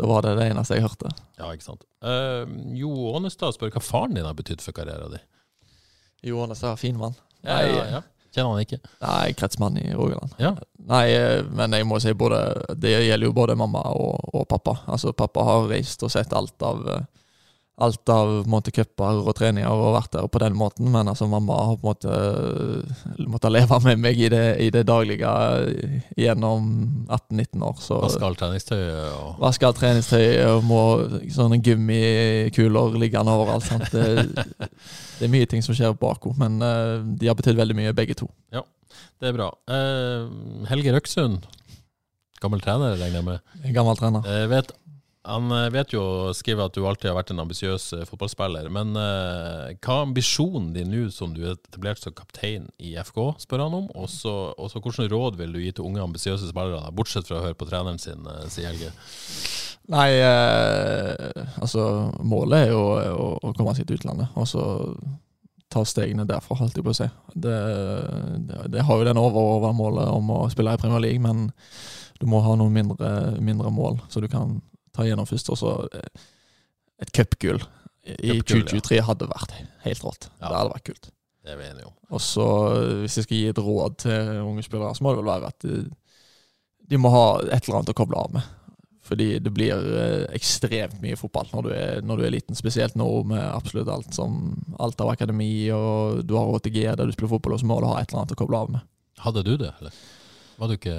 da 0.00 0.08
var 0.08 0.24
det 0.24 0.38
det 0.40 0.48
eneste 0.54 0.78
jeg 0.78 0.86
hørte. 0.86 1.12
Ja, 1.36 1.52
ikke 1.52 1.66
sant. 1.66 1.84
Jo 2.74 2.90
Ånestad 3.12 3.54
spør 3.54 3.74
hva 3.74 3.82
faren 3.84 4.16
din 4.16 4.26
har 4.26 4.34
betydd 4.38 4.64
for 4.64 4.74
karrieren 4.74 5.12
din. 5.12 5.26
Jo, 6.22 6.40
er 6.46 6.80
fin 6.80 6.96
mann. 6.98 7.14
Ja, 7.42 7.60
ja, 7.66 7.84
ja. 7.98 8.02
Kjenner 8.32 8.54
han 8.54 8.64
ikke? 8.64 8.78
Nei, 9.04 9.32
kretsmann 9.36 9.76
i 9.76 9.90
Rogaland. 9.92 10.32
Ja. 10.40 10.54
Nei, 10.88 11.06
men 11.52 11.76
jeg 11.76 11.86
må 11.86 12.00
si 12.02 12.10
både 12.18 12.40
Det 12.80 12.90
gjelder 12.90 13.28
jo 13.28 13.34
både 13.36 13.54
mamma 13.58 13.84
og, 13.94 14.32
og 14.32 14.46
pappa. 14.50 14.78
Altså, 14.90 15.12
pappa 15.16 15.44
har 15.46 15.68
reist 15.70 16.02
og 16.02 16.10
sett 16.14 16.32
alt 16.36 16.64
av 16.66 16.80
eh, 16.88 17.04
Alt 17.82 18.12
av 18.12 18.28
på 18.30 18.46
en 18.46 18.52
måte, 18.52 18.72
cuper 18.74 19.22
og 19.22 19.34
treninger 19.38 19.70
og 19.70 19.96
vært 19.96 20.12
der 20.14 20.28
på 20.30 20.40
den 20.42 20.54
måten, 20.58 20.90
men 20.94 21.10
altså, 21.10 21.26
mamma 21.30 21.56
har 21.68 21.78
på 21.80 21.82
en 21.82 21.90
måte 21.90 22.18
eh, 22.18 23.26
måttet 23.32 23.54
leve 23.54 23.78
med 23.86 24.02
meg 24.04 24.20
i 24.20 24.28
det, 24.32 24.44
i 24.62 24.68
det 24.74 24.84
daglige 24.88 25.32
gjennom 26.18 26.68
18-19 27.08 27.64
år. 27.66 27.80
Så 27.82 27.98
Vaske 28.04 28.26
alt 28.28 28.40
treningstøyet 28.42 29.16
og 29.16 29.42
vaske 29.42 29.68
alt 29.68 29.80
treningstøyet 29.80 30.44
og 30.52 30.66
må 30.68 30.82
sånne 31.34 31.58
gummikuler 31.64 32.98
liggende 33.02 33.34
overalt. 33.34 33.66
Sant? 33.66 33.90
Det, 33.92 34.44
det 35.18 35.26
er 35.26 35.32
mye 35.32 35.48
ting 35.50 35.64
som 35.64 35.76
skjer 35.76 35.96
bak 35.98 36.22
henne, 36.28 36.38
men 36.42 36.62
uh, 36.62 37.02
de 37.18 37.30
har 37.30 37.38
betydd 37.38 37.58
veldig 37.58 37.78
mye, 37.78 37.96
begge 37.96 38.16
to. 38.18 38.28
Ja, 38.54 38.64
Det 39.20 39.30
er 39.30 39.36
bra. 39.36 39.50
Uh, 39.70 40.66
Helge 40.70 40.94
Røksund, 40.94 41.46
gammel 42.42 42.62
trener, 42.64 42.96
regner 42.98 43.20
jeg 43.20 43.28
med. 43.28 43.74
Gammel 43.74 43.98
trener. 43.98 44.26
Jeg 44.26 44.50
vet 44.52 44.72
Han 45.28 45.52
eh, 45.54 45.68
vet 45.70 45.92
jo 45.94 46.02
skriver 46.34 46.66
at 46.66 46.74
du 46.74 46.82
alltid 46.82 47.12
har 47.12 47.18
vært 47.20 47.30
en 47.30 47.42
ambisiøs 47.44 47.84
eh, 47.94 48.06
fotballspiller, 48.08 48.66
men 48.74 48.96
uh, 48.98 49.70
hva 49.78 50.00
er 50.00 50.06
ambisjonen 50.08 50.72
din 50.74 50.90
nå 50.90 51.04
som 51.14 51.30
du 51.36 51.44
er 51.44 51.54
etablert 51.54 52.02
som 52.02 52.14
kaptein 52.16 52.66
i 52.82 52.96
FK, 52.98 53.20
spør 53.44 53.62
han 53.68 53.76
om. 53.82 53.86
Og 53.94 54.10
så 54.10 54.34
hvilke 54.58 55.06
råd 55.12 55.38
vil 55.38 55.54
du 55.54 55.60
gi 55.62 55.70
til 55.76 55.86
unge, 55.86 56.02
ambisiøse 56.02 56.50
spillere, 56.50 56.90
bortsett 56.98 57.30
fra 57.30 57.38
å 57.38 57.44
høre 57.46 57.58
på 57.58 57.70
treneren 57.70 58.02
sin, 58.02 58.26
uh, 58.26 58.42
sier 58.50 58.72
Helge? 58.72 58.90
Nei, 59.92 60.10
eh, 60.22 61.46
altså 61.58 61.84
målet 62.22 62.68
er 62.68 62.70
jo 62.70 62.82
å, 62.82 63.30
å 63.42 63.54
komme 63.56 63.74
seg 63.74 63.88
til 63.88 63.98
utlandet. 63.98 64.30
Og 64.38 64.46
så 64.46 64.62
ta 65.72 65.82
stegene 65.88 66.26
derfra, 66.28 66.58
holdt 66.60 66.78
jeg 66.78 66.86
på 66.86 66.92
å 66.92 66.98
si. 66.98 67.08
Det, 67.34 67.56
det, 68.46 68.60
det 68.74 68.84
har 68.86 69.00
jo 69.00 69.08
den 69.08 69.20
overordnede 69.20 69.78
målet 69.78 70.10
om 70.12 70.34
å 70.34 70.42
spille 70.52 70.74
i 70.74 70.82
Premier 70.82 71.02
League, 71.02 71.22
men 71.22 71.48
du 72.20 72.28
må 72.30 72.42
ha 72.44 72.54
noen 72.58 72.74
mindre, 72.74 73.10
mindre 73.42 73.72
mål, 73.74 73.98
så 74.12 74.22
du 74.22 74.28
kan 74.30 74.60
ta 74.96 75.06
gjennom 75.06 75.28
først. 75.28 75.50
Og 75.52 75.60
så 75.60 75.74
eh, 75.92 76.28
et 77.02 77.12
cupgull 77.16 77.60
i 78.02 78.38
Cupgull, 78.40 78.64
2023 78.66 79.02
hadde 79.06 79.28
vært 79.30 79.52
helt 79.84 80.06
rått. 80.06 80.30
Ja. 80.40 80.48
Det 80.48 80.56
hadde 80.56 80.72
vært 80.74 80.88
kult. 80.90 81.12
Det 81.42 81.52
er 81.52 81.58
vi 81.58 81.68
enige 81.68 81.90
om. 81.90 81.94
Og 82.14 82.22
så, 82.22 82.46
eh, 82.78 82.96
hvis 83.02 83.18
jeg 83.18 83.26
skal 83.26 83.38
gi 83.38 83.52
et 83.52 83.62
råd 83.62 84.00
til 84.04 84.32
unge 84.46 84.64
spillere, 84.66 84.94
så 84.94 85.04
må 85.04 85.12
det 85.12 85.22
vel 85.22 85.30
være 85.30 85.52
at 85.52 85.66
de, 85.66 85.84
de 86.90 87.00
må 87.00 87.12
ha 87.14 87.26
et 87.44 87.62
eller 87.62 87.80
annet 87.80 87.94
å 87.94 87.98
koble 87.98 88.18
av 88.18 88.34
med. 88.34 88.50
Fordi 89.02 89.26
det 89.42 89.50
blir 89.54 89.74
eh, 89.98 90.24
ekstremt 90.36 91.00
mye 91.02 91.18
fotball 91.18 91.48
når 91.50 91.66
du, 91.66 91.70
er, 91.74 92.04
når 92.06 92.20
du 92.20 92.26
er 92.26 92.34
liten. 92.36 92.58
Spesielt 92.58 92.94
nå 92.98 93.08
med 93.26 93.42
absolutt 93.42 93.90
alt 93.90 94.14
som 94.14 94.54
alt 94.82 95.02
av 95.02 95.10
akademi, 95.14 95.66
og 95.74 96.22
du 96.26 96.36
har 96.38 96.50
OTG 96.54 96.78
der 96.84 97.02
du 97.02 97.14
spiller 97.14 97.34
fotball, 97.34 97.56
og 97.56 97.62
så 97.62 97.70
må 97.70 97.80
du 97.82 97.90
ha 97.90 97.98
et 97.98 98.10
eller 98.10 98.22
annet 98.22 98.34
å 98.36 98.38
koble 98.38 98.62
av 98.62 98.72
med. 98.76 98.86
Hadde 99.22 99.44
du 99.46 99.56
det, 99.58 99.74
eller? 99.78 99.98
Var 100.58 100.70
du 100.70 100.78
ikke 100.78 100.96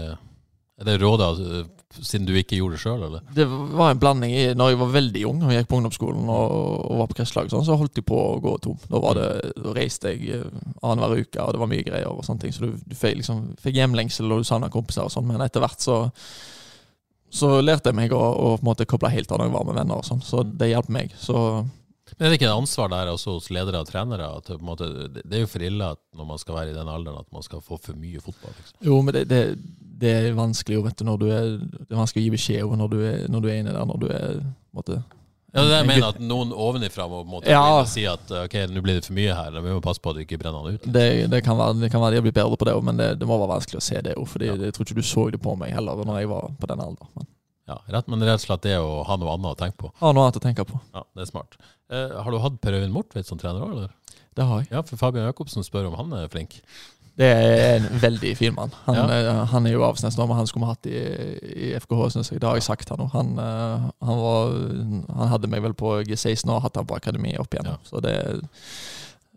Er 0.84 0.90
det 0.92 1.00
rådet 1.02 1.30
eh, 1.44 1.68
siden 2.04 2.26
du 2.28 2.34
ikke 2.36 2.58
gjorde 2.60 2.76
det 2.76 2.84
sjøl, 2.84 3.04
eller? 3.08 3.26
Det 3.34 3.46
var 3.48 3.94
en 3.94 4.00
blanding 4.02 4.34
Når 4.58 4.72
jeg 4.72 4.80
var 4.82 4.94
veldig 4.96 5.26
ung 5.30 5.44
og 5.46 5.54
gikk 5.54 5.70
på 5.70 5.78
ungdomsskolen 5.80 6.32
og, 6.34 6.56
og 6.90 7.04
var 7.04 7.12
på 7.12 7.20
kretsslag, 7.22 7.52
sånn, 7.54 7.66
så 7.68 7.78
holdt 7.80 8.02
jeg 8.02 8.08
på 8.10 8.18
å 8.18 8.40
gå 8.44 8.56
tom. 8.66 8.80
Da, 8.90 9.02
var 9.04 9.20
det, 9.20 9.30
da 9.58 9.76
reiste 9.78 10.12
jeg 10.12 10.42
eh, 10.42 10.66
annenhver 10.82 11.24
uke, 11.24 11.40
og 11.40 11.54
det 11.56 11.62
var 11.64 11.72
mye 11.72 11.86
greier. 11.88 12.10
og 12.12 12.26
sånne 12.28 12.46
ting, 12.46 12.56
Så 12.56 12.66
du, 12.66 12.74
du 12.76 12.98
fikk, 12.98 13.22
liksom, 13.22 13.46
fikk 13.64 13.80
hjemlengsel 13.80 14.28
og 14.32 14.44
du 14.44 14.50
savna 14.52 14.72
kompiser 14.74 15.08
og 15.08 15.14
sånn, 15.14 15.30
men 15.30 15.46
etter 15.46 15.64
hvert 15.64 15.82
så 15.84 16.02
så 17.34 17.56
lærte 17.66 17.90
jeg 17.90 17.98
meg 17.98 18.14
å, 18.14 18.20
å 18.22 18.50
på 18.58 18.62
en 18.62 18.68
måte 18.68 18.86
koble 18.90 19.10
helt 19.10 19.32
av 19.34 19.40
når 19.42 19.48
jeg 19.50 19.56
var 19.56 19.70
med 19.70 19.80
venner. 19.80 20.02
og 20.02 20.06
sånn, 20.06 20.22
Så 20.22 20.44
det 20.46 20.70
hjalp 20.70 20.90
meg. 20.94 21.16
Så 21.18 21.36
Men 22.14 22.28
er 22.28 22.30
det 22.30 22.38
ikke 22.38 22.50
et 22.52 22.54
ansvar 22.54 22.92
der 22.94 23.10
også 23.10 23.40
hos 23.40 23.50
ledere 23.50 23.82
og 23.82 23.90
trenere? 23.90 24.28
At 24.38 24.52
måte, 24.62 24.86
det 25.10 25.24
det 25.26 25.40
er 25.40 25.42
jo 25.48 25.50
for 25.50 25.66
ille 25.66 25.88
at 25.96 26.02
når 26.14 26.28
man 26.30 26.42
skal 26.42 26.60
være 26.60 26.74
i 26.74 26.78
den 26.78 26.92
alderen 26.94 27.24
at 27.24 27.32
man 27.34 27.46
skal 27.46 27.64
få 27.66 27.80
for 27.82 27.98
mye 27.98 28.22
fotball. 28.22 28.54
Liksom. 28.60 28.78
Jo, 28.86 29.00
men 29.02 29.18
det, 29.18 29.24
det, 29.32 29.42
det 30.00 30.10
er 30.20 30.34
vanskelig 30.38 30.80
vet 30.84 30.98
du, 30.98 31.06
du 31.22 31.28
er, 31.30 31.52
det 31.62 31.92
er 31.92 32.00
vanskelig 32.00 32.24
å 32.24 32.26
gi 32.26 32.32
beskjed 32.34 32.64
over 32.66 32.80
når 32.82 32.90
du 32.94 32.98
er, 33.06 33.20
når 33.30 33.44
du 33.46 33.48
er 33.52 33.60
inne 33.62 33.74
der. 33.76 33.86
Når 33.86 34.00
du 34.02 34.08
er 34.10 34.40
måte, 34.74 35.04
Ja, 35.54 35.62
det 35.70 35.76
jeg 35.78 35.86
mener, 35.86 36.08
at 36.10 36.20
noen 36.20 36.50
ovenifra 36.52 37.06
må 37.08 37.20
på 37.30 37.44
Ja. 37.46 37.84
si 37.86 38.08
at 38.10 38.32
ok, 38.32 38.56
nå 38.74 38.82
blir 38.82 38.98
det 38.98 39.06
for 39.06 39.14
mye 39.14 39.36
her, 39.38 39.52
vi 39.62 39.70
må 39.76 39.82
passe 39.86 40.02
på 40.02 40.10
at 40.10 40.18
du 40.18 40.24
ikke 40.26 40.40
brenner 40.42 40.64
han 40.66 40.74
ut. 40.80 40.88
det, 40.92 41.30
det, 41.30 41.44
kan 41.46 41.56
være, 41.60 41.76
det 41.80 41.92
kan 41.94 42.02
være 42.02 42.16
de 42.16 42.18
har 42.18 42.26
blitt 42.26 42.40
bedre 42.40 42.58
på 42.58 42.66
det 42.66 42.74
òg, 42.74 42.82
men 42.84 42.98
det, 42.98 43.12
det 43.22 43.28
må 43.30 43.38
være 43.38 43.54
vanskelig 43.60 43.78
å 43.78 43.86
se 43.86 44.02
det 44.02 44.16
òg. 44.18 44.26
For 44.28 44.42
Ja. 44.44 44.56
jeg 44.58 44.74
tror 44.74 44.86
ikke 44.88 44.98
du 44.98 45.06
så 45.06 45.28
det 45.32 45.42
på 45.46 45.54
meg 45.56 45.72
heller 45.78 46.02
når 46.04 46.20
jeg 46.24 46.30
var 46.34 46.50
på 46.60 46.68
den 46.74 46.80
alderen. 46.82 47.08
Men 47.16 47.28
Ja, 47.70 47.78
rett, 47.88 48.08
men 48.10 48.20
rett 48.20 48.42
og 48.42 48.48
slett 48.48 48.62
det 48.66 48.76
å 48.82 49.04
ha 49.08 49.16
noe 49.16 49.30
annet 49.38 49.54
å 49.54 49.60
tenke 49.62 49.78
på. 49.78 49.92
Ha 50.02 50.12
noe 50.12 50.26
annet 50.26 50.42
å 50.42 50.44
tenke 50.44 50.66
på. 50.68 50.82
Ja, 50.94 51.04
Det 51.16 51.22
er 51.22 51.30
smart. 51.32 51.56
Eh, 51.90 52.10
har 52.24 52.32
du 52.32 52.40
hatt 52.40 52.58
Per 52.60 52.74
Øyvind 52.74 52.92
Mortvedt 52.92 53.26
som 53.30 53.38
trener 53.38 53.62
òg, 53.62 53.72
eller? 53.78 53.90
Det 54.36 54.44
har 54.50 54.60
jeg. 54.64 54.68
Ja, 54.74 54.82
for 54.82 54.98
Fabian 54.98 55.28
Jacobsen 55.30 55.62
spør 55.64 55.88
om 55.88 55.96
han 55.96 56.12
er 56.18 56.28
flink. 56.34 56.58
Det 57.18 57.28
er 57.30 57.76
en 57.78 58.00
veldig 58.02 58.32
fin 58.38 58.56
mann. 58.56 58.72
Han, 58.88 58.96
Ja. 58.96 59.04
er- 59.08 59.46
han 59.46 59.68
er 59.68 59.72
jo 59.76 59.84
Avsnes 59.86 60.18
nå, 60.18 60.26
men 60.28 60.36
han 60.38 60.48
skulle 60.48 60.66
vi 60.66 60.70
hatt 60.72 60.86
i, 60.90 61.68
i 61.68 61.74
FKH, 61.80 62.08
syns 62.16 62.32
jeg. 62.32 62.40
Det 62.42 62.48
har 62.50 62.56
jeg 62.58 62.64
sagt 62.66 62.90
her 62.90 62.98
nå. 62.98 63.06
Han, 63.14 63.38
eh, 63.38 63.84
han, 64.02 64.18
var, 64.18 64.56
han 65.20 65.28
hadde 65.30 65.48
meg 65.52 65.62
vel 65.62 65.74
på 65.78 65.92
G16 66.08 66.50
og 66.50 66.62
hatt 66.66 66.76
han 66.76 66.86
på 66.90 66.96
akademi 66.98 67.36
opp 67.38 67.54
igjennom. 67.54 67.78
Så 67.86 68.02
det 68.02 68.16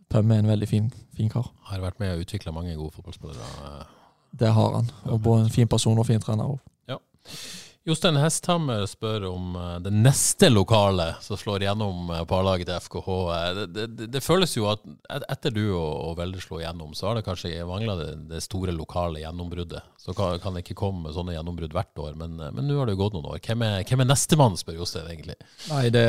Pømme 0.08 0.36
er 0.36 0.38
en 0.38 0.46
veldig 0.48 0.68
fin, 0.70 0.92
fin 1.16 1.28
kar. 1.28 1.48
Har 1.66 1.80
vært 1.82 1.98
med 2.00 2.12
og 2.14 2.20
utvikla 2.24 2.52
mange 2.54 2.76
gode 2.78 2.92
fotballspillere. 2.94 3.42
eh. 3.66 3.84
Det 4.38 4.52
har 4.54 4.72
han. 4.74 4.90
Og 5.10 5.20
både 5.22 5.44
en 5.44 5.50
fin 5.50 5.68
person 5.68 5.98
og 5.98 6.06
fin 6.06 6.20
trener 6.20 6.44
òg. 6.44 6.60
Jostein 7.86 8.16
Hesthammer 8.18 8.82
spør 8.90 9.28
om 9.28 9.52
eh, 9.54 9.74
det 9.84 9.92
neste 9.94 10.48
lokalet 10.50 11.22
som 11.22 11.38
slår 11.38 11.62
gjennom 11.68 12.08
parlaget 12.26 12.66
på 12.66 12.72
til 12.72 12.80
FKH. 12.82 13.10
Eh, 13.36 13.60
Det, 13.76 13.86
det, 13.86 14.08
det, 14.10 14.22
føles 14.24 14.56
jo 14.56 14.66
at 14.72 14.82
etter 15.30 15.54
du 15.54 15.62
og, 15.68 15.92
og 16.08 16.16
Velde 16.18 16.42
slo 16.42 16.58
gjennom, 16.58 16.96
så 16.98 17.08
har 17.08 17.20
det 17.20 17.26
kanskje 17.28 17.62
mangla 17.68 17.94
det, 18.00 18.08
det 18.32 18.42
store 18.42 18.74
lokale 18.74 19.22
gjennombruddet. 19.22 19.86
Så 20.02 20.16
kan, 20.18 20.40
kan 20.42 20.58
det 20.58 20.64
ikke 20.64 20.80
komme 20.82 21.14
sånne 21.14 21.36
gjennombrudd 21.36 21.78
hvert 21.78 22.02
år, 22.08 22.18
eh, 22.18 22.50
men 22.58 22.66
nå 22.66 22.80
har 22.80 22.90
det 22.90 22.96
jo 22.96 23.02
gått 23.04 23.14
noen 23.20 23.30
år. 23.36 23.40
Hvem 23.46 23.62
er, 23.68 23.78
hvem 23.86 24.02
er 24.02 24.10
nestemann, 24.10 24.58
spør 24.58 24.80
Jostein 24.82 25.06
egentlig. 25.12 25.38
Nei, 25.70 25.86
det 25.94 26.06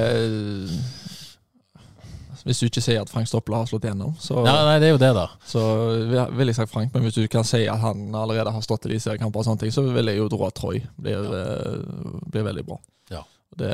Hvis 2.48 2.62
du 2.64 2.66
ikke 2.70 2.82
sier 2.84 3.02
at 3.04 3.12
Frank 3.12 3.28
Stoppel 3.28 3.58
har 3.58 3.68
slått 3.70 3.84
gjennom, 3.89 4.14
så, 4.24 4.39
Ja, 4.48 4.54
nei, 4.66 4.78
det 4.80 4.88
er 4.89 4.93
jo 4.95 5.02
det, 5.02 5.12
da. 5.18 5.26
så 5.45 5.62
vil- 6.08 6.36
jeg 6.48 6.56
sagt 6.56 6.72
Frank. 6.72 6.93
Men 6.93 7.04
hvis 7.04 7.18
du 7.20 7.28
kan 7.28 7.43
si 7.48 7.66
at 7.68 7.80
han 7.84 8.16
allerede 8.16 8.52
har 8.56 8.62
stått 8.64 8.86
i 8.88 8.93
eliteseriekamper, 8.93 9.39
og 9.43 9.45
sånne 9.50 9.60
ting, 9.66 9.72
så 9.76 9.84
vil 9.84 10.06
jeg 10.08 10.18
jo 10.22 10.30
at 10.48 10.56
Troy 10.56 10.80
blir, 10.95 11.28
ja. 11.28 11.78
blir 12.32 12.43
veldig 12.48 12.66
bra. 12.66 12.80
Ja. 13.12 13.24
Det, 13.58 13.72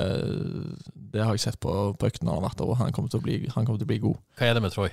det 1.14 1.22
har 1.24 1.34
jeg 1.36 1.40
sett 1.46 1.60
på, 1.60 1.72
på 1.98 2.08
øktene 2.10 2.32
han 2.34 2.42
har 2.42 2.50
vært 2.50 2.62
og 2.66 2.78
han 2.78 2.92
kommer 2.96 3.10
til 3.14 3.20
å 3.20 3.24
bli, 3.24 3.40
han 3.54 3.66
kommer 3.66 3.78
til 3.82 3.86
å 3.86 3.92
bli 3.94 4.00
god. 4.00 4.18
Hva 4.40 4.50
er 4.50 4.54
det 4.58 4.64
med 4.66 4.72
Troy? 4.76 4.90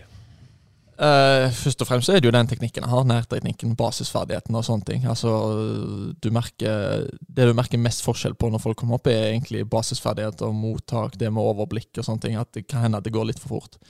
Eh, 1.00 1.46
først 1.56 1.80
og 1.80 1.88
fremst 1.88 2.10
er 2.12 2.20
det 2.20 2.28
jo 2.28 2.34
den 2.34 2.48
teknikken 2.50 2.84
jeg 2.84 2.92
har, 2.92 3.06
nærteknikken, 3.08 3.72
basisferdigheten 3.78 4.56
og 4.58 4.66
sånne 4.66 4.84
ting. 4.84 5.06
Altså, 5.08 5.30
du 6.20 6.28
merker, 6.34 7.06
det 7.24 7.46
du 7.48 7.54
merker 7.56 7.80
mest 7.80 8.04
forskjell 8.04 8.36
på 8.36 8.50
når 8.52 8.60
folk 8.60 8.76
kommer 8.82 8.98
opp, 8.98 9.08
er 9.08 9.30
egentlig 9.30 9.64
basisferdigheter, 9.72 10.52
mottak, 10.52 11.16
det 11.16 11.32
med 11.32 11.40
overblikk 11.40 12.02
og 12.02 12.04
sånne 12.04 12.26
ting. 12.26 12.36
At 12.36 12.52
det 12.52 12.66
kan 12.68 12.84
hende 12.84 13.00
at 13.00 13.08
det 13.08 13.14
går 13.16 13.30
litt 13.30 13.40
for 13.40 13.56
fort. 13.56 13.80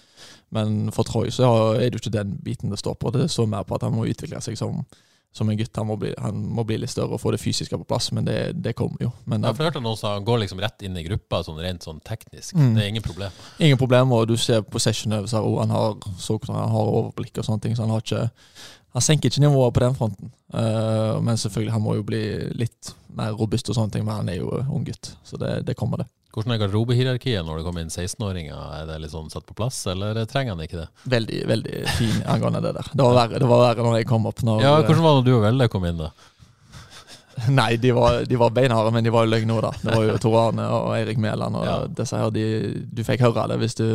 Men 0.54 0.92
for 0.94 1.08
Troy 1.08 1.34
så 1.34 1.50
er 1.74 1.88
det 1.88 1.98
jo 1.98 2.04
ikke 2.04 2.14
den 2.14 2.36
biten 2.46 2.70
det 2.70 2.78
står 2.78 2.94
på. 3.00 3.10
Det 3.16 3.26
står 3.30 3.50
mer 3.50 3.66
på 3.66 3.74
at 3.74 3.88
han 3.88 3.96
må 3.96 4.06
utvikle 4.06 4.38
seg 4.44 4.58
som, 4.60 4.84
som 5.32 5.50
en 5.50 5.56
gutt. 5.56 5.76
Han 5.76 5.86
må, 5.86 5.96
bli, 5.96 6.10
han 6.18 6.40
må 6.56 6.64
bli 6.66 6.78
litt 6.82 6.90
større 6.90 7.14
og 7.14 7.22
få 7.22 7.32
det 7.34 7.40
fysiske 7.42 7.78
på 7.78 7.86
plass, 7.86 8.10
men 8.16 8.26
det, 8.26 8.38
det 8.58 8.74
kommer 8.78 9.04
jo. 9.04 9.12
Men 9.30 9.46
Jeg 9.46 9.54
har 9.60 9.70
hørt 9.70 9.78
noen 9.82 9.98
som 9.98 10.26
går 10.26 10.42
liksom 10.42 10.62
rett 10.62 10.82
inn 10.86 10.98
i 10.98 11.06
gruppa, 11.06 11.42
sånn 11.46 11.60
rent 11.62 11.86
sånn 11.86 12.02
teknisk. 12.06 12.56
Mm. 12.58 12.74
Det 12.74 12.82
er 12.82 12.90
ingen 12.90 13.06
problem. 13.06 13.38
Ingen 13.62 13.80
problem, 13.80 14.12
og 14.16 14.26
du 14.30 14.36
ser 14.40 14.64
på 14.66 14.82
sessionøvelser 14.82 15.46
og 15.46 15.62
han 15.62 15.74
har, 15.74 15.96
så, 16.18 16.38
han 16.50 16.74
har 16.74 16.92
overblikk 16.98 17.38
og 17.38 17.46
sånne 17.46 17.66
ting, 17.66 17.78
så 17.78 17.86
han 17.86 17.96
har 17.96 18.06
ikke 18.06 18.28
Han 18.90 19.04
senker 19.06 19.30
ikke 19.30 19.44
nivået 19.44 19.70
på 19.70 19.80
den 19.84 19.92
fronten. 19.94 20.32
Uh, 20.50 21.20
men 21.22 21.36
selvfølgelig, 21.38 21.72
han 21.72 21.82
må 21.84 21.92
jo 21.94 22.02
bli 22.02 22.24
litt 22.58 22.88
mer 23.14 23.36
robust 23.38 23.68
og 23.70 23.76
sånne 23.76 23.94
ting, 23.94 24.02
men 24.02 24.16
han 24.16 24.32
er 24.32 24.40
jo 24.40 24.48
ung 24.66 24.82
gutt, 24.82 25.12
så 25.22 25.38
det, 25.38 25.60
det 25.68 25.76
kommer 25.78 26.02
det. 26.02 26.08
Hvordan 26.30 26.52
er 26.54 26.60
garderobehierarkiet 26.62 27.42
når 27.46 27.58
det 27.58 27.64
kommer 27.66 27.82
inn 27.82 27.90
16-åringer? 27.90 28.58
Er 28.78 28.84
det 28.86 28.98
litt 29.02 29.10
sånn 29.10 29.30
satt 29.32 29.46
på 29.48 29.56
plass, 29.58 29.80
eller 29.90 30.14
trenger 30.30 30.54
han 30.54 30.62
ikke 30.62 30.78
det? 30.84 30.88
Veldig 31.10 31.40
veldig 31.50 31.80
fin 31.98 32.20
angående 32.30 32.60
det 32.62 32.74
der. 32.76 32.90
Det 32.94 33.02
var 33.06 33.16
verre, 33.18 33.40
det 33.42 33.48
var 33.50 33.64
verre 33.64 33.86
når 33.88 33.96
jeg 33.98 34.06
kom 34.12 34.28
opp. 34.30 34.44
Når, 34.46 34.62
Ja, 34.62 34.76
Hvordan 34.84 35.02
var 35.08 35.18
det 35.18 35.26
du 35.26 35.32
og 35.40 35.42
Velde 35.48 35.66
kom 35.72 35.88
inn, 35.90 35.98
da? 36.04 36.12
Nei, 37.60 37.76
de 37.82 37.90
var, 37.96 38.20
de 38.30 38.36
var 38.38 38.50
beinharde, 38.54 38.92
men 38.94 39.04
de 39.06 39.10
var 39.14 39.26
jo 39.26 39.32
løgne 39.32 39.56
òg, 39.56 39.62
da. 39.66 39.72
Det 39.82 39.94
var 39.96 40.06
jo 40.06 40.16
Tor 40.22 40.38
Arne 40.44 40.66
og 40.76 40.90
Eirik 40.98 41.18
Mæland 41.18 41.56
og 41.58 41.66
Ja. 41.66 41.76
disse 42.02 42.18
her. 42.20 42.30
De, 42.34 42.46
du 42.92 43.02
fikk 43.06 43.22
høre 43.26 43.48
det 43.50 43.58
hvis 43.62 43.74
du, 43.80 43.86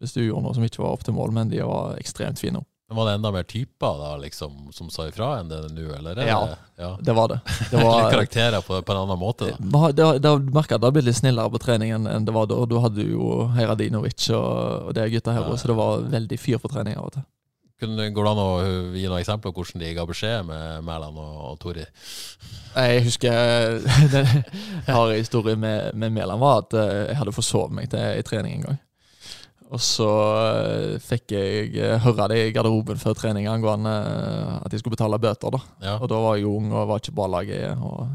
hvis 0.00 0.14
du 0.14 0.20
gjorde 0.22 0.44
noe 0.46 0.54
som 0.54 0.66
ikke 0.66 0.82
var 0.84 0.94
opp 0.94 1.02
til 1.06 1.16
mål, 1.16 1.32
men 1.34 1.50
de 1.50 1.62
var 1.66 1.96
ekstremt 1.98 2.38
fine. 2.42 2.62
Men 2.90 2.96
Var 2.96 3.06
det 3.06 3.12
enda 3.14 3.30
mer 3.30 3.42
typer 3.46 3.98
da, 3.98 4.16
liksom, 4.18 4.72
som 4.74 4.88
sa 4.90 5.04
ifra 5.06 5.28
enn 5.38 5.48
det 5.48 5.60
nå, 5.76 5.84
eller? 5.94 6.18
er 6.18 6.26
Ja. 6.26 6.38
ja. 6.76 6.88
Det 7.00 7.12
var 7.14 7.28
det. 7.30 7.36
Det 7.70 7.76
var, 7.78 8.10
karakterer 8.10 8.64
på, 8.66 8.82
på 8.82 8.92
en 8.92 8.98
annen 9.04 9.18
måte, 9.18 9.52
da. 9.62 9.90
Det, 9.94 10.08
det, 10.18 10.32
merket 10.50 10.74
at 10.74 10.82
det 10.82 10.88
har 10.88 10.96
blitt 10.96 11.06
litt 11.06 11.20
snillere 11.20 11.52
på 11.54 11.60
trening 11.62 11.94
enn 11.94 12.26
det 12.26 12.34
var 12.34 12.48
da. 12.50 12.58
Da 12.66 12.82
hadde 12.82 13.04
du 13.04 13.12
jo 13.12 13.46
Heiradinovic 13.54 14.26
og, 14.34 14.88
og 14.88 14.96
de 14.98 15.06
gutta 15.14 15.36
her 15.36 15.46
Ja. 15.46 15.60
så 15.62 15.70
det 15.70 15.78
var 15.78 16.02
veldig 16.16 16.40
fyr 16.42 16.58
på 16.58 16.72
trening 16.72 16.98
av 16.98 17.06
og 17.12 17.14
til. 17.14 17.28
Kunne, 17.80 18.10
går 18.10 18.26
det 18.26 18.32
an 18.34 18.42
å 18.42 18.50
gi 18.98 19.06
noen 19.06 19.22
eksempler 19.22 19.54
på 19.54 19.62
hvordan 19.62 19.86
de 19.86 19.94
ga 19.96 20.10
beskjed 20.10 20.50
med 20.50 20.84
Mæland 20.90 21.22
og, 21.22 21.38
og 21.46 21.56
Tori? 21.62 21.86
Jeg 22.74 23.06
husker 23.06 23.78
Den 24.18 24.34
harde 24.90 25.14
historien 25.22 25.62
med, 25.62 25.94
med 25.94 26.18
Mæland 26.18 26.42
var 26.42 26.64
at 26.66 26.74
eh, 26.74 27.06
jeg 27.12 27.22
hadde 27.22 27.38
forsovet 27.38 27.78
meg 27.78 27.88
til 27.94 28.18
i 28.18 28.26
trening 28.26 28.58
en 28.58 28.66
gang. 28.72 28.82
Og 29.70 29.82
så 29.82 30.08
eh, 30.40 30.96
fikk 31.02 31.36
jeg 31.36 31.74
eh, 31.78 32.00
høre 32.02 32.30
det 32.32 32.40
i 32.42 32.54
garderoben 32.54 32.98
før 32.98 33.14
trening 33.14 33.46
angående 33.50 33.92
eh, 33.92 34.56
at 34.64 34.74
jeg 34.74 34.82
skulle 34.82 34.96
betale 34.96 35.20
bøter. 35.22 35.54
da. 35.54 35.60
Ja. 35.84 36.00
Og 36.00 36.10
da 36.10 36.18
var 36.24 36.38
jeg 36.38 36.50
ung 36.50 36.72
og 36.72 36.88
var 36.90 37.02
ikke 37.02 37.14
på 37.14 37.30
laget. 37.30 37.78
og 37.78 38.10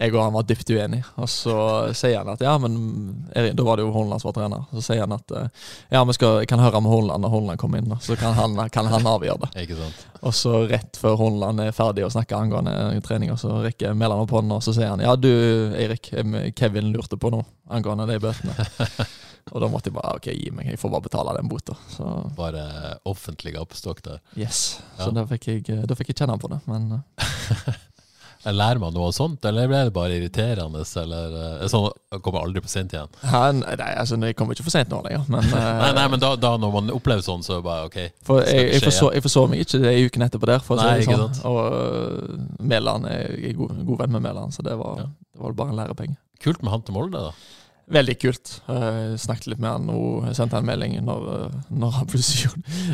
jeg 0.00 0.14
og 0.14 0.22
han 0.22 0.32
var 0.32 0.44
dypt 0.48 0.70
uenige. 0.70 1.04
Og 1.20 1.26
så 1.28 1.56
sier 1.98 2.22
han 2.22 2.30
at 2.32 2.40
ja, 2.40 2.54
men 2.62 2.78
Da 3.34 3.64
var 3.66 3.76
det 3.76 3.84
jo 3.84 3.90
Holland 3.92 4.22
som 4.22 4.30
var 4.30 4.36
trener. 4.38 4.62
Så 4.70 4.84
sier 4.86 5.02
han 5.02 5.16
at 5.16 5.34
ja, 5.90 6.04
vi 6.06 6.14
skal, 6.14 6.38
jeg 6.44 6.48
kan 6.52 6.62
høre 6.62 6.80
med 6.80 6.94
Holland 6.94 7.26
når 7.26 7.34
Holland 7.34 7.60
kommer 7.60 7.82
inn. 7.82 7.90
da. 7.90 7.98
Så 8.00 8.14
kan 8.16 8.38
han, 8.38 8.54
kan 8.70 8.88
han 8.88 9.10
avgjøre 9.10 9.48
det. 9.48 9.66
Og 10.22 10.36
så 10.36 10.62
rett 10.70 11.00
før 11.00 11.18
Holland 11.18 11.64
er 11.64 11.74
ferdig 11.74 12.06
å 12.06 12.12
snakke 12.12 12.38
angående 12.38 13.00
trening, 13.02 13.34
og 13.34 13.42
så 13.42 13.58
rekker 13.64 13.98
Mæland 13.98 14.28
opp 14.28 14.36
hånden 14.36 14.56
og 14.60 14.62
så 14.62 14.76
sier 14.76 14.92
han 14.92 15.02
ja, 15.02 15.16
du 15.16 15.32
Eirik, 15.74 16.12
Kevin 16.54 16.92
lurte 16.94 17.18
på 17.18 17.32
noe 17.34 17.48
angående 17.66 18.06
de 18.12 18.20
bøtene. 18.22 18.54
og 19.52 19.60
da 19.64 19.68
måtte 19.72 19.90
jeg 19.90 19.96
bare 19.96 20.16
ok, 20.20 20.30
gi 20.36 20.50
meg, 20.54 20.70
jeg 20.74 20.78
får 20.80 20.90
bare 20.94 21.06
betale 21.08 21.36
den 21.40 21.48
bota. 21.50 21.76
Var 21.98 22.32
Bare 22.38 22.64
offentlig 23.08 23.54
gapestokk 23.56 24.02
der. 24.06 24.20
yes. 24.36 24.80
Ja. 24.98 25.04
Så 25.06 25.12
da 25.16 25.24
fikk, 25.30 25.48
jeg, 25.52 25.86
da 25.88 25.94
fikk 25.98 26.12
jeg 26.12 26.20
kjenne 26.22 26.38
på 26.40 26.50
det. 26.52 26.60
Men 26.70 27.00
eh, 27.00 27.78
Lærer 28.56 28.78
man 28.80 28.94
noe 28.96 29.10
sånt, 29.12 29.44
eller 29.44 29.66
blir 29.68 29.84
det 29.90 29.92
bare 29.92 30.14
irriterende? 30.16 30.80
Eller 31.02 31.34
er 31.60 31.68
sånn, 31.68 31.90
kommer 32.24 32.40
aldri 32.46 32.62
for 32.64 32.72
sent 32.72 32.94
igjen? 32.94 33.10
Ja, 33.20 33.50
nei, 33.52 33.74
altså, 34.00 34.16
jeg 34.16 34.32
kommer 34.38 34.56
ikke 34.56 34.64
for 34.64 34.72
sent 34.72 34.88
nå 34.88 35.02
lenger, 35.04 35.26
men 35.28 35.44
Nei, 35.82 35.90
nei, 35.98 36.06
men 36.14 36.22
da, 36.22 36.30
da 36.40 36.54
når 36.56 36.72
man 36.72 36.88
opplever 36.94 37.20
sånn, 37.26 37.44
så 37.44 37.58
er 37.58 37.60
det 37.60 37.66
bare 37.68 37.90
OK. 37.90 37.98
For 38.24 38.40
jeg, 38.40 38.62
det 38.70 38.78
jeg, 38.78 38.84
forså, 38.86 39.10
jeg 39.18 39.26
forså 39.26 39.42
meg 39.52 39.60
ikke 39.66 39.82
det 39.84 39.92
i 39.92 40.06
uken 40.08 40.24
etterpå 40.24 40.48
der, 40.48 40.64
for 40.64 40.80
Nei, 40.80 41.02
ikke 41.02 41.18
sånn. 41.20 41.36
sant. 41.36 41.44
Og 41.52 42.64
Mæland 42.72 43.10
jeg 43.12 43.52
er 43.52 43.58
god, 43.60 43.76
god 43.92 44.00
venn 44.06 44.16
med 44.16 44.24
Mæland, 44.30 44.56
så 44.56 44.64
det 44.64 44.78
var, 44.80 45.02
Ja. 45.04 45.10
det 45.36 45.44
var 45.44 45.58
bare 45.60 45.74
en 45.76 45.80
lærepenge. 45.84 46.16
Kult 46.40 46.62
med 46.64 46.72
han 46.72 46.86
til 46.88 46.96
Molde, 46.96 47.20
da. 47.28 47.34
Veldig 47.90 48.14
kult. 48.22 48.50
Jeg 48.70 49.18
snakket 49.18 49.48
litt 49.50 49.60
med 49.62 49.70
han 49.74 49.88
og 49.90 50.28
sendte 50.38 50.54
han 50.58 50.62
en 50.62 50.70
melding 50.70 50.92
når, 51.04 51.24
øh, 51.36 51.54
når 51.74 51.94
han 51.98 52.06
plutselig 52.12 52.50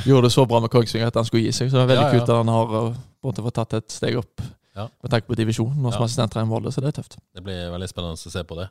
gjorde, 0.06 0.22
det 0.28 0.32
så 0.32 0.46
bra 0.48 0.60
med 0.64 0.72
Kongsvinger 0.72 1.10
at 1.12 1.18
han 1.20 1.26
skulle 1.28 1.44
gi 1.44 1.52
seg. 1.52 1.68
Så 1.70 1.76
det 1.76 1.84
er 1.84 1.90
veldig 1.94 2.06
Ja, 2.06 2.12
ja. 2.12 2.18
kult 2.18 2.30
at 2.32 2.40
han 2.40 2.52
har 2.54 2.94
måte 3.26 3.44
fått 3.44 3.58
tatt 3.60 3.76
et 3.80 3.90
steg 3.92 4.16
opp 4.22 4.40
Ja. 4.76 4.88
med 5.02 5.08
tanke 5.12 5.28
på 5.28 5.36
divisjonen 5.36 5.84
og 5.86 5.92
som 5.94 6.02
Ja. 6.02 6.06
assistenttrener 6.06 6.44
i 6.44 6.50
Molde, 6.50 6.68
så 6.72 6.80
det 6.84 6.90
er 6.92 6.96
tøft. 7.02 7.16
Det 7.34 7.42
blir 7.44 7.70
veldig 7.72 7.88
spennende 7.88 8.16
å 8.16 8.30
se 8.32 8.42
på 8.44 8.56
det. 8.58 8.66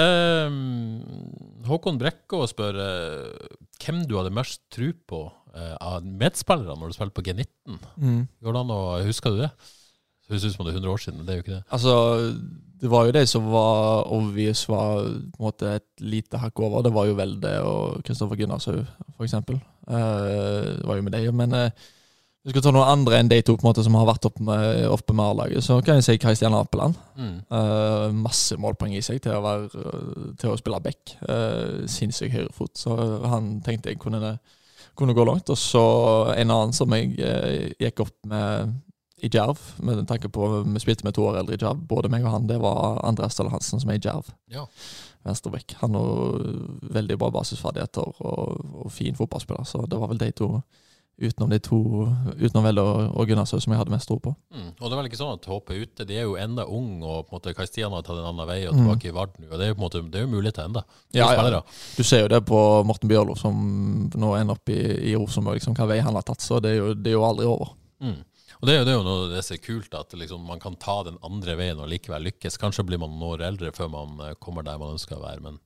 Ehm, 0.00 1.02
Håkon 1.68 1.98
Brekkå 2.00 2.44
spør 2.48 2.78
eh, 2.80 3.56
hvem 3.84 4.06
du 4.08 4.16
hadde 4.18 4.32
mest 4.34 4.60
tro 4.72 4.92
på 5.08 5.20
eh, 5.54 5.76
av 5.80 6.04
medspillere 6.04 6.76
når 6.78 6.92
du 6.92 6.96
spilte 6.96 7.16
på 7.18 7.24
G19. 7.28 7.78
Mm. 8.00 8.22
Hvordan, 8.42 8.70
og, 8.72 9.04
Husker 9.08 9.30
du 9.36 9.42
det? 9.44 9.50
Høres 10.32 10.48
ut 10.48 10.56
som 10.56 10.66
det 10.66 10.72
er 10.72 10.80
100 10.80 10.92
år 10.92 11.02
siden, 11.04 11.20
men 11.20 11.28
det 11.28 11.34
er 11.34 11.40
jo 11.40 11.44
ikke 11.44 11.56
det. 11.58 11.62
Altså, 11.76 11.96
det 12.82 12.90
var 12.90 13.06
jo 13.06 13.14
det 13.14 13.26
som 13.30 13.48
var 13.52 14.08
obvious 14.10 14.64
var 14.66 15.04
på 15.04 15.38
en 15.38 15.46
måte 15.46 15.74
et 15.76 16.02
lite 16.02 16.40
hakk 16.42 16.62
over. 16.64 16.82
Det 16.82 16.94
var 16.94 17.06
jo 17.06 17.18
Velde 17.18 17.52
og 17.62 18.00
Kristoffer 18.06 18.40
Gunnarshaug, 18.40 18.80
for 19.14 19.28
eksempel. 19.28 19.60
Eh, 19.86 20.78
det 20.80 20.86
var 20.88 20.98
jo 20.98 21.04
med 21.06 21.14
deg, 21.14 21.28
Men 21.36 21.54
eh, 21.54 21.84
hvis 22.42 22.50
vi 22.50 22.56
skal 22.56 22.64
ta 22.64 22.72
noen 22.74 22.90
andre 22.90 23.18
enn 23.22 23.28
de 23.30 23.36
to 23.46 23.54
på 23.54 23.62
en 23.62 23.68
måte 23.68 23.84
som 23.86 23.94
har 23.94 24.08
vært 24.08 24.24
oppe 24.26 24.42
med, 24.42 24.80
opp 24.90 25.12
med 25.14 25.22
A-laget, 25.22 25.62
så 25.62 25.76
kan 25.78 26.00
jeg 26.00 26.06
si 26.08 26.16
Kristian 26.18 26.56
Apeland. 26.58 26.96
Mm. 27.14 27.36
Uh, 27.54 28.08
masse 28.18 28.56
målpoeng 28.58 28.96
i 28.98 29.02
seg 29.06 29.20
til 29.22 29.36
å, 29.36 29.44
være, 29.44 29.68
eh, 29.78 30.24
til 30.40 30.50
å 30.50 30.56
spille 30.58 30.80
back. 30.82 31.14
Uh, 31.22 31.86
Sinnssyk 31.86 32.34
høyrefot. 32.34 32.74
Så 32.82 32.96
han 33.30 33.60
tenkte 33.62 33.94
jeg 33.94 34.00
kunne, 34.02 34.40
kunne 34.98 35.14
gå 35.14 35.28
langt. 35.28 35.54
Og 35.54 35.60
så 35.60 35.84
en 36.34 36.50
annen 36.50 36.74
som 36.74 36.90
jeg 36.98 37.14
uh, 37.22 37.70
gikk 37.78 38.02
opp 38.08 38.16
med 38.26 38.74
i 39.22 39.28
Djerv, 39.30 39.58
med 39.86 40.02
tanke 40.10 40.28
på 40.34 40.48
vi 40.66 40.80
spilte 40.82 41.06
med 41.06 41.14
to 41.14 41.22
år 41.28 41.38
eldre 41.42 41.54
i 41.54 41.60
Djerv, 41.62 41.78
både 41.88 42.10
meg 42.10 42.24
og 42.26 42.32
han, 42.34 42.46
det 42.50 42.58
var 42.62 42.98
Andreas 43.06 43.36
Ståle 43.36 43.52
Hansen 43.54 43.78
som 43.82 43.90
er 43.94 44.00
i 44.00 44.02
Djerv. 44.02 44.32
Ja. 44.50 44.64
Venstrebekk. 45.22 45.76
Han 45.84 45.94
har 45.94 46.46
veldig 46.98 47.18
bra 47.22 47.28
basisferdigheter 47.38 48.08
og, 48.18 48.62
og 48.82 48.90
fin 48.90 49.14
fotballspiller, 49.14 49.62
så 49.68 49.84
det 49.86 50.00
var 50.02 50.10
vel 50.10 50.18
de 50.24 50.32
to 50.34 50.56
utenom 51.22 51.50
de 51.52 51.58
to, 51.62 51.76
utenom 52.40 52.64
Velle 52.64 52.82
og, 52.82 53.12
og 53.20 53.28
Gunnarshaug 53.28 53.60
som 53.62 53.70
jeg 53.74 53.78
hadde 53.78 53.92
mest 53.92 54.08
tro 54.10 54.16
på. 54.18 54.32
Mm. 54.56 54.70
Og 54.80 54.80
det 54.88 54.94
er 54.94 54.98
vel 54.98 55.08
ikke 55.10 55.18
sånn 55.20 55.36
at 55.36 55.44
HP 55.46 55.70
ute. 55.76 56.06
De 56.08 56.16
er 56.18 56.24
jo 56.24 56.32
enda 56.40 56.64
unge, 56.66 57.04
og 57.04 57.28
på 57.28 57.34
en 57.34 57.36
måte 57.36 57.52
Kristian 57.54 57.94
har 57.94 58.02
tatt 58.02 58.18
en 58.18 58.26
annen 58.32 58.48
vei 58.48 58.62
og 58.66 58.72
Mm. 58.74 58.80
tilbake 58.80 59.10
i 59.10 59.14
Varden. 59.14 59.46
Og 59.50 59.52
det 59.60 59.66
er 59.66 59.70
jo 59.70 59.76
på 59.76 59.82
en 59.82 59.86
måte 59.86 60.02
Det 60.10 60.18
er 60.18 60.24
jo 60.26 60.32
muligheter 60.32 60.64
ennå. 60.66 60.82
Ja, 61.14 61.28
ja. 61.36 61.60
Du 61.96 62.02
ser 62.02 62.24
jo 62.24 62.32
det 62.32 62.40
på 62.48 62.58
Morten 62.88 63.12
Bjørlo, 63.12 63.36
som 63.38 64.10
nå 64.16 64.32
ender 64.40 64.56
opp 64.56 64.68
i, 64.72 64.80
i 65.12 65.14
Rosenborg, 65.14 65.60
liksom, 65.60 65.76
hva 65.78 65.86
vei 65.92 66.00
han 66.00 66.16
har 66.18 66.22
tatt. 66.26 66.40
Så 66.42 66.58
det 66.64 66.72
er 66.72 66.76
jo, 66.80 66.94
det 66.94 67.12
er 67.12 67.18
jo 67.20 67.24
aldri 67.28 67.46
over. 67.46 67.76
Mm. 68.02 68.16
Og 68.62 68.68
det 68.70 68.76
det 68.86 68.92
er 68.92 68.98
jo 69.00 69.02
noe 69.06 69.26
det 69.32 69.42
er 69.42 69.58
kult, 69.58 69.94
at 69.98 70.14
liksom, 70.14 70.44
man 70.46 70.62
kan 70.62 70.76
ta 70.78 71.00
den 71.08 71.18
andre 71.26 71.56
veien 71.58 71.80
og 71.82 71.90
likevel 71.90 72.28
lykkes. 72.30 72.60
Kanskje 72.62 72.86
blir 72.86 73.00
man 73.02 73.10
noen 73.10 73.34
år 73.34 73.44
eldre 73.48 73.72
før 73.74 73.90
man 73.90 74.22
eh, 74.22 74.36
kommer 74.38 74.62
der 74.66 74.78
man 74.78 74.94
ønsker 74.94 75.18
å 75.18 75.24
være, 75.24 75.42
men 75.42 75.58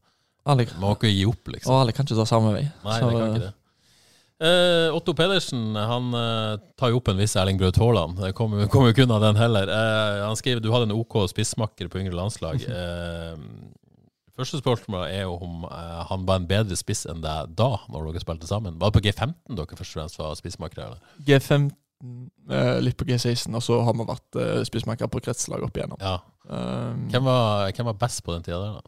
Alle, 0.48 0.64
man 0.78 0.88
må 0.88 0.96
ikke 0.96 1.12
gi 1.12 1.26
opp, 1.28 1.52
liksom. 1.52 1.74
og 1.74 1.82
alle 1.82 1.92
kan 1.92 2.08
ikke 2.08 2.16
ta 2.16 2.28
samme 2.28 2.54
vei. 2.56 2.64
Nei, 2.64 2.98
Så, 2.98 3.10
det 3.10 3.20
kan 3.20 3.36
ikke 3.36 3.44
det. 3.44 3.54
Eh, 4.36 4.92
Otto 4.92 5.14
Pedersen 5.16 5.76
han 5.76 6.12
eh, 6.12 6.58
tar 6.76 6.92
jo 6.92 6.98
opp 7.00 7.08
en 7.08 7.20
viss 7.20 7.36
Erling 7.40 7.56
Braut 7.60 7.78
Haaland. 7.80 8.18
Det 8.20 8.34
kommer 8.36 8.68
kommer 8.72 8.90
jo 8.90 8.96
ikke 8.96 9.06
unna 9.06 9.20
den 9.22 9.38
heller. 9.40 9.70
Eh, 9.72 10.24
han 10.26 10.36
skriver 10.36 10.60
du 10.60 10.68
hadde 10.74 10.90
en 10.90 10.96
OK 10.96 11.22
spissmakker 11.32 11.88
på 11.92 12.02
yngre 12.04 12.16
landslag. 12.16 12.60
Eh, 12.76 14.42
første 14.42 14.58
spørsmål 14.60 15.06
er 15.08 15.22
jo 15.24 15.38
om 15.40 15.62
eh, 15.64 16.00
han 16.10 16.26
var 16.28 16.42
en 16.42 16.48
bedre 16.48 16.76
spiss 16.76 17.06
enn 17.08 17.22
deg 17.24 17.54
da, 17.56 17.70
når 17.88 18.10
dere 18.10 18.20
spilte 18.20 18.48
sammen. 18.50 18.76
Var 18.76 18.92
det 18.92 18.98
på 18.98 19.04
G15 19.06 19.56
dere 19.56 19.78
først 19.78 19.94
og 19.94 20.00
fremst 20.02 20.20
var 20.20 20.36
spissmakere? 20.36 20.98
G15, 21.24 21.70
eh, 21.70 21.76
litt 22.84 22.96
på 22.98 23.06
G16, 23.08 23.54
og 23.56 23.62
så 23.64 23.78
har 23.86 23.94
vi 23.96 24.04
vært 24.06 24.38
uh, 24.38 24.64
spissmaker 24.68 25.08
på 25.10 25.22
kretslag 25.24 25.64
opp 25.64 25.78
igjennom. 25.78 26.00
Ja. 26.02 26.18
Um, 26.46 27.06
Hvem 27.10 27.24
var, 27.26 27.70
hvem 27.74 27.88
var 27.88 27.96
best 27.98 28.22
på 28.22 28.34
den 28.36 28.44
tida 28.46 28.60
der, 28.62 28.74
da? 28.76 28.82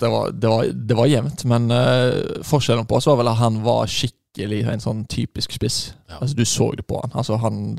det, 0.00 0.08
var, 0.08 0.30
det, 0.30 0.48
var, 0.48 0.70
det 0.72 0.96
var 0.96 1.10
jevnt, 1.10 1.44
men 1.50 1.68
uh, 1.74 2.40
forskjellen 2.46 2.86
på 2.88 2.96
oss 2.96 3.08
var 3.10 3.18
vel 3.20 3.32
at 3.32 3.40
han 3.42 3.60
var 3.66 3.90
skikkelig 3.90 4.62
en 4.72 4.84
sånn 4.84 5.04
typisk 5.10 5.58
spiss. 5.58 5.78
Ja. 6.08 6.22
Altså, 6.22 6.38
du 6.38 6.44
så 6.48 6.70
det 6.78 6.86
på 6.88 7.02
han. 7.02 7.12
Altså, 7.14 7.38
han. 7.42 7.76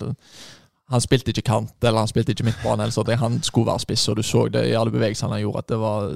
Han 0.94 1.02
spilte 1.02 1.32
ikke 1.34 1.48
kant, 1.48 1.74
eller 1.82 2.04
han 2.04 2.10
spilte 2.12 2.36
ikke 2.36 2.46
midtbane. 2.46 2.86
Han 3.18 3.40
skulle 3.42 3.72
være 3.72 3.82
spiss, 3.82 4.04
og 4.12 4.20
du 4.20 4.22
så 4.22 4.44
det 4.54 4.68
i 4.70 4.76
alle 4.78 4.94
bevegelsene 4.94 5.34
han 5.34 5.42
gjorde, 5.42 5.64
at 5.64 5.72
det 5.72 5.80
var, 5.82 6.12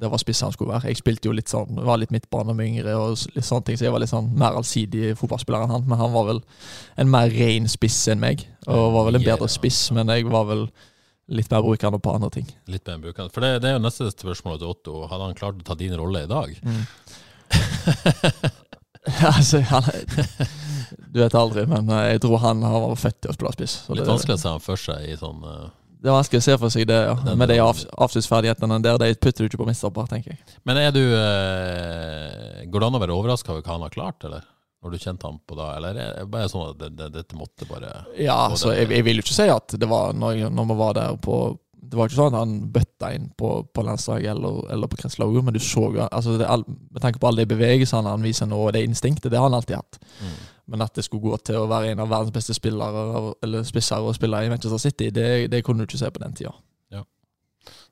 det 0.00 0.08
var 0.08 0.20
spiss 0.22 0.40
han 0.40 0.52
skulle 0.54 0.72
være. 0.72 0.88
Jeg 0.88 1.00
spilte 1.02 1.28
jo 1.28 1.34
litt 1.36 1.50
sånn, 1.52 1.80
var 1.84 1.98
litt 2.00 2.12
midtbane 2.14 2.54
med 2.56 2.70
yngre, 2.70 2.94
og 2.96 3.18
litt 3.34 3.44
sånne 3.44 3.66
ting, 3.66 3.76
så 3.76 3.86
jeg 3.86 3.92
var 3.92 4.00
litt 4.00 4.12
sånn 4.12 4.30
mer 4.40 4.56
allsidig 4.56 5.12
fotballspiller 5.20 5.66
enn 5.66 5.74
han. 5.74 5.84
Men 5.90 6.00
han 6.00 6.14
var 6.14 6.28
vel 6.30 6.40
en 7.02 7.10
mer 7.12 7.32
ren 7.34 7.68
spiss 7.68 7.98
enn 8.12 8.22
meg, 8.22 8.46
og 8.66 8.94
var 8.96 9.10
vel 9.10 9.20
en 9.20 9.26
bedre 9.26 9.50
spiss, 9.52 9.82
men 9.96 10.08
jeg 10.14 10.24
var 10.32 10.46
vel 10.48 10.64
litt 11.30 11.52
mer 11.52 11.62
brukende 11.66 12.00
på 12.02 12.14
andre 12.16 12.30
ting. 12.38 12.48
Litt 12.72 12.88
mer 12.88 13.02
brukende. 13.02 13.32
For 13.34 13.44
det, 13.44 13.60
det 13.62 13.70
er 13.70 13.76
jo 13.76 13.84
neste 13.84 14.08
spørsmål 14.14 14.58
til 14.62 14.72
Otto. 14.72 14.94
Hadde 15.10 15.28
han 15.28 15.36
klart 15.38 15.60
å 15.60 15.68
ta 15.68 15.76
din 15.78 15.94
rolle 15.98 16.24
i 16.24 16.30
dag? 16.30 16.56
altså, 19.34 19.60
han, 19.68 19.90
du 21.12 21.20
vet 21.20 21.36
aldri, 21.38 21.66
men 21.68 21.92
eh, 21.92 22.14
jeg 22.14 22.24
tror 22.24 22.40
han 22.46 22.64
har 22.64 22.88
vært 22.88 23.04
født 23.04 23.20
til 23.20 23.34
å 23.34 23.36
spille 23.36 23.54
spiss. 23.58 23.76
Litt 23.92 24.08
vanskelig 24.08 24.38
å 24.38 24.42
se 24.42 24.54
han 24.56 24.64
for 24.64 24.80
seg 24.80 25.06
i 25.12 25.20
sånn 25.20 25.44
eh, 25.44 25.68
det 26.00 26.08
er 26.08 26.14
vanskelig 26.16 26.40
å 26.40 26.44
se 26.46 26.54
for 26.62 26.72
seg 26.72 26.86
det, 26.88 26.96
ja. 27.10 27.14
Den- 27.26 27.36
Med 27.38 27.50
de 27.52 27.58
av, 27.60 27.76
der, 27.76 28.98
de 29.02 29.14
putter 29.20 29.44
du 29.44 29.48
ikke 29.50 29.60
på 29.60 29.66
midtstopper, 29.68 30.06
tenker 30.08 30.32
jeg. 30.32 30.40
Men 30.64 30.78
er 30.80 30.94
du 30.96 31.02
eh, 31.04 32.64
Går 32.70 32.80
det 32.80 32.88
an 32.88 32.96
å 32.98 33.02
være 33.02 33.16
overraska 33.16 33.52
over 33.52 33.62
hva 33.66 33.76
han 33.76 33.84
har 33.86 33.94
klart, 33.94 34.24
eller? 34.28 34.44
Når 34.80 34.94
du 34.94 34.98
kjente 35.02 35.28
han 35.28 35.36
på 35.44 35.56
da, 35.58 35.74
eller 35.76 35.98
er 36.00 36.12
det 36.22 36.28
bare 36.32 36.48
sånn 36.48 36.70
at 36.70 36.78
det, 36.80 36.88
det, 36.96 37.10
dette 37.18 37.36
måtte 37.36 37.66
bare 37.68 37.90
Ja, 38.16 38.46
altså, 38.48 38.70
jeg, 38.72 38.88
jeg 38.94 39.04
vil 39.04 39.20
jo 39.20 39.24
ikke 39.26 39.36
si 39.36 39.48
at 39.52 39.74
det 39.76 39.88
var 39.90 40.14
når, 40.16 40.46
når 40.56 40.70
vi 40.70 40.76
var 40.78 40.94
der 40.96 41.18
på 41.20 41.36
Det 41.90 41.98
var 41.98 42.08
ikke 42.08 42.16
sånn 42.16 42.32
at 42.32 42.38
han 42.40 42.54
bøtta 42.72 43.10
inn 43.16 43.26
på, 43.36 43.50
på 43.76 43.84
landslaget 43.84 44.30
eller, 44.32 44.62
eller 44.72 44.88
på 44.88 45.02
kretslaget, 45.02 45.44
men 45.44 45.56
du 45.56 45.60
så 45.60 45.84
altså, 46.08 46.38
det, 46.40 46.48
Med 46.94 47.02
tanke 47.04 47.20
på 47.20 47.28
alle 47.28 47.44
de 47.44 47.52
bevegelsene 47.52 48.08
han 48.14 48.24
viser 48.24 48.48
nå, 48.48 48.56
og 48.68 48.72
det 48.76 48.86
instinktet, 48.88 49.28
det 49.32 49.36
har 49.40 49.50
han 49.50 49.58
alltid 49.60 49.76
hatt. 49.82 50.00
mm. 50.22 50.38
Men 50.70 50.84
at 50.84 50.94
det 50.94 51.02
skulle 51.04 51.32
gå 51.32 51.36
til 51.42 51.58
å 51.58 51.68
være 51.70 51.90
en 51.90 52.02
av 52.04 52.10
verdens 52.12 52.34
beste 52.34 52.54
spillere 52.54 53.32
Eller 53.42 53.64
spisser 53.66 54.04
og 54.06 54.14
spillere 54.14 54.46
i 54.46 54.52
Manchester 54.52 54.78
City, 54.78 55.08
det, 55.10 55.50
det 55.50 55.64
kunne 55.66 55.82
du 55.82 55.90
ikke 55.90 55.98
se 55.98 56.10
på 56.14 56.22
den 56.22 56.36
tida. 56.38 56.54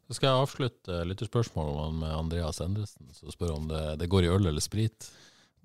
Så 0.09 0.17
skal 0.17 0.31
jeg 0.31 0.41
avslutte 0.41 0.99
lytterspørsmålet 1.05 1.97
med 2.01 2.13
Andreas 2.17 2.63
Endresen. 2.65 3.11
som 3.13 3.29
spør 3.29 3.59
om 3.59 3.67
det, 3.69 3.83
det 4.01 4.09
går 4.09 4.25
i 4.25 4.31
øl 4.33 4.49
eller 4.49 4.65
sprit. 4.65 5.11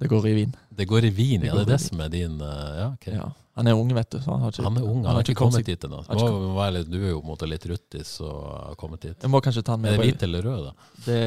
Det 0.04 0.12
går 0.12 0.28
i 0.28 0.34
vin. 0.41 0.51
Det 0.74 0.89
går 0.89 1.08
i 1.08 1.14
vin, 1.16 1.39
Det 1.41 1.47
ja. 1.47 1.56
Det 1.56 1.64
er 1.68 1.72
det 1.78 1.80
som 1.82 2.01
er 2.04 2.12
din 2.12 2.36
eh, 2.43 2.76
Ja, 2.82 2.91
okay. 2.97 3.16
Ja. 3.16 3.30
Han 3.54 3.68
er 3.70 3.78
ung, 3.78 3.91
vet 3.93 4.10
du. 4.10 4.18
Så 4.18 4.32
han, 4.32 4.41
har 4.41 4.49
ikke, 4.49 4.64
Han 4.66 4.78
er 4.80 4.86
ung, 4.89 5.04
han 5.06 5.14
har 5.14 5.22
ikke 5.22 5.36
kommet 5.38 5.68
dit 5.68 5.84
ennå. 5.86 5.99
Du 6.10 6.14
er 6.18 7.10
jo 7.12 7.20
på 7.20 7.28
en 7.28 7.30
måte 7.30 7.45
litt 7.45 7.66
ruttis 7.70 8.16
og 8.26 8.39
har 8.49 8.78
kommet 8.82 9.04
dit. 9.06 9.14
Jeg 9.14 9.30
må 9.30 9.41
kanskje 9.45 9.62
ta 9.62 9.76
han 9.76 9.84
Er 9.86 9.91
med 9.91 9.93
det 9.93 9.99
på 10.01 10.08
hvit 10.08 10.24
eller 10.26 10.47
rød, 10.47 10.64
da? 10.66 10.88
det, 11.06 11.20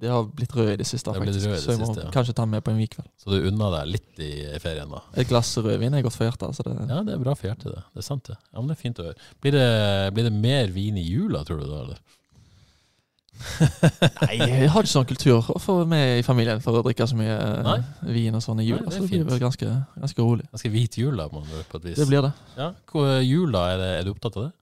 det 0.00 0.08
har 0.08 0.24
blitt 0.38 0.54
rød 0.56 0.70
i 0.72 0.78
det 0.80 0.86
siste, 0.88 1.12
Det 1.12 1.20
faktisk. 1.20 1.44
det 1.44 1.58
så 1.60 1.74
jeg 1.74 1.82
må 1.82 1.90
siste, 1.90 2.06
ja. 2.06 2.12
kanskje 2.14 2.34
ta 2.38 2.46
han 2.46 2.54
med 2.54 2.64
på 2.64 2.72
en 2.72 2.80
vikveld. 2.80 3.10
Så 3.20 3.34
du 3.34 3.50
unna 3.50 3.68
deg 3.76 3.90
litt 3.92 4.22
i 4.24 4.30
ferien, 4.64 4.88
da? 4.96 5.02
Et 5.20 5.28
glass 5.28 5.52
rødvin 5.60 5.98
er 5.98 6.06
godt 6.06 6.16
for 6.16 6.30
hjertet. 6.30 6.56
Så 6.56 6.64
det, 6.64 6.78
Ja, 6.88 7.02
det 7.04 7.18
er 7.18 7.20
bra 7.26 7.36
for 7.36 7.50
hjertet, 7.52 7.76
det. 7.76 7.84
Det 7.92 8.00
er 8.06 8.08
sant, 8.08 8.24
det. 8.32 8.38
Ja, 8.40 8.56
men 8.62 8.72
det 8.72 8.78
er 8.78 8.80
fint 8.86 9.02
å 9.04 9.10
høre. 9.10 9.28
Blir 9.44 9.58
det, 9.58 9.68
blir 10.16 10.30
det 10.30 10.32
mer 10.40 10.72
vin 10.72 10.96
i 10.96 11.04
jula, 11.04 11.44
tror 11.44 11.60
du 11.60 11.68
da, 11.68 11.82
eller? 11.84 12.00
Nei, 14.26 14.36
jeg 14.38 14.68
har 14.70 14.82
ikke 14.84 14.92
sånn 14.92 15.06
kultur 15.08 15.46
for 15.62 15.86
meg 15.88 16.20
i 16.20 16.24
familien 16.26 16.60
for 16.64 16.76
å 16.78 16.82
drikke 16.84 17.06
så 17.08 17.16
mye 17.18 17.36
Nei. 17.66 17.76
eh, 17.80 18.12
vin 18.14 18.34
og 18.38 18.42
sånn 18.44 18.60
i 18.62 18.66
jula. 18.68 18.82
Nei, 18.84 18.90
det 18.90 18.96
så 18.96 19.00
det 19.02 19.08
blir 19.10 19.18
fint. 19.22 19.30
vel 19.30 19.42
ganske, 19.42 19.68
ganske 20.04 20.22
rolig. 20.26 20.46
Ganske 20.52 20.70
hvit 20.74 20.98
jul, 21.00 21.16
da, 21.16 21.28
må 21.32 21.42
du 21.48 21.54
på 21.70 21.80
et 21.80 21.84
vis. 21.90 21.98
Det 22.00 22.06
blir 22.10 22.22
det. 22.28 22.32
Ja, 22.56 22.72
Hvor- 22.92 23.20
Jul, 23.24 23.52
da? 23.52 23.66
Er, 23.74 23.78
det, 23.82 23.90
er 24.00 24.04
du 24.08 24.12
opptatt 24.14 24.36
av 24.36 24.48
det? 24.48 24.52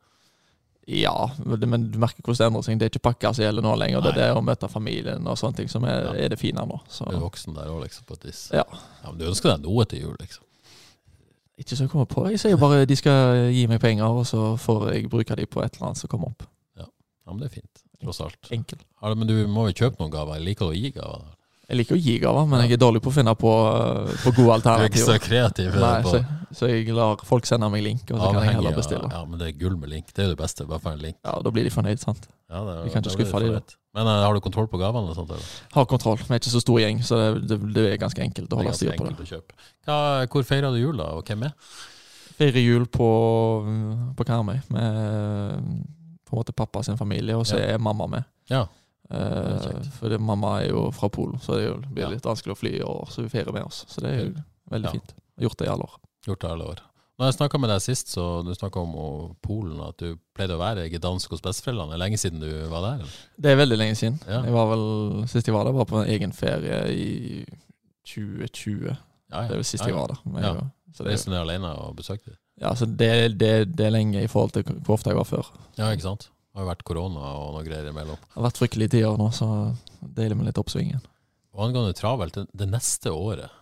Ja, 0.89 1.15
men 1.45 1.61
du 1.61 1.67
merker 2.01 2.23
hvordan 2.25 2.39
det 2.39 2.47
endrer 2.49 2.63
seg. 2.65 2.79
Det 2.81 2.87
er 2.87 2.93
ikke 2.95 3.05
pakka 3.11 3.35
som 3.37 3.45
gjelder 3.45 3.61
nå 3.67 3.75
lenger. 3.77 4.01
Det 4.07 4.13
er 4.15 4.21
det 4.23 4.29
å 4.39 4.41
møte 4.41 4.71
familien 4.73 5.27
og 5.29 5.37
sånne 5.37 5.57
ting 5.59 5.69
som 5.69 5.85
er, 5.85 6.07
Ja. 6.07 6.13
er 6.25 6.29
det 6.33 6.39
fine 6.41 6.65
nå. 6.65 6.79
Så 6.89 7.05
Du 7.11 7.17
er 7.17 7.21
voksen 7.21 7.55
der 7.59 7.69
òg, 7.69 7.83
liksom, 7.85 8.07
på 8.09 8.15
et 8.17 8.25
vis. 8.31 8.49
ja. 8.55 8.65
Ja, 9.05 9.11
men 9.11 9.19
du 9.19 9.27
ønsker 9.29 9.51
deg 9.53 9.67
noe 9.69 9.85
til 9.85 10.01
jul, 10.07 10.17
liksom? 10.21 10.45
Ikke 11.59 11.75
så 11.77 11.83
jeg 11.85 11.91
kommer 11.91 12.07
på. 12.07 12.25
Jeg 12.31 12.39
sier 12.41 12.57
bare 12.57 12.87
de 12.87 12.97
skal 12.97 13.51
gi 13.53 13.67
meg 13.67 13.81
penger, 13.83 14.07
og 14.07 14.25
så 14.25 14.55
får 14.57 14.93
jeg 14.95 15.11
bruke 15.11 15.37
de 15.37 15.45
på 15.45 15.61
et 15.65 15.75
eller 15.77 15.89
annet 15.91 15.99
som 15.99 16.09
kommer 16.09 16.29
opp. 16.31 16.47
Ja, 16.79 16.87
men 17.27 17.41
det 17.43 17.51
er 17.51 17.55
fint, 17.61 17.83
tross 18.05 18.23
alt. 18.25 18.53
Enkel. 18.55 18.79
Ja, 19.03 19.15
men 19.15 19.29
du 19.31 19.35
må 19.51 19.69
jo 19.71 19.77
kjøpe 19.85 20.03
noen 20.03 20.15
gaver. 20.15 20.39
Jeg 20.39 20.51
Liker 20.53 20.71
å 20.71 20.77
gi 20.77 20.93
gaver? 20.95 21.27
Jeg 21.69 21.83
liker 21.83 21.99
å 21.99 22.01
gi 22.01 22.15
gaver, 22.23 22.47
men 22.49 22.63
jeg 22.65 22.79
er 22.79 22.81
dårlig 22.81 23.01
på 23.05 23.11
å 23.11 23.13
finne 23.13 23.33
på, 23.37 23.51
eh, 23.77 24.13
på 24.23 24.31
gode 24.39 24.55
Du 24.65 24.69
er 24.73 24.87
ikke 24.89 25.03
så 25.05 25.17
kreativ. 25.21 25.75
Nei, 25.77 25.99
på 26.07 26.15
så, 26.15 26.21
så 26.57 26.71
jeg 26.71 26.95
lar 26.97 27.21
folk 27.29 27.45
sende 27.45 27.69
meg 27.69 27.83
link, 27.85 28.07
og 28.09 28.23
så 28.23 28.31
kan 28.33 28.47
jeg 28.47 28.57
heller 28.57 28.79
bestille. 28.79 29.11
Ja, 29.13 29.21
men 29.29 29.37
det 29.43 29.51
er 29.51 29.59
gull 29.61 29.75
med 29.77 29.93
link. 29.93 30.09
Det 30.17 30.25
er 30.25 30.31
jo 30.31 30.33
det 30.33 30.41
beste. 30.41 30.65
Bare 30.71 30.81
for 30.81 30.97
en 30.97 31.03
link. 31.03 31.19
Ja, 31.21 31.35
Da 31.45 31.53
blir 31.53 31.69
de 31.69 31.73
fornøyd, 31.75 32.01
sant. 32.01 32.25
Ja, 32.49 32.63
det, 32.65 32.79
Vi 32.87 32.95
kan 32.95 33.05
ikke 33.05 33.19
skuffe 33.19 33.43
de, 33.45 33.51
da. 33.59 33.61
Men 33.99 34.09
uh, 34.09 34.15
har 34.25 34.33
du 34.33 34.41
kontroll 34.41 34.71
på 34.73 34.81
gavene 34.81 35.11
Eller 35.11 35.19
sånt? 35.19 35.35
Eller? 35.35 35.53
Har 35.75 35.85
kontroll. 35.91 36.17
Vi 36.23 36.33
er 36.33 36.41
ikke 36.41 36.55
så 36.55 36.65
stor 36.65 36.81
gjeng, 36.81 37.05
så 37.05 37.21
det, 37.21 37.45
det, 37.51 37.61
det 37.77 37.85
er 37.91 38.01
ganske 38.01 38.25
enkelt 38.25 38.57
å 38.57 38.63
holde 38.63 38.73
styr 38.79 38.97
på 38.97 39.05
det. 39.11 39.15
å 39.21 39.29
kjøpe. 39.35 39.61
Hva, 39.85 40.01
hvor 40.33 40.49
feirer 40.49 40.73
du 40.73 40.81
jul, 40.81 40.97
da, 40.97 41.11
og 41.21 41.29
hvem 41.29 41.45
er? 41.51 41.77
Feirer 42.39 42.65
jul 42.65 42.89
på, 42.89 43.13
på 44.17 44.29
Karmøy 44.29 44.63
med 44.73 45.85
på 46.29 46.37
en 46.37 46.43
måte 46.43 46.53
pappa 46.57 46.83
sin 46.83 46.97
familie, 47.01 47.37
og 47.37 47.47
så 47.47 47.59
Ja. 47.59 47.75
er 47.75 47.79
mamma 47.79 48.07
med. 48.07 48.25
Ja. 48.51 48.67
Uh, 49.11 49.83
for 49.99 50.19
mamma 50.19 50.59
er 50.63 50.69
jo 50.69 50.91
fra 50.93 51.09
Polen, 51.09 51.39
så 51.41 51.55
det 51.57 51.63
er 51.65 51.69
jo- 51.71 51.81
blir 51.95 52.03
Ja. 52.05 52.09
litt 52.11 52.23
vanskelig 52.23 52.53
å 52.53 52.59
fly 52.59 52.71
i 52.79 52.83
år, 52.83 53.07
så 53.11 53.23
vi 53.23 53.29
feirer 53.29 53.53
med 53.53 53.63
oss. 53.65 53.85
Så 53.89 54.01
det 54.03 54.11
er 54.11 54.25
jo 54.25 54.35
veldig 54.71 54.91
fint. 54.93 55.15
Gjort 55.41 55.57
det 55.59 55.67
i 55.67 55.71
alle 55.71 55.83
år. 55.83 55.99
Gjort 56.27 56.41
det 56.41 56.49
i 56.49 56.53
alle 56.53 56.65
år. 56.65 56.79
Når 57.19 57.27
jeg 57.33 57.35
snakka 57.35 57.59
med 57.61 57.71
deg 57.71 57.81
sist, 57.81 58.07
så 58.15 58.45
du 58.45 58.53
snakka 58.55 58.77
om 58.81 59.35
Polen, 59.43 59.81
at 59.81 59.97
du 59.97 60.17
pleide 60.37 60.51
å 60.55 60.59
være 60.59 60.85
i 60.93 60.99
dansk 60.99 61.31
hos 61.31 61.41
besteforeldrene. 61.41 61.95
Er 61.95 61.99
lenge 61.99 62.17
siden 62.19 62.39
du 62.41 62.69
var 62.69 62.81
der? 62.83 62.95
eller? 62.95 63.11
Det 63.41 63.51
er 63.51 63.57
veldig 63.57 63.79
lenge 63.79 63.97
siden. 63.97 64.21
Ja. 64.29 64.43
Jeg 64.43 64.53
var 64.53 64.67
vel, 64.77 65.27
Sist 65.27 65.47
jeg 65.47 65.55
var 65.55 65.65
der, 65.65 65.73
var 65.73 65.85
på 65.85 66.03
en 66.05 66.09
egen 66.09 66.33
ferie 66.33 66.93
i 66.93 67.45
2020. 68.05 68.97
Ja, 69.31 69.43
ja. 69.43 69.43
Det 69.49 69.51
er 69.51 69.57
vel 69.57 69.65
sist 69.65 69.85
jeg 69.85 69.95
var 69.95 70.07
der. 70.07 70.17
Jeg- 70.43 70.71
så 70.95 71.05
det, 71.05 71.13
Reiste 71.13 71.29
ned 71.31 71.39
alene 71.41 71.67
og 71.77 71.97
besøkte? 71.97 72.37
Ja, 72.61 72.73
så 72.77 72.89
det, 72.89 73.39
det, 73.39 73.53
det 73.79 73.87
er 73.87 73.95
lenge 73.95 74.23
i 74.25 74.31
forhold 74.31 74.57
til 74.57 74.67
hvor 74.83 74.97
ofte 74.99 75.13
jeg 75.13 75.21
var 75.21 75.29
før. 75.29 75.53
Ja, 75.79 75.93
ikke 75.93 76.09
sant? 76.09 76.29
Det 76.29 76.59
har 76.59 76.67
jo 76.67 76.73
vært 76.73 76.87
korona 76.89 77.29
og 77.39 77.53
noe 77.55 77.67
greier 77.67 77.91
imellom. 77.91 78.19
Det 78.19 78.35
har 78.41 78.49
vært 78.49 78.59
fryktelige 78.59 78.97
tider 78.97 79.21
nå, 79.21 79.29
så 79.37 79.49
deilig 80.03 80.39
med 80.41 80.51
litt 80.51 80.59
oppsvingen. 80.59 81.05
Og 81.55 81.69
angående 81.69 81.95
travelt, 81.97 82.35
det, 82.35 82.49
det 82.59 82.71
neste 82.71 83.13
året 83.15 83.55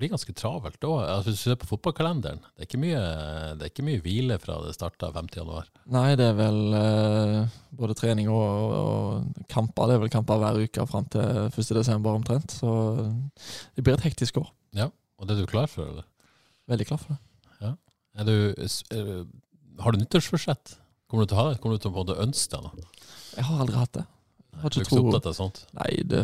blir 0.00 0.12
ganske 0.14 0.32
travelt 0.32 0.78
da. 0.80 0.90
Altså, 1.04 1.30
hvis 1.30 1.42
du 1.42 1.48
ser 1.50 1.58
på 1.60 1.68
fotballkalenderen, 1.68 2.40
det 2.40 2.64
er 2.64 2.68
ikke 2.68 2.80
mye, 2.80 3.00
det 3.58 3.66
er 3.66 3.72
ikke 3.72 3.84
mye 3.84 4.02
hvile 4.04 4.38
fra 4.40 4.56
det 4.64 4.72
starta 4.76 5.10
5. 5.12 5.28
januar. 5.36 5.68
Nei, 5.92 6.06
det 6.16 6.30
er 6.30 6.38
vel 6.38 6.60
eh, 6.78 7.58
både 7.76 7.96
trening 7.98 8.30
og, 8.32 8.76
og, 8.78 9.42
kamper. 9.52 9.90
Det 9.90 9.98
er 9.98 10.04
vel 10.06 10.12
kamper 10.12 10.40
hver 10.40 10.62
uke 10.64 10.86
fram 10.88 11.08
til 11.12 11.50
1. 11.50 11.74
desember 11.76 12.16
omtrent. 12.16 12.56
Så 12.62 12.70
det 13.76 13.84
blir 13.84 13.98
et 13.98 14.06
hektisk 14.08 14.40
år. 14.40 14.48
Ja, 14.76 14.88
Og 15.20 15.28
det 15.28 15.36
er 15.36 15.44
du 15.44 15.50
klar 15.50 15.68
for, 15.68 15.90
eller? 15.90 16.08
Veldig 16.70 16.86
klar 16.88 17.02
for 17.02 17.12
det. 17.12 17.20
Du, 18.20 18.54
har 19.80 19.92
du 19.92 20.00
nyttårsforsett? 20.00 20.76
Kommer 21.10 21.26
du 21.26 21.32
til 21.32 21.38
å 21.38 21.42
ha 21.42 21.50
det? 21.50 21.60
Kommer 21.62 21.78
du 21.78 21.82
til 21.82 21.90
å 21.92 21.96
måte 21.96 22.16
ønske 22.22 22.54
deg 22.56 22.66
noe? 22.66 22.88
Jeg 23.36 23.46
har 23.46 23.62
aldri 23.64 23.78
hatt 23.78 23.94
det. 23.98 24.06
Jeg 24.50 24.62
har 24.64 24.72
Du 24.74 24.76
ikke 24.80 24.90
tro 24.90 25.02
opptatt 25.08 25.26
av 25.30 25.34
sånt? 25.38 25.58
Nei, 25.78 25.90
det, 26.10 26.20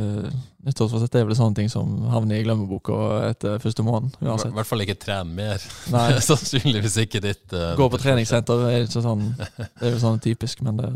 nyttårsforsett 0.66 1.14
er 1.16 1.26
vel 1.28 1.38
sånne 1.38 1.56
ting 1.56 1.70
som 1.72 1.92
havner 2.12 2.40
i 2.40 2.44
glemmeboka 2.44 2.96
etter 3.30 3.60
første 3.62 3.84
måned. 3.86 4.18
I 4.20 4.28
hvert 4.28 4.68
fall 4.68 4.84
ikke 4.84 4.98
tren 5.00 5.30
mer. 5.38 5.62
Nei, 5.94 6.08
Sannsynligvis 6.26 6.98
ikke 7.06 7.22
ditt. 7.24 7.46
uh, 7.54 7.72
Gå 7.78 7.88
på 7.92 8.00
treningssenter 8.02 8.66
er 8.68 8.84
ikke 8.84 9.04
sånn 9.06 9.28
Det 9.38 9.86
er 9.86 9.94
jo 9.94 10.02
sånn 10.02 10.22
typisk, 10.22 10.64
men 10.66 10.82
det 10.82 10.90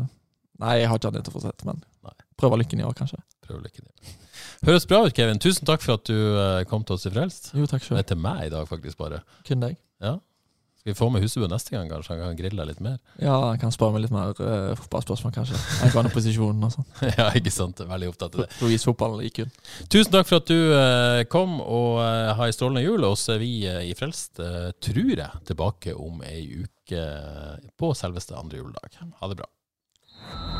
Nei, 0.61 0.83
jeg 0.83 0.91
har 0.91 0.99
ikke 1.01 1.09
hatt 1.09 1.17
nyttårsforsett, 1.17 1.65
men 1.65 1.79
Nei. 2.05 2.17
prøver 2.37 2.61
lykken 2.61 2.83
i 2.83 2.85
år, 2.85 2.93
kanskje. 2.99 3.17
Prøver 3.47 3.63
lykken 3.65 3.87
din. 3.87 4.19
Høres 4.69 4.85
bra 4.91 4.99
ut, 5.07 5.15
Kevin. 5.17 5.41
Tusen 5.41 5.65
takk 5.65 5.81
for 5.81 5.97
at 5.97 6.05
du 6.05 6.19
eh, 6.37 6.67
kom 6.69 6.83
til 6.85 6.99
oss 6.99 7.07
i 7.09 7.13
Frelst. 7.15 7.55
Jo, 7.57 7.65
takk 7.71 7.87
Det 7.87 7.97
Nei, 7.97 8.03
til 8.11 8.21
meg 8.21 8.43
i 8.45 8.51
dag, 8.53 8.67
faktisk, 8.69 8.99
bare. 9.01 9.23
Kun 9.49 9.65
deg. 9.65 9.79
Ja. 10.05 10.19
Vi 10.91 10.97
få 10.99 11.07
med 11.13 11.23
Husebø 11.23 11.47
neste 11.51 11.71
gang, 11.71 11.87
kanskje? 11.91 12.17
Han 12.17 12.33
kan 12.33 12.39
grille 12.39 12.67
litt 12.67 12.81
mer? 12.83 12.99
Ja, 13.27 13.37
han 13.47 13.61
kan 13.63 13.73
spørre 13.75 13.95
meg 13.95 14.05
litt 14.07 14.15
mer 14.15 14.33
uh, 14.35 14.73
fotballspørsmål, 14.81 15.35
kanskje. 15.37 15.59
Angående 15.87 16.11
posisjonen 16.15 16.67
og 16.67 16.75
sånn. 16.75 16.89
ja, 17.19 17.29
ikke 17.39 17.53
sant? 17.55 17.83
Veldig 17.87 18.11
opptatt 18.11 18.35
av 18.35 18.45
det. 18.45 18.49
Louise 18.65 18.89
fotball 18.89 19.21
i 19.27 19.31
kun. 19.35 19.53
Tusen 19.87 20.11
takk 20.15 20.27
for 20.29 20.41
at 20.41 20.51
du 20.51 20.59
uh, 20.75 21.23
kom, 21.31 21.61
og 21.63 22.01
uh, 22.03 22.33
ha 22.39 22.49
ei 22.49 22.57
strålende 22.57 22.83
jul. 22.85 23.07
Og 23.07 23.19
så 23.21 23.37
er 23.37 23.45
vi 23.45 23.53
uh, 23.71 23.83
i 23.87 23.95
Frelst, 23.99 24.43
uh, 24.43 24.73
tror 24.83 25.15
jeg, 25.15 25.45
tilbake 25.53 25.95
om 25.95 26.25
ei 26.27 26.43
uke 26.65 27.05
på 27.79 27.95
selveste 27.95 28.35
andre 28.39 28.65
juledag. 28.65 28.99
Ha 29.21 29.31
det 29.31 29.39
bra. 29.45 30.60